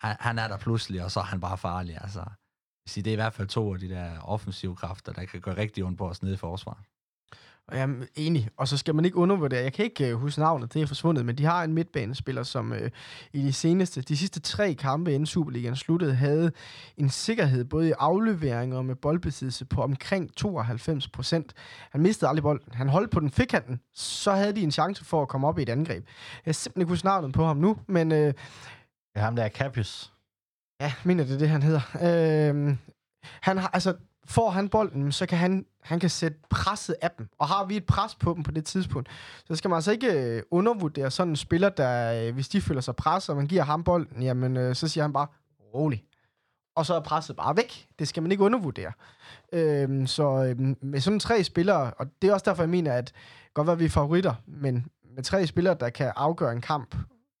han, 0.00 0.16
han 0.20 0.38
er 0.38 0.48
der 0.48 0.58
pludselig, 0.58 1.04
og 1.04 1.10
så 1.10 1.20
er 1.20 1.24
han 1.24 1.40
bare 1.40 1.58
farlig. 1.58 1.98
Altså, 2.00 2.24
det 2.94 3.06
er 3.06 3.12
i 3.12 3.22
hvert 3.22 3.34
fald 3.34 3.48
to 3.48 3.74
af 3.74 3.80
de 3.80 3.88
der 3.88 4.20
offensive 4.20 4.76
kræfter, 4.76 5.12
der 5.12 5.24
kan 5.24 5.40
gøre 5.40 5.56
rigtig 5.56 5.84
ondt 5.84 5.98
på 5.98 6.08
os 6.08 6.22
nede 6.22 6.34
i 6.34 6.36
forsvaret. 6.36 6.84
Og 7.68 7.76
jeg 7.76 7.82
er 7.82 8.06
enig. 8.14 8.48
Og 8.56 8.68
så 8.68 8.76
skal 8.76 8.94
man 8.94 9.04
ikke 9.04 9.16
undervurdere, 9.16 9.62
jeg 9.62 9.72
kan 9.72 9.84
ikke 9.84 10.14
uh, 10.14 10.20
huske 10.20 10.40
navnet, 10.40 10.74
det 10.74 10.82
er 10.82 10.86
forsvundet, 10.86 11.26
men 11.26 11.38
de 11.38 11.44
har 11.44 11.64
en 11.64 11.72
midtbanespiller, 11.72 12.42
som 12.42 12.72
uh, 12.72 12.78
i 13.32 13.42
de 13.42 13.52
seneste, 13.52 14.02
de 14.02 14.16
sidste 14.16 14.40
tre 14.40 14.74
kampe 14.74 15.12
inden 15.12 15.26
Superligaen 15.26 15.76
sluttede, 15.76 16.14
havde 16.14 16.52
en 16.96 17.10
sikkerhed 17.10 17.64
både 17.64 17.88
i 17.88 17.92
afleveringer 17.98 18.76
og 18.76 18.84
med 18.84 18.94
boldbesiddelse 18.94 19.64
på 19.64 19.82
omkring 19.82 20.36
92 20.36 21.08
procent. 21.08 21.52
Han 21.90 22.02
mistede 22.02 22.28
aldrig 22.28 22.42
bolden. 22.42 22.72
Han 22.72 22.88
holdt 22.88 23.10
på 23.10 23.20
den, 23.20 23.30
fik 23.30 23.52
han 23.52 23.66
den, 23.66 23.80
så 23.94 24.32
havde 24.32 24.52
de 24.52 24.62
en 24.62 24.72
chance 24.72 25.04
for 25.04 25.22
at 25.22 25.28
komme 25.28 25.46
op 25.46 25.58
i 25.58 25.62
et 25.62 25.68
angreb. 25.68 26.06
Jeg 26.46 26.54
simpelthen 26.54 26.80
ikke 26.82 26.90
huske 26.90 27.06
navnet 27.06 27.32
på 27.32 27.44
ham 27.44 27.56
nu, 27.56 27.76
men... 27.86 28.12
Uh, 28.12 28.18
det 28.18 28.34
er 29.14 29.24
ham, 29.24 29.36
der 29.36 29.42
er 29.42 29.48
Capius. 29.48 30.12
Ja, 30.80 30.92
mener 31.04 31.24
det 31.24 31.34
er 31.34 31.38
det, 31.38 31.48
han 31.48 31.62
hedder. 31.62 31.80
Uh, 31.94 32.76
han 33.40 33.58
har, 33.58 33.70
altså, 33.72 33.94
får 34.26 34.50
han 34.50 34.68
bolden, 34.68 35.12
så 35.12 35.26
kan 35.26 35.38
han, 35.38 35.66
han 35.86 36.00
kan 36.00 36.10
sætte 36.10 36.38
presset 36.50 36.96
af 37.02 37.10
dem. 37.10 37.28
Og 37.38 37.48
har 37.48 37.64
vi 37.64 37.76
et 37.76 37.86
pres 37.86 38.14
på 38.14 38.34
dem 38.34 38.42
på 38.42 38.50
det 38.50 38.64
tidspunkt, 38.64 39.08
så 39.44 39.56
skal 39.56 39.68
man 39.68 39.76
altså 39.76 39.92
ikke 39.92 40.12
øh, 40.12 40.42
undervurdere 40.50 41.10
sådan 41.10 41.30
en 41.30 41.36
spiller, 41.36 41.68
der, 41.68 42.26
øh, 42.28 42.34
hvis 42.34 42.48
de 42.48 42.60
føler 42.60 42.80
sig 42.80 42.96
presset, 42.96 43.30
og 43.30 43.36
man 43.36 43.46
giver 43.46 43.62
ham 43.62 43.84
bolden, 43.84 44.22
jamen, 44.22 44.56
øh, 44.56 44.74
så 44.74 44.88
siger 44.88 45.04
han 45.04 45.12
bare, 45.12 45.26
rolig. 45.74 46.04
Og 46.76 46.86
så 46.86 46.94
er 46.94 47.00
presset 47.00 47.36
bare 47.36 47.56
væk. 47.56 47.86
Det 47.98 48.08
skal 48.08 48.22
man 48.22 48.32
ikke 48.32 48.44
undervurdere. 48.44 48.92
Øhm, 49.52 50.06
så 50.06 50.44
øhm, 50.44 50.76
med 50.82 51.00
sådan 51.00 51.20
tre 51.20 51.44
spillere, 51.44 51.90
og 51.98 52.06
det 52.22 52.30
er 52.30 52.34
også 52.34 52.44
derfor, 52.44 52.62
jeg 52.62 52.70
mener, 52.70 52.92
at 52.92 53.12
godt 53.54 53.66
være, 53.66 53.78
vi 53.78 53.84
er 53.84 53.88
favoritter, 53.88 54.34
men 54.46 54.86
med 55.16 55.22
tre 55.22 55.46
spillere, 55.46 55.76
der 55.80 55.90
kan 55.90 56.12
afgøre 56.16 56.52
en 56.52 56.60
kamp, 56.60 56.96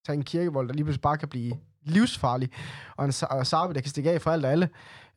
tage 0.06 0.16
en 0.16 0.24
kirkevold, 0.24 0.68
der 0.68 0.74
lige 0.74 0.84
pludselig 0.84 1.02
bare 1.02 1.18
kan 1.18 1.28
blive 1.28 1.52
livsfarlig, 1.82 2.50
og 2.96 3.04
en 3.04 3.12
Sarbi, 3.12 3.74
der 3.74 3.80
kan 3.80 3.90
stikke 3.90 4.10
af 4.10 4.22
for 4.22 4.30
alt 4.30 4.44
og 4.44 4.50
alle, 4.50 4.68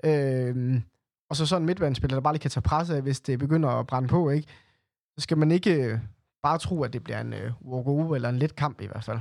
øhm, 0.03 0.83
og 1.29 1.35
så 1.35 1.45
sådan 1.45 1.61
en 1.61 1.65
midtbanespiller, 1.65 2.15
der 2.15 2.21
bare 2.21 2.33
lige 2.33 2.41
kan 2.41 2.51
tage 2.51 2.61
presset 2.61 2.95
af, 2.95 3.01
hvis 3.01 3.21
det 3.21 3.39
begynder 3.39 3.69
at 3.69 3.87
brænde 3.87 4.07
på, 4.07 4.29
ikke? 4.29 4.47
Så 5.17 5.23
skal 5.23 5.37
man 5.37 5.51
ikke 5.51 5.73
øh, 5.73 5.99
bare 6.43 6.57
tro, 6.57 6.83
at 6.83 6.93
det 6.93 7.03
bliver 7.03 7.21
en 7.21 7.33
øh, 7.33 8.15
eller 8.15 8.29
en 8.29 8.39
let 8.39 8.55
kamp 8.55 8.81
i 8.81 8.85
hvert 8.85 9.03
fald. 9.03 9.19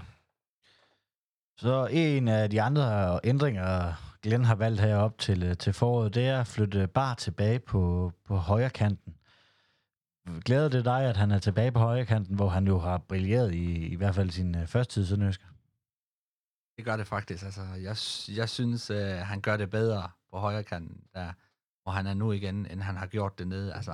Så 1.57 1.89
en 1.91 2.29
af 2.29 2.51
de 2.51 2.63
andre 2.63 3.21
ændringer, 3.25 3.95
Glenn 4.23 4.45
har 4.45 4.55
valgt 4.55 4.81
herop 4.81 5.19
til, 5.19 5.43
øh, 5.43 5.57
til 5.57 5.73
foråret, 5.73 6.15
det 6.15 6.27
er 6.27 6.41
at 6.41 6.47
flytte 6.47 6.87
bare 6.87 7.15
tilbage 7.15 7.59
på, 7.59 8.13
på 8.25 8.37
højre 8.37 8.71
kanten. 8.71 9.15
Glæder 10.45 10.69
det 10.69 10.85
dig, 10.85 11.05
at 11.05 11.17
han 11.17 11.31
er 11.31 11.39
tilbage 11.39 11.73
på 11.73 11.79
højre 11.79 12.07
kanten, 12.07 12.37
hvor 12.37 12.49
han 12.49 12.67
jo 12.67 12.79
har 12.79 12.99
brilleret 12.99 13.55
i, 13.55 13.87
i 13.87 13.95
hvert 13.95 14.15
fald 14.15 14.31
sin 14.31 14.57
øh, 14.57 14.67
første 14.67 14.95
tid 14.95 15.07
Sønderjysk? 15.07 15.41
Det 16.77 16.85
gør 16.85 16.97
det 16.97 17.07
faktisk. 17.07 17.45
Altså, 17.45 17.61
jeg, 17.61 17.97
jeg 18.37 18.49
synes, 18.49 18.91
uh, 18.91 18.97
han 19.01 19.41
gør 19.41 19.57
det 19.57 19.71
bedre 19.71 20.11
på 20.31 20.39
højre 20.39 20.65
kanten. 20.65 21.01
Der, 21.15 21.33
hvor 21.89 21.93
han 21.93 22.07
er 22.07 22.15
nu 22.15 22.33
igen, 22.33 22.67
end 22.67 22.81
han 22.83 22.97
har 22.97 23.07
gjort 23.07 23.39
det 23.39 23.49
nede. 23.49 23.75
Altså, 23.75 23.93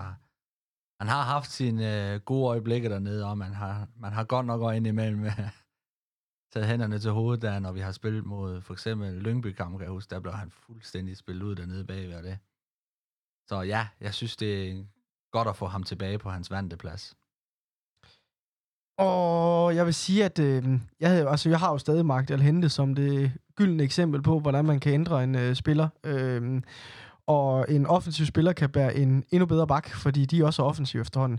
han 1.01 1.09
har 1.09 1.23
haft 1.23 1.51
sine 1.51 2.13
øh, 2.13 2.21
gode 2.21 2.49
øjeblikke 2.49 2.89
dernede, 2.89 3.25
og 3.27 3.39
man 3.39 3.53
har, 3.53 3.89
man 3.97 4.13
har 4.13 4.25
godt 4.25 4.47
nok 4.47 4.63
øjne 4.63 4.89
imellem 4.89 5.19
med 5.19 5.31
øh, 5.39 5.51
taget 6.53 6.69
hænderne 6.69 6.99
til 6.99 7.11
hovedet 7.11 7.43
der, 7.43 7.59
når 7.59 7.73
vi 7.73 7.81
har 7.81 7.93
spillet 7.93 8.25
mod 8.27 8.61
for 8.61 8.73
eksempel 8.73 9.13
Lyngby 9.13 9.47
kamp, 9.47 9.73
kan 9.73 9.83
jeg 9.83 9.91
huske, 9.91 10.11
der 10.11 10.21
blev 10.21 10.33
han 10.33 10.51
fuldstændig 10.51 11.17
spillet 11.17 11.43
ud 11.43 11.55
dernede 11.55 11.85
bagved 11.85 12.23
det. 12.23 12.39
Så 13.49 13.63
ja, 13.63 13.89
jeg 14.01 14.15
synes, 14.15 14.37
det 14.37 14.71
er 14.71 14.85
godt 15.33 15.49
at 15.49 15.57
få 15.57 15.67
ham 15.67 15.83
tilbage 15.83 16.19
på 16.19 16.31
hans 16.31 16.51
vante 16.51 16.77
plads. 16.77 17.17
Og 18.99 19.77
jeg 19.77 19.87
vil 19.87 19.95
sige, 19.95 20.25
at 20.25 20.39
øh, 20.39 20.65
jeg, 21.01 21.11
havde, 21.11 21.29
altså, 21.29 21.49
jeg 21.49 21.59
har 21.59 21.71
jo 21.71 21.79
stadig 21.79 22.07
Mark 22.07 22.31
Hente 22.31 22.69
som 22.69 22.95
det 22.95 23.33
gyldne 23.57 23.83
eksempel 23.83 24.23
på, 24.23 24.41
hvordan 24.41 24.65
man 24.65 24.81
kan 24.81 24.93
ændre 24.93 25.25
en 25.25 25.35
øh, 25.35 25.55
spiller. 25.55 25.89
Øh, 26.05 26.63
og 27.27 27.67
en 27.69 27.87
offensiv 27.87 28.27
spiller 28.27 28.53
kan 28.53 28.71
bære 28.71 28.95
en 28.95 29.25
endnu 29.31 29.47
bedre 29.47 29.67
bak, 29.67 29.89
fordi 29.89 30.25
de 30.25 30.45
også 30.45 30.63
er 30.63 30.67
offensiv 30.67 31.01
efterhånden. 31.01 31.39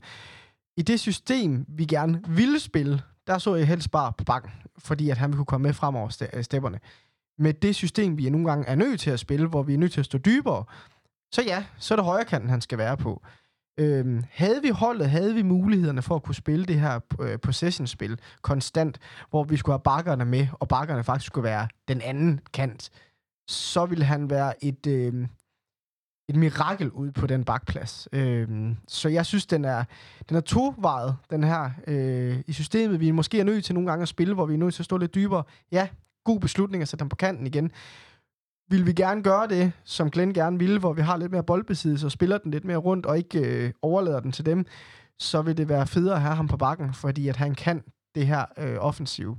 I 0.77 0.81
det 0.81 0.99
system, 0.99 1.65
vi 1.67 1.86
gerne 1.86 2.21
ville 2.27 2.59
spille, 2.59 3.01
der 3.27 3.38
så 3.38 3.55
jeg 3.55 3.67
helst 3.67 3.91
bare 3.91 4.13
på 4.17 4.23
bakken, 4.23 4.51
fordi 4.77 5.09
at 5.09 5.17
han 5.17 5.29
ville 5.29 5.38
kunne 5.38 5.45
komme 5.45 5.67
med 5.67 5.73
frem 5.73 5.95
over 5.95 6.27
øh, 6.33 6.43
stepperne. 6.43 6.79
Med 7.38 7.53
det 7.53 7.75
system, 7.75 8.17
vi 8.17 8.29
nogle 8.29 8.47
gange 8.47 8.67
er 8.67 8.75
nødt 8.75 8.99
til 8.99 9.11
at 9.11 9.19
spille, 9.19 9.47
hvor 9.47 9.63
vi 9.63 9.73
er 9.73 9.77
nødt 9.77 9.91
til 9.91 9.99
at 9.99 10.05
stå 10.05 10.17
dybere, 10.17 10.63
så 11.31 11.41
ja, 11.41 11.65
så 11.77 11.93
er 11.93 11.95
det 11.95 12.05
højre 12.05 12.25
kanten, 12.25 12.49
han 12.49 12.61
skal 12.61 12.77
være 12.77 12.97
på. 12.97 13.21
Øhm, 13.79 14.23
havde 14.31 14.61
vi 14.61 14.69
holdet, 14.69 15.09
havde 15.09 15.33
vi 15.33 15.41
mulighederne 15.41 16.01
for 16.01 16.15
at 16.15 16.23
kunne 16.23 16.36
spille 16.36 16.65
det 16.65 16.79
her 16.79 16.99
øh, 17.21 17.39
possession-spil 17.39 18.19
konstant, 18.41 18.99
hvor 19.29 19.43
vi 19.43 19.57
skulle 19.57 19.73
have 19.73 19.83
bakkerne 19.83 20.25
med, 20.25 20.47
og 20.53 20.67
bakkerne 20.67 21.03
faktisk 21.03 21.27
skulle 21.27 21.43
være 21.43 21.67
den 21.88 22.01
anden 22.01 22.39
kant, 22.53 22.89
så 23.47 23.86
ville 23.86 24.05
han 24.05 24.29
være 24.29 24.63
et, 24.63 24.88
øh, 24.88 25.27
et 26.30 26.36
mirakel 26.36 26.91
ud 26.91 27.11
på 27.11 27.28
den 27.28 27.43
bakplads. 27.43 28.07
Øhm, 28.11 28.78
så 28.88 29.09
jeg 29.09 29.26
synes, 29.26 29.45
den 29.45 29.65
er, 29.65 29.84
den 30.30 30.38
er 30.38 30.41
tovejet, 30.41 31.15
den 31.30 31.43
her, 31.43 31.69
øh, 31.88 32.38
i 32.47 32.53
systemet. 32.53 32.99
Vi 32.99 33.09
er 33.09 33.13
måske 33.13 33.39
er 33.39 33.43
nødt 33.43 33.65
til 33.65 33.76
nogle 33.76 33.89
gange 33.89 34.01
at 34.01 34.07
spille, 34.07 34.34
hvor 34.34 34.45
vi 34.45 34.53
er 34.53 34.57
nødt 34.57 34.73
til 34.73 34.82
at 34.82 34.86
stå 34.86 34.97
lidt 34.97 35.15
dybere. 35.15 35.43
Ja, 35.71 35.88
god 36.23 36.39
beslutning 36.39 36.82
at 36.82 36.88
sætte 36.88 37.03
dem 37.03 37.09
på 37.09 37.15
kanten 37.15 37.47
igen. 37.47 37.71
Vil 38.69 38.86
vi 38.86 38.93
gerne 38.93 39.23
gøre 39.23 39.47
det, 39.47 39.71
som 39.84 40.11
Glenn 40.11 40.34
gerne 40.34 40.59
ville, 40.59 40.80
hvor 40.80 40.93
vi 40.93 41.01
har 41.01 41.17
lidt 41.17 41.32
mere 41.32 41.43
boldbesiddelse 41.43 42.07
og 42.07 42.11
spiller 42.11 42.38
den 42.38 42.51
lidt 42.51 42.65
mere 42.65 42.78
rundt 42.78 43.05
og 43.05 43.17
ikke 43.17 43.39
øh, 43.39 43.71
overlader 43.82 44.19
den 44.19 44.32
til 44.32 44.45
dem, 44.45 44.65
så 45.19 45.41
vil 45.41 45.57
det 45.57 45.69
være 45.69 45.88
federe 45.88 46.15
at 46.15 46.21
have 46.21 46.36
ham 46.36 46.47
på 46.47 46.57
bakken, 46.57 46.93
fordi 46.93 47.28
at 47.28 47.36
han 47.36 47.55
kan 47.55 47.84
det 48.15 48.28
her 48.28 48.45
øh, 48.57 48.78
offensive. 48.80 49.38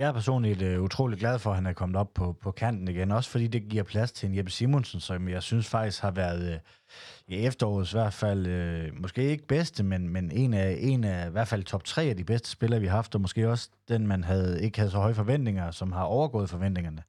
Jeg 0.00 0.08
er 0.08 0.12
personligt 0.12 0.62
øh, 0.62 0.82
utrolig 0.82 1.18
glad 1.18 1.38
for, 1.38 1.50
at 1.50 1.56
han 1.56 1.66
er 1.66 1.72
kommet 1.72 1.96
op 1.96 2.14
på, 2.14 2.32
på 2.32 2.50
kanten 2.50 2.88
igen, 2.88 3.12
også 3.12 3.30
fordi 3.30 3.46
det 3.46 3.68
giver 3.68 3.82
plads 3.82 4.12
til 4.12 4.28
en 4.28 4.36
Jeppe 4.36 4.50
Simonsen, 4.50 5.00
som 5.00 5.28
jeg 5.28 5.42
synes 5.42 5.68
faktisk 5.68 6.02
har 6.02 6.10
været 6.10 6.52
øh, 6.52 6.58
i 7.28 7.36
efterårets 7.36 7.92
i 7.92 7.96
hvert 7.96 8.12
fald, 8.12 8.46
øh, 8.46 9.00
måske 9.00 9.22
ikke 9.22 9.46
bedste, 9.46 9.82
men, 9.82 10.08
men 10.08 10.30
en, 10.30 10.54
af, 10.54 10.76
en 10.80 11.04
af 11.04 11.28
i 11.28 11.30
hvert 11.30 11.48
fald 11.48 11.64
top 11.64 11.84
tre 11.84 12.02
af 12.02 12.16
de 12.16 12.24
bedste 12.24 12.50
spillere, 12.50 12.80
vi 12.80 12.86
har 12.86 12.96
haft, 12.96 13.14
og 13.14 13.20
måske 13.20 13.50
også 13.50 13.68
den, 13.88 14.06
man 14.06 14.24
havde, 14.24 14.62
ikke 14.62 14.78
havde 14.78 14.90
så 14.90 14.98
høje 14.98 15.14
forventninger, 15.14 15.70
som 15.70 15.92
har 15.92 16.04
overgået 16.04 16.50
forventningerne. 16.50 17.02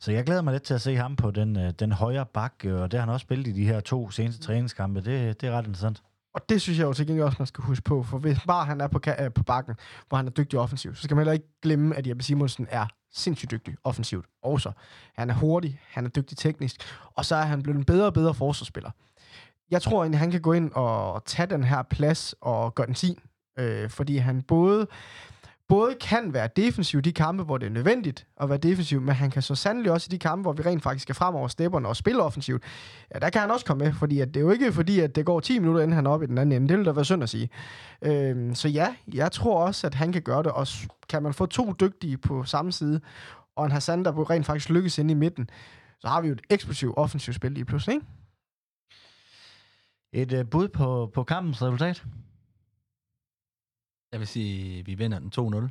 Så 0.00 0.12
jeg 0.12 0.24
glæder 0.24 0.42
mig 0.42 0.52
lidt 0.52 0.62
til 0.62 0.74
at 0.74 0.80
se 0.80 0.96
ham 0.96 1.16
på 1.16 1.30
den, 1.30 1.56
øh, 1.56 1.72
den 1.78 1.92
højre 1.92 2.26
bak, 2.26 2.64
og 2.64 2.90
det 2.90 2.92
har 2.92 3.06
han 3.06 3.14
også 3.14 3.24
spillet 3.24 3.46
i 3.46 3.52
de 3.52 3.66
her 3.66 3.80
to 3.80 4.10
seneste 4.10 4.42
træningskampe. 4.42 5.00
Det, 5.00 5.40
det 5.40 5.46
er 5.46 5.52
ret 5.52 5.66
interessant. 5.66 6.02
Og 6.36 6.48
det 6.48 6.62
synes 6.62 6.78
jeg 6.78 6.84
jo 6.84 6.92
til 6.92 7.06
gengæld 7.06 7.24
også, 7.24 7.36
man 7.38 7.46
skal 7.46 7.64
huske 7.64 7.84
på, 7.84 8.02
for 8.02 8.18
hvis 8.18 8.38
bare 8.46 8.64
han 8.64 8.80
er 8.80 8.86
på, 8.86 9.00
øh, 9.20 9.32
på 9.32 9.42
bakken, 9.42 9.74
hvor 10.08 10.16
han 10.16 10.26
er 10.26 10.30
dygtig 10.30 10.58
offensivt, 10.58 10.96
så 10.96 11.02
skal 11.02 11.14
man 11.14 11.22
heller 11.22 11.32
ikke 11.32 11.60
glemme, 11.62 11.96
at 11.96 12.06
Jeppe 12.06 12.24
Simonsen 12.24 12.66
er 12.70 12.86
sindssygt 13.12 13.50
dygtig 13.50 13.74
offensivt 13.84 14.26
også. 14.42 14.72
Han 15.14 15.30
er 15.30 15.34
hurtig, 15.34 15.80
han 15.88 16.04
er 16.04 16.08
dygtig 16.08 16.38
teknisk, 16.38 16.76
og 17.14 17.24
så 17.24 17.36
er 17.36 17.42
han 17.42 17.62
blevet 17.62 17.78
en 17.78 17.84
bedre 17.84 18.06
og 18.06 18.14
bedre 18.14 18.34
forsvarsspiller. 18.34 18.90
Jeg 19.70 19.82
tror 19.82 20.02
egentlig, 20.02 20.18
han 20.18 20.30
kan 20.30 20.40
gå 20.40 20.52
ind 20.52 20.72
og 20.72 21.24
tage 21.24 21.46
den 21.46 21.64
her 21.64 21.82
plads 21.82 22.34
og 22.40 22.74
gøre 22.74 22.86
den 22.86 22.94
sin, 22.94 23.18
øh, 23.58 23.90
fordi 23.90 24.16
han 24.16 24.42
både 24.42 24.86
både 25.68 25.94
kan 25.94 26.32
være 26.32 26.48
defensiv 26.56 26.98
i 26.98 27.00
de 27.00 27.12
kampe, 27.12 27.42
hvor 27.42 27.58
det 27.58 27.66
er 27.66 27.70
nødvendigt 27.70 28.26
at 28.40 28.48
være 28.48 28.58
defensiv, 28.58 29.00
men 29.00 29.14
han 29.14 29.30
kan 29.30 29.42
så 29.42 29.54
sandelig 29.54 29.92
også 29.92 30.08
i 30.10 30.12
de 30.12 30.18
kampe, 30.18 30.42
hvor 30.42 30.52
vi 30.52 30.62
rent 30.62 30.82
faktisk 30.82 31.02
skal 31.02 31.14
fremover 31.14 31.48
stepperne 31.48 31.88
og 31.88 31.96
spille 31.96 32.22
offensivt. 32.22 32.62
Ja, 33.14 33.18
der 33.18 33.30
kan 33.30 33.40
han 33.40 33.50
også 33.50 33.64
komme 33.64 33.84
med, 33.84 33.92
fordi 33.92 34.20
at 34.20 34.28
det 34.28 34.36
er 34.36 34.40
jo 34.40 34.50
ikke 34.50 34.72
fordi, 34.72 35.00
at 35.00 35.16
det 35.16 35.26
går 35.26 35.40
10 35.40 35.58
minutter, 35.58 35.82
inden 35.82 35.94
han 35.94 36.06
er 36.06 36.10
oppe 36.10 36.24
i 36.24 36.28
den 36.28 36.38
anden 36.38 36.56
ende. 36.56 36.68
Det 36.68 36.78
vil 36.78 36.86
da 36.86 36.92
være 36.92 37.04
synd 37.04 37.22
at 37.22 37.28
sige. 37.28 37.50
Øhm, 38.02 38.54
så 38.54 38.68
ja, 38.68 38.94
jeg 39.14 39.32
tror 39.32 39.64
også, 39.64 39.86
at 39.86 39.94
han 39.94 40.12
kan 40.12 40.22
gøre 40.22 40.42
det. 40.42 40.52
Og 40.52 40.66
kan 41.08 41.22
man 41.22 41.34
få 41.34 41.46
to 41.46 41.72
dygtige 41.80 42.18
på 42.18 42.44
samme 42.44 42.72
side, 42.72 43.00
og 43.56 43.64
en 43.64 43.72
Hassan, 43.72 44.04
der 44.04 44.30
rent 44.30 44.46
faktisk 44.46 44.70
lykkes 44.70 44.98
ind 44.98 45.10
i 45.10 45.14
midten, 45.14 45.50
så 46.00 46.08
har 46.08 46.20
vi 46.20 46.28
jo 46.28 46.34
et 46.34 46.42
eksplosivt 46.50 46.94
offensivt 46.96 47.36
spil 47.36 47.52
lige 47.52 47.64
pludselig, 47.64 47.94
ikke? 47.94 48.06
Et 50.12 50.32
uh, 50.32 50.50
bud 50.50 50.68
på, 50.68 51.10
på 51.14 51.24
kampens 51.24 51.62
resultat? 51.62 52.04
Jeg 54.12 54.20
vil 54.20 54.26
sige, 54.26 54.78
at 54.78 54.86
vi 54.86 54.94
vinder 54.94 55.18
den 55.18 55.32
2-0. 55.36 55.70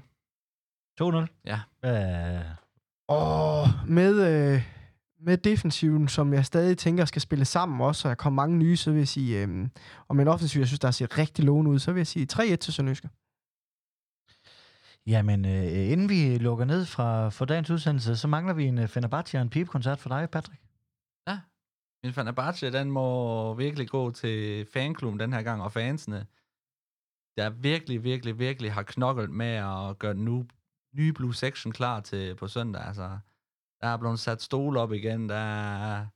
2-0? 1.02 1.42
Ja. 1.46 1.60
Uh... 1.84 2.56
Og 3.08 3.68
med, 3.88 4.14
øh, 4.54 4.62
med 5.20 5.38
defensiven, 5.38 6.08
som 6.08 6.34
jeg 6.34 6.46
stadig 6.46 6.78
tænker 6.78 7.06
skal 7.06 7.22
spille 7.22 7.46
sammen 7.46 7.82
også, 7.82 8.08
og 8.08 8.10
der 8.10 8.16
kommer 8.16 8.44
mange 8.44 8.58
nye, 8.58 8.78
så 8.78 8.92
vil 8.92 8.98
jeg 8.98 9.08
sige, 9.08 9.42
øh, 9.42 9.68
og 10.08 10.16
med 10.16 10.24
en 10.24 10.28
offensiv, 10.28 10.60
jeg 10.60 10.68
synes, 10.68 10.80
der 10.80 10.92
ser 10.92 11.18
rigtig 11.18 11.46
lovende 11.46 11.72
ud, 11.72 11.80
så 11.80 11.92
vil 11.92 12.00
jeg 12.00 12.08
sige 12.08 12.28
3-1 12.34 12.56
til 12.56 12.74
Sønderjyske. 12.74 13.10
Jamen, 15.08 15.46
øh, 15.46 15.92
inden 15.92 16.10
vi 16.10 16.38
lukker 16.38 16.66
ned 16.66 16.86
fra 16.86 17.30
for 17.30 17.46
dagens 17.46 17.70
udsendelse, 17.70 18.18
så 18.18 18.28
mangler 18.28 18.54
vi 18.54 18.66
en 18.66 18.78
uh, 18.78 18.88
Fenerbahce 18.88 19.38
og 19.38 19.42
en 19.42 19.50
pipekoncert 19.50 20.00
for 20.00 20.10
dig, 20.10 20.30
Patrick. 20.30 20.62
Ja, 21.28 21.40
min 22.04 22.14
Fenerbahce, 22.14 22.72
den 22.72 22.92
må 22.92 23.54
virkelig 23.54 23.90
gå 23.90 24.12
til 24.12 24.66
fanklubben 24.74 25.20
den 25.20 25.34
her 25.34 25.42
gang, 25.42 25.62
og 25.62 25.72
fansene 25.72 26.26
der 27.38 27.50
virkelig, 27.50 28.04
virkelig, 28.04 28.40
virkelig 28.40 28.74
har 28.74 28.84
knoklet 28.84 29.30
med 29.30 29.54
at 29.56 30.00
gøre 30.00 30.14
den 30.14 30.26
nu, 30.26 30.48
nye 30.96 31.14
Blue 31.14 31.36
Section 31.36 31.72
klar 31.74 32.00
til 32.00 32.36
på 32.36 32.48
søndag. 32.48 32.82
Altså, 32.82 33.20
der 33.82 33.88
er 33.88 33.98
blevet 33.98 34.20
sat 34.20 34.42
stole 34.42 34.80
op 34.80 34.94
igen, 34.94 35.30
der 35.30 35.36
er 35.36 36.08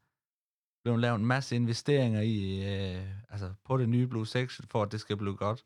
blevet 0.83 0.99
lavet 0.99 1.19
en 1.19 1.25
masse 1.25 1.55
investeringer 1.55 2.21
i, 2.21 2.39
øh, 2.71 3.07
altså 3.29 3.53
på 3.63 3.77
det 3.77 3.89
nye 3.89 4.07
Blue 4.07 4.27
Section, 4.27 4.67
for 4.67 4.83
at 4.83 4.91
det 4.91 4.99
skal 4.99 5.17
blive 5.17 5.37
godt. 5.37 5.65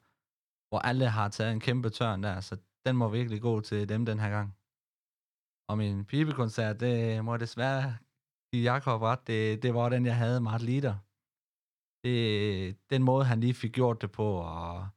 Hvor 0.70 0.80
alle 0.80 1.10
har 1.10 1.30
taget 1.30 1.52
en 1.52 1.60
kæmpe 1.60 1.90
tørn 1.90 2.24
der, 2.24 2.40
så 2.42 2.58
den 2.86 2.96
må 2.98 3.10
virkelig 3.10 3.42
gå 3.42 3.62
til 3.62 3.90
dem 3.90 4.06
den 4.06 4.20
her 4.20 4.30
gang. 4.30 4.56
Og 5.70 5.78
min 5.78 6.06
pibekoncert, 6.06 6.80
det 6.80 7.26
må 7.26 7.34
jeg 7.34 7.40
desværre 7.40 7.98
give 8.52 8.64
Jakob 8.64 9.02
ret, 9.02 9.28
det, 9.28 9.64
det 9.64 9.74
var 9.74 9.90
den, 9.90 10.06
jeg 10.06 10.18
havde 10.18 10.42
meget 10.42 10.62
Liter. 10.62 10.96
Det, 12.04 12.90
den 12.90 13.04
måde, 13.04 13.26
han 13.26 13.40
lige 13.40 13.54
fik 13.54 13.72
gjort 13.72 14.02
det 14.02 14.12
på, 14.12 14.28
og 14.36 14.88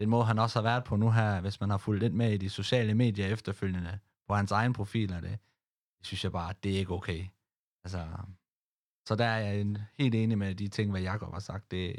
den 0.00 0.08
måde, 0.08 0.24
han 0.24 0.38
også 0.38 0.58
har 0.58 0.62
været 0.62 0.84
på 0.84 0.96
nu 0.96 1.10
her, 1.10 1.40
hvis 1.40 1.60
man 1.60 1.70
har 1.70 1.78
fulgt 1.78 2.02
lidt 2.02 2.14
med 2.14 2.32
i 2.32 2.36
de 2.36 2.50
sociale 2.50 2.94
medier 2.94 3.26
efterfølgende, 3.26 3.98
på 4.28 4.34
hans 4.34 4.52
egen 4.52 4.72
profil, 4.72 5.12
og 5.12 5.22
det, 5.22 5.38
det 5.98 6.06
synes 6.06 6.24
jeg 6.24 6.32
bare, 6.32 6.54
det 6.62 6.74
er 6.74 6.78
ikke 6.78 6.92
okay. 6.92 7.26
Altså, 7.84 8.06
så 9.08 9.14
der 9.14 9.24
er 9.24 9.38
jeg 9.38 9.60
en, 9.60 9.78
helt 9.98 10.14
enig 10.14 10.38
med 10.38 10.54
de 10.54 10.68
ting, 10.68 10.90
hvad 10.90 11.00
Jakob 11.00 11.32
har 11.32 11.40
sagt. 11.40 11.70
Det, 11.70 11.96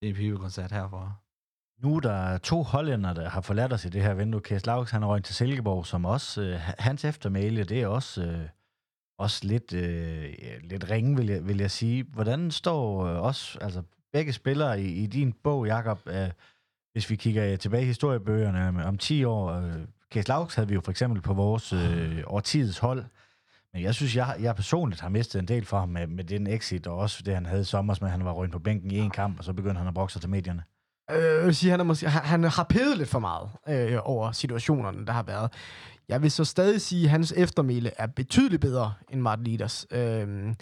det 0.00 0.06
er 0.06 0.10
en 0.10 0.14
pibekoncert 0.14 0.72
herfor. 0.72 1.22
Nu 1.82 1.96
er 1.96 2.00
der 2.00 2.38
to 2.38 2.62
hollænder, 2.62 3.12
der 3.14 3.28
har 3.28 3.40
forladt 3.40 3.72
os 3.72 3.84
i 3.84 3.88
det 3.88 4.02
her 4.02 4.14
vindue. 4.14 4.40
Kæs 4.40 4.66
Lauks, 4.66 4.90
han 4.90 5.02
er 5.02 5.06
røgnet 5.06 5.24
til 5.24 5.34
Silkeborg, 5.34 5.86
som 5.86 6.04
også, 6.04 6.42
øh, 6.42 6.60
hans 6.78 7.04
eftermæle, 7.04 7.64
det 7.64 7.82
er 7.82 7.86
også, 7.86 8.22
øh, 8.22 8.48
også 9.18 9.46
lidt, 9.46 9.72
øh, 9.72 10.34
lidt 10.62 10.90
ringe, 10.90 11.16
vil 11.16 11.26
jeg, 11.26 11.48
vil 11.48 11.58
jeg 11.58 11.70
sige. 11.70 12.02
Hvordan 12.02 12.50
står 12.50 13.06
øh, 13.06 13.22
også, 13.22 13.58
altså 13.58 13.82
begge 14.12 14.32
spillere 14.32 14.82
i, 14.82 15.02
i 15.02 15.06
din 15.06 15.32
bog, 15.32 15.66
Jakob, 15.66 16.00
øh, 16.06 16.30
hvis 16.96 17.10
vi 17.10 17.16
kigger 17.16 17.52
øh, 17.52 17.58
tilbage 17.58 17.82
i 17.82 17.86
historiebøgerne 17.86 18.86
om 18.86 18.98
10 18.98 19.24
år, 19.24 19.50
øh, 19.50 19.72
Kæs 20.10 20.28
Lauks 20.28 20.54
havde 20.54 20.68
vi 20.68 20.74
jo 20.74 20.80
for 20.80 20.90
eksempel 20.90 21.22
på 21.22 21.34
vores 21.34 21.72
øh, 21.72 22.22
årtidets 22.26 22.78
hold, 22.78 23.04
men 23.72 23.82
jeg 23.82 23.94
synes, 23.94 24.16
jeg, 24.16 24.36
jeg 24.40 24.56
personligt 24.56 25.00
har 25.00 25.08
mistet 25.08 25.38
en 25.38 25.48
del 25.48 25.64
for 25.64 25.78
ham 25.78 25.88
med, 25.88 26.06
med 26.06 26.24
den 26.24 26.46
exit, 26.46 26.86
og 26.86 26.98
også 26.98 27.22
det, 27.26 27.34
han 27.34 27.46
havde 27.46 27.60
i 27.60 27.64
sommer, 27.64 27.94
med 28.00 28.10
han 28.10 28.24
var 28.24 28.32
røgnet 28.32 28.52
på 28.52 28.58
bænken 28.58 28.90
i 28.90 28.98
en 28.98 29.10
kamp, 29.10 29.38
og 29.38 29.44
så 29.44 29.52
begyndte 29.52 29.78
han 29.78 29.88
at 29.88 29.94
brokse 29.94 30.20
til 30.20 30.30
medierne. 30.30 30.62
Øh, 31.10 31.22
jeg 31.22 31.44
vil 31.44 31.54
sige, 31.54 31.70
han, 31.70 31.80
er 31.80 31.84
måske, 31.84 32.08
han, 32.08 32.22
han 32.22 32.44
har 32.44 32.66
pedet 32.68 32.98
lidt 32.98 33.08
for 33.08 33.18
meget 33.18 33.50
øh, 33.68 33.98
over 34.02 34.32
situationerne, 34.32 35.06
der 35.06 35.12
har 35.12 35.22
været. 35.22 35.52
Jeg 36.08 36.22
vil 36.22 36.30
så 36.30 36.44
stadig 36.44 36.80
sige, 36.80 37.04
at 37.04 37.10
hans 37.10 37.32
eftermæle 37.36 37.90
er 37.98 38.06
betydeligt 38.06 38.60
bedre 38.60 38.94
end 39.10 39.20
Martin 39.20 39.44
Liders. 39.44 39.86
Øh, 39.90 40.54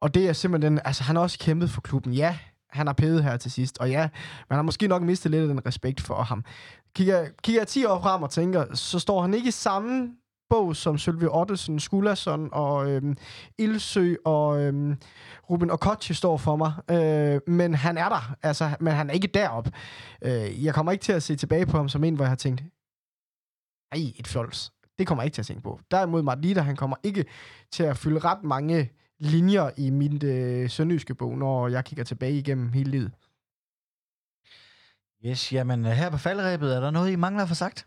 og 0.00 0.14
det 0.14 0.28
er 0.28 0.32
simpelthen, 0.32 0.80
altså 0.84 1.02
han 1.04 1.16
har 1.16 1.22
også 1.22 1.38
kæmpet 1.38 1.70
for 1.70 1.80
klubben. 1.80 2.12
Ja, 2.12 2.38
han 2.74 2.86
har 2.86 2.94
pædet 2.94 3.24
her 3.24 3.36
til 3.36 3.50
sidst. 3.50 3.78
Og 3.78 3.90
ja, 3.90 4.08
man 4.50 4.56
har 4.56 4.62
måske 4.62 4.88
nok 4.88 5.02
mistet 5.02 5.30
lidt 5.30 5.42
af 5.42 5.48
den 5.48 5.66
respekt 5.66 6.00
for 6.00 6.22
ham. 6.22 6.44
Kigger, 6.96 7.26
kigger 7.42 7.60
jeg 7.60 7.68
10 7.68 7.84
år 7.84 8.00
frem 8.00 8.22
og 8.22 8.30
tænker, 8.30 8.74
så 8.74 8.98
står 8.98 9.22
han 9.22 9.34
ikke 9.34 9.48
i 9.48 9.50
samme 9.50 10.10
bog 10.50 10.76
som 10.76 10.98
Sylvie 10.98 11.34
Ottesen, 11.34 11.80
Skulason 11.80 12.48
og 12.52 12.90
øhm, 12.90 13.16
Ilsø 13.58 14.14
og 14.24 14.62
øhm, 14.62 14.96
Ruben 15.50 15.70
Okochi 15.70 16.14
står 16.14 16.36
for 16.36 16.56
mig. 16.56 16.72
Øh, 16.90 17.40
men 17.46 17.74
han 17.74 17.98
er 17.98 18.08
der, 18.08 18.34
altså, 18.42 18.76
men 18.80 18.92
han 18.92 19.10
er 19.10 19.14
ikke 19.14 19.26
derop. 19.26 19.68
Øh, 20.24 20.64
jeg 20.64 20.74
kommer 20.74 20.92
ikke 20.92 21.02
til 21.02 21.12
at 21.12 21.22
se 21.22 21.36
tilbage 21.36 21.66
på 21.66 21.76
ham 21.76 21.88
som 21.88 22.04
en, 22.04 22.14
hvor 22.14 22.24
jeg 22.24 22.30
har 22.30 22.36
tænkt, 22.36 22.62
ej, 23.92 24.12
et 24.16 24.26
fjols. 24.26 24.72
Det 24.98 25.06
kommer 25.06 25.22
jeg 25.22 25.26
ikke 25.26 25.34
til 25.34 25.42
at 25.42 25.46
tænke 25.46 25.62
på. 25.62 25.80
Derimod 25.90 26.22
Marlita, 26.22 26.60
han 26.60 26.76
kommer 26.76 26.96
ikke 27.02 27.24
til 27.72 27.82
at 27.82 27.96
fylde 27.96 28.18
ret 28.18 28.44
mange 28.44 28.90
linjer 29.18 29.70
i 29.76 29.90
min 29.90 30.24
øh, 30.24 30.70
sønderjyske 30.70 31.14
bog, 31.14 31.38
når 31.38 31.68
jeg 31.68 31.84
kigger 31.84 32.04
tilbage 32.04 32.38
igennem 32.38 32.72
hele 32.72 32.90
livet. 32.90 33.12
Yes, 35.26 35.52
jamen 35.52 35.86
øh, 35.86 35.92
her 35.92 36.10
på 36.10 36.18
faldrebet, 36.18 36.76
er 36.76 36.80
der 36.80 36.90
noget, 36.90 37.12
I 37.12 37.16
mangler 37.16 37.46
for 37.46 37.54
sagt? 37.54 37.86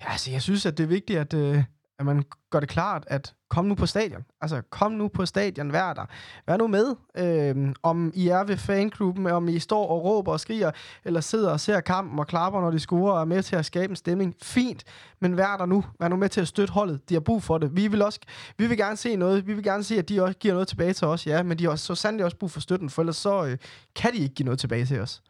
Ja, 0.00 0.10
altså, 0.10 0.30
jeg 0.30 0.42
synes, 0.42 0.66
at 0.66 0.78
det 0.78 0.84
er 0.84 0.88
vigtigt, 0.88 1.18
at, 1.18 1.34
øh, 1.34 1.64
at 2.02 2.16
man 2.16 2.24
gør 2.50 2.60
det 2.60 2.68
klart, 2.68 3.04
at 3.06 3.34
kom 3.50 3.64
nu 3.64 3.74
på 3.74 3.86
stadion. 3.86 4.24
Altså, 4.40 4.62
kom 4.70 4.92
nu 4.92 5.08
på 5.08 5.26
stadion, 5.26 5.72
vær 5.72 5.92
der. 5.92 6.06
Vær 6.46 6.56
nu 6.56 6.66
med. 6.66 6.96
Øh, 7.16 7.74
om 7.82 8.12
I 8.14 8.28
er 8.28 8.44
ved 8.44 8.56
fangruppen, 8.56 9.26
om 9.26 9.48
I 9.48 9.58
står 9.58 9.88
og 9.88 10.04
råber 10.04 10.32
og 10.32 10.40
skriger, 10.40 10.70
eller 11.04 11.20
sidder 11.20 11.50
og 11.50 11.60
ser 11.60 11.80
kampen 11.80 12.18
og 12.18 12.26
klapper, 12.26 12.60
når 12.60 12.70
de 12.70 12.80
scorer, 12.80 13.12
og 13.12 13.20
er 13.20 13.24
med 13.24 13.42
til 13.42 13.56
at 13.56 13.64
skabe 13.64 13.90
en 13.90 13.96
stemning. 13.96 14.34
Fint, 14.42 14.84
men 15.20 15.36
vær 15.36 15.56
der 15.56 15.66
nu. 15.66 15.84
Vær 16.00 16.08
nu 16.08 16.16
med 16.16 16.28
til 16.28 16.40
at 16.40 16.48
støtte 16.48 16.72
holdet. 16.72 17.08
De 17.08 17.14
har 17.14 17.20
brug 17.20 17.42
for 17.42 17.58
det. 17.58 17.76
Vi 17.76 17.88
vil, 17.88 18.02
også, 18.02 18.20
vi 18.58 18.66
vil 18.66 18.76
gerne 18.76 18.96
se 18.96 19.16
noget. 19.16 19.46
Vi 19.46 19.54
vil 19.54 19.64
gerne 19.64 19.84
se, 19.84 19.98
at 19.98 20.08
de 20.08 20.22
også 20.22 20.38
giver 20.38 20.54
noget 20.54 20.68
tilbage 20.68 20.92
til 20.92 21.06
os, 21.06 21.26
ja, 21.26 21.42
men 21.42 21.58
de 21.58 21.64
har 21.64 21.76
så 21.76 21.94
sandelig 21.94 22.24
også 22.24 22.36
brug 22.36 22.50
for 22.50 22.60
støtten, 22.60 22.90
for 22.90 23.02
ellers 23.02 23.16
så 23.16 23.44
øh, 23.44 23.58
kan 23.94 24.12
de 24.12 24.18
ikke 24.18 24.34
give 24.34 24.44
noget 24.44 24.60
tilbage 24.60 24.86
til 24.86 25.00
os. 25.00 25.22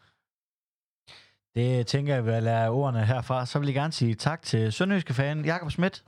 Det 1.55 1.87
tænker 1.87 2.13
jeg 2.13 2.25
vil 2.25 2.43
lade 2.43 2.69
ordene 2.69 3.05
herfra. 3.05 3.45
Så 3.45 3.59
vil 3.59 3.65
jeg 3.65 3.75
gerne 3.75 3.93
sige 3.93 4.15
tak 4.15 4.41
til 4.41 4.71
Sønderjyske 4.71 5.13
fan 5.13 5.45
Jakob 5.45 5.71
Schmidt, 5.71 6.03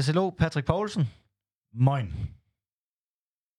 SLO 0.00 0.30
Patrick 0.30 0.66
Poulsen. 0.66 1.08
Moin. 1.74 2.12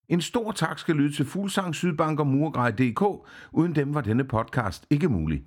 En 0.09 0.21
stor 0.21 0.51
tak 0.51 0.79
skal 0.79 0.95
lyde 0.95 1.15
til 1.15 1.25
Fuglsang, 1.25 1.75
Sydbank 1.75 2.19
og 2.19 2.27
Murgrej.dk. 2.27 3.27
Uden 3.51 3.75
dem 3.75 3.93
var 3.93 4.01
denne 4.01 4.23
podcast 4.23 4.85
ikke 4.89 5.09
mulig. 5.09 5.43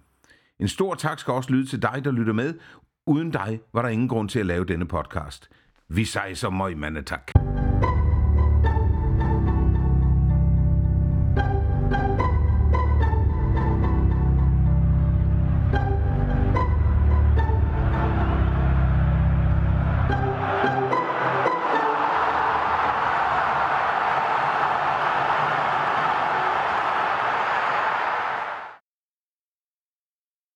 En 0.61 0.69
stor 0.69 0.95
tak 0.95 1.19
skal 1.19 1.35
også 1.35 1.53
lyde 1.53 1.67
til 1.67 1.83
dig, 1.83 2.01
der 2.05 2.11
lytter 2.11 2.33
med. 2.33 2.55
Uden 3.07 3.31
dig 3.31 3.61
var 3.73 3.83
der 3.83 3.89
ingen 3.89 4.09
grund 4.09 4.29
til 4.29 4.39
at 4.39 4.47
lave 4.47 4.65
denne 4.65 4.87
podcast. 4.87 5.51
Vi 5.89 6.05
sejser 6.05 6.51
møg, 6.51 6.79
mandetak. 6.79 7.27
tak. 7.27 7.98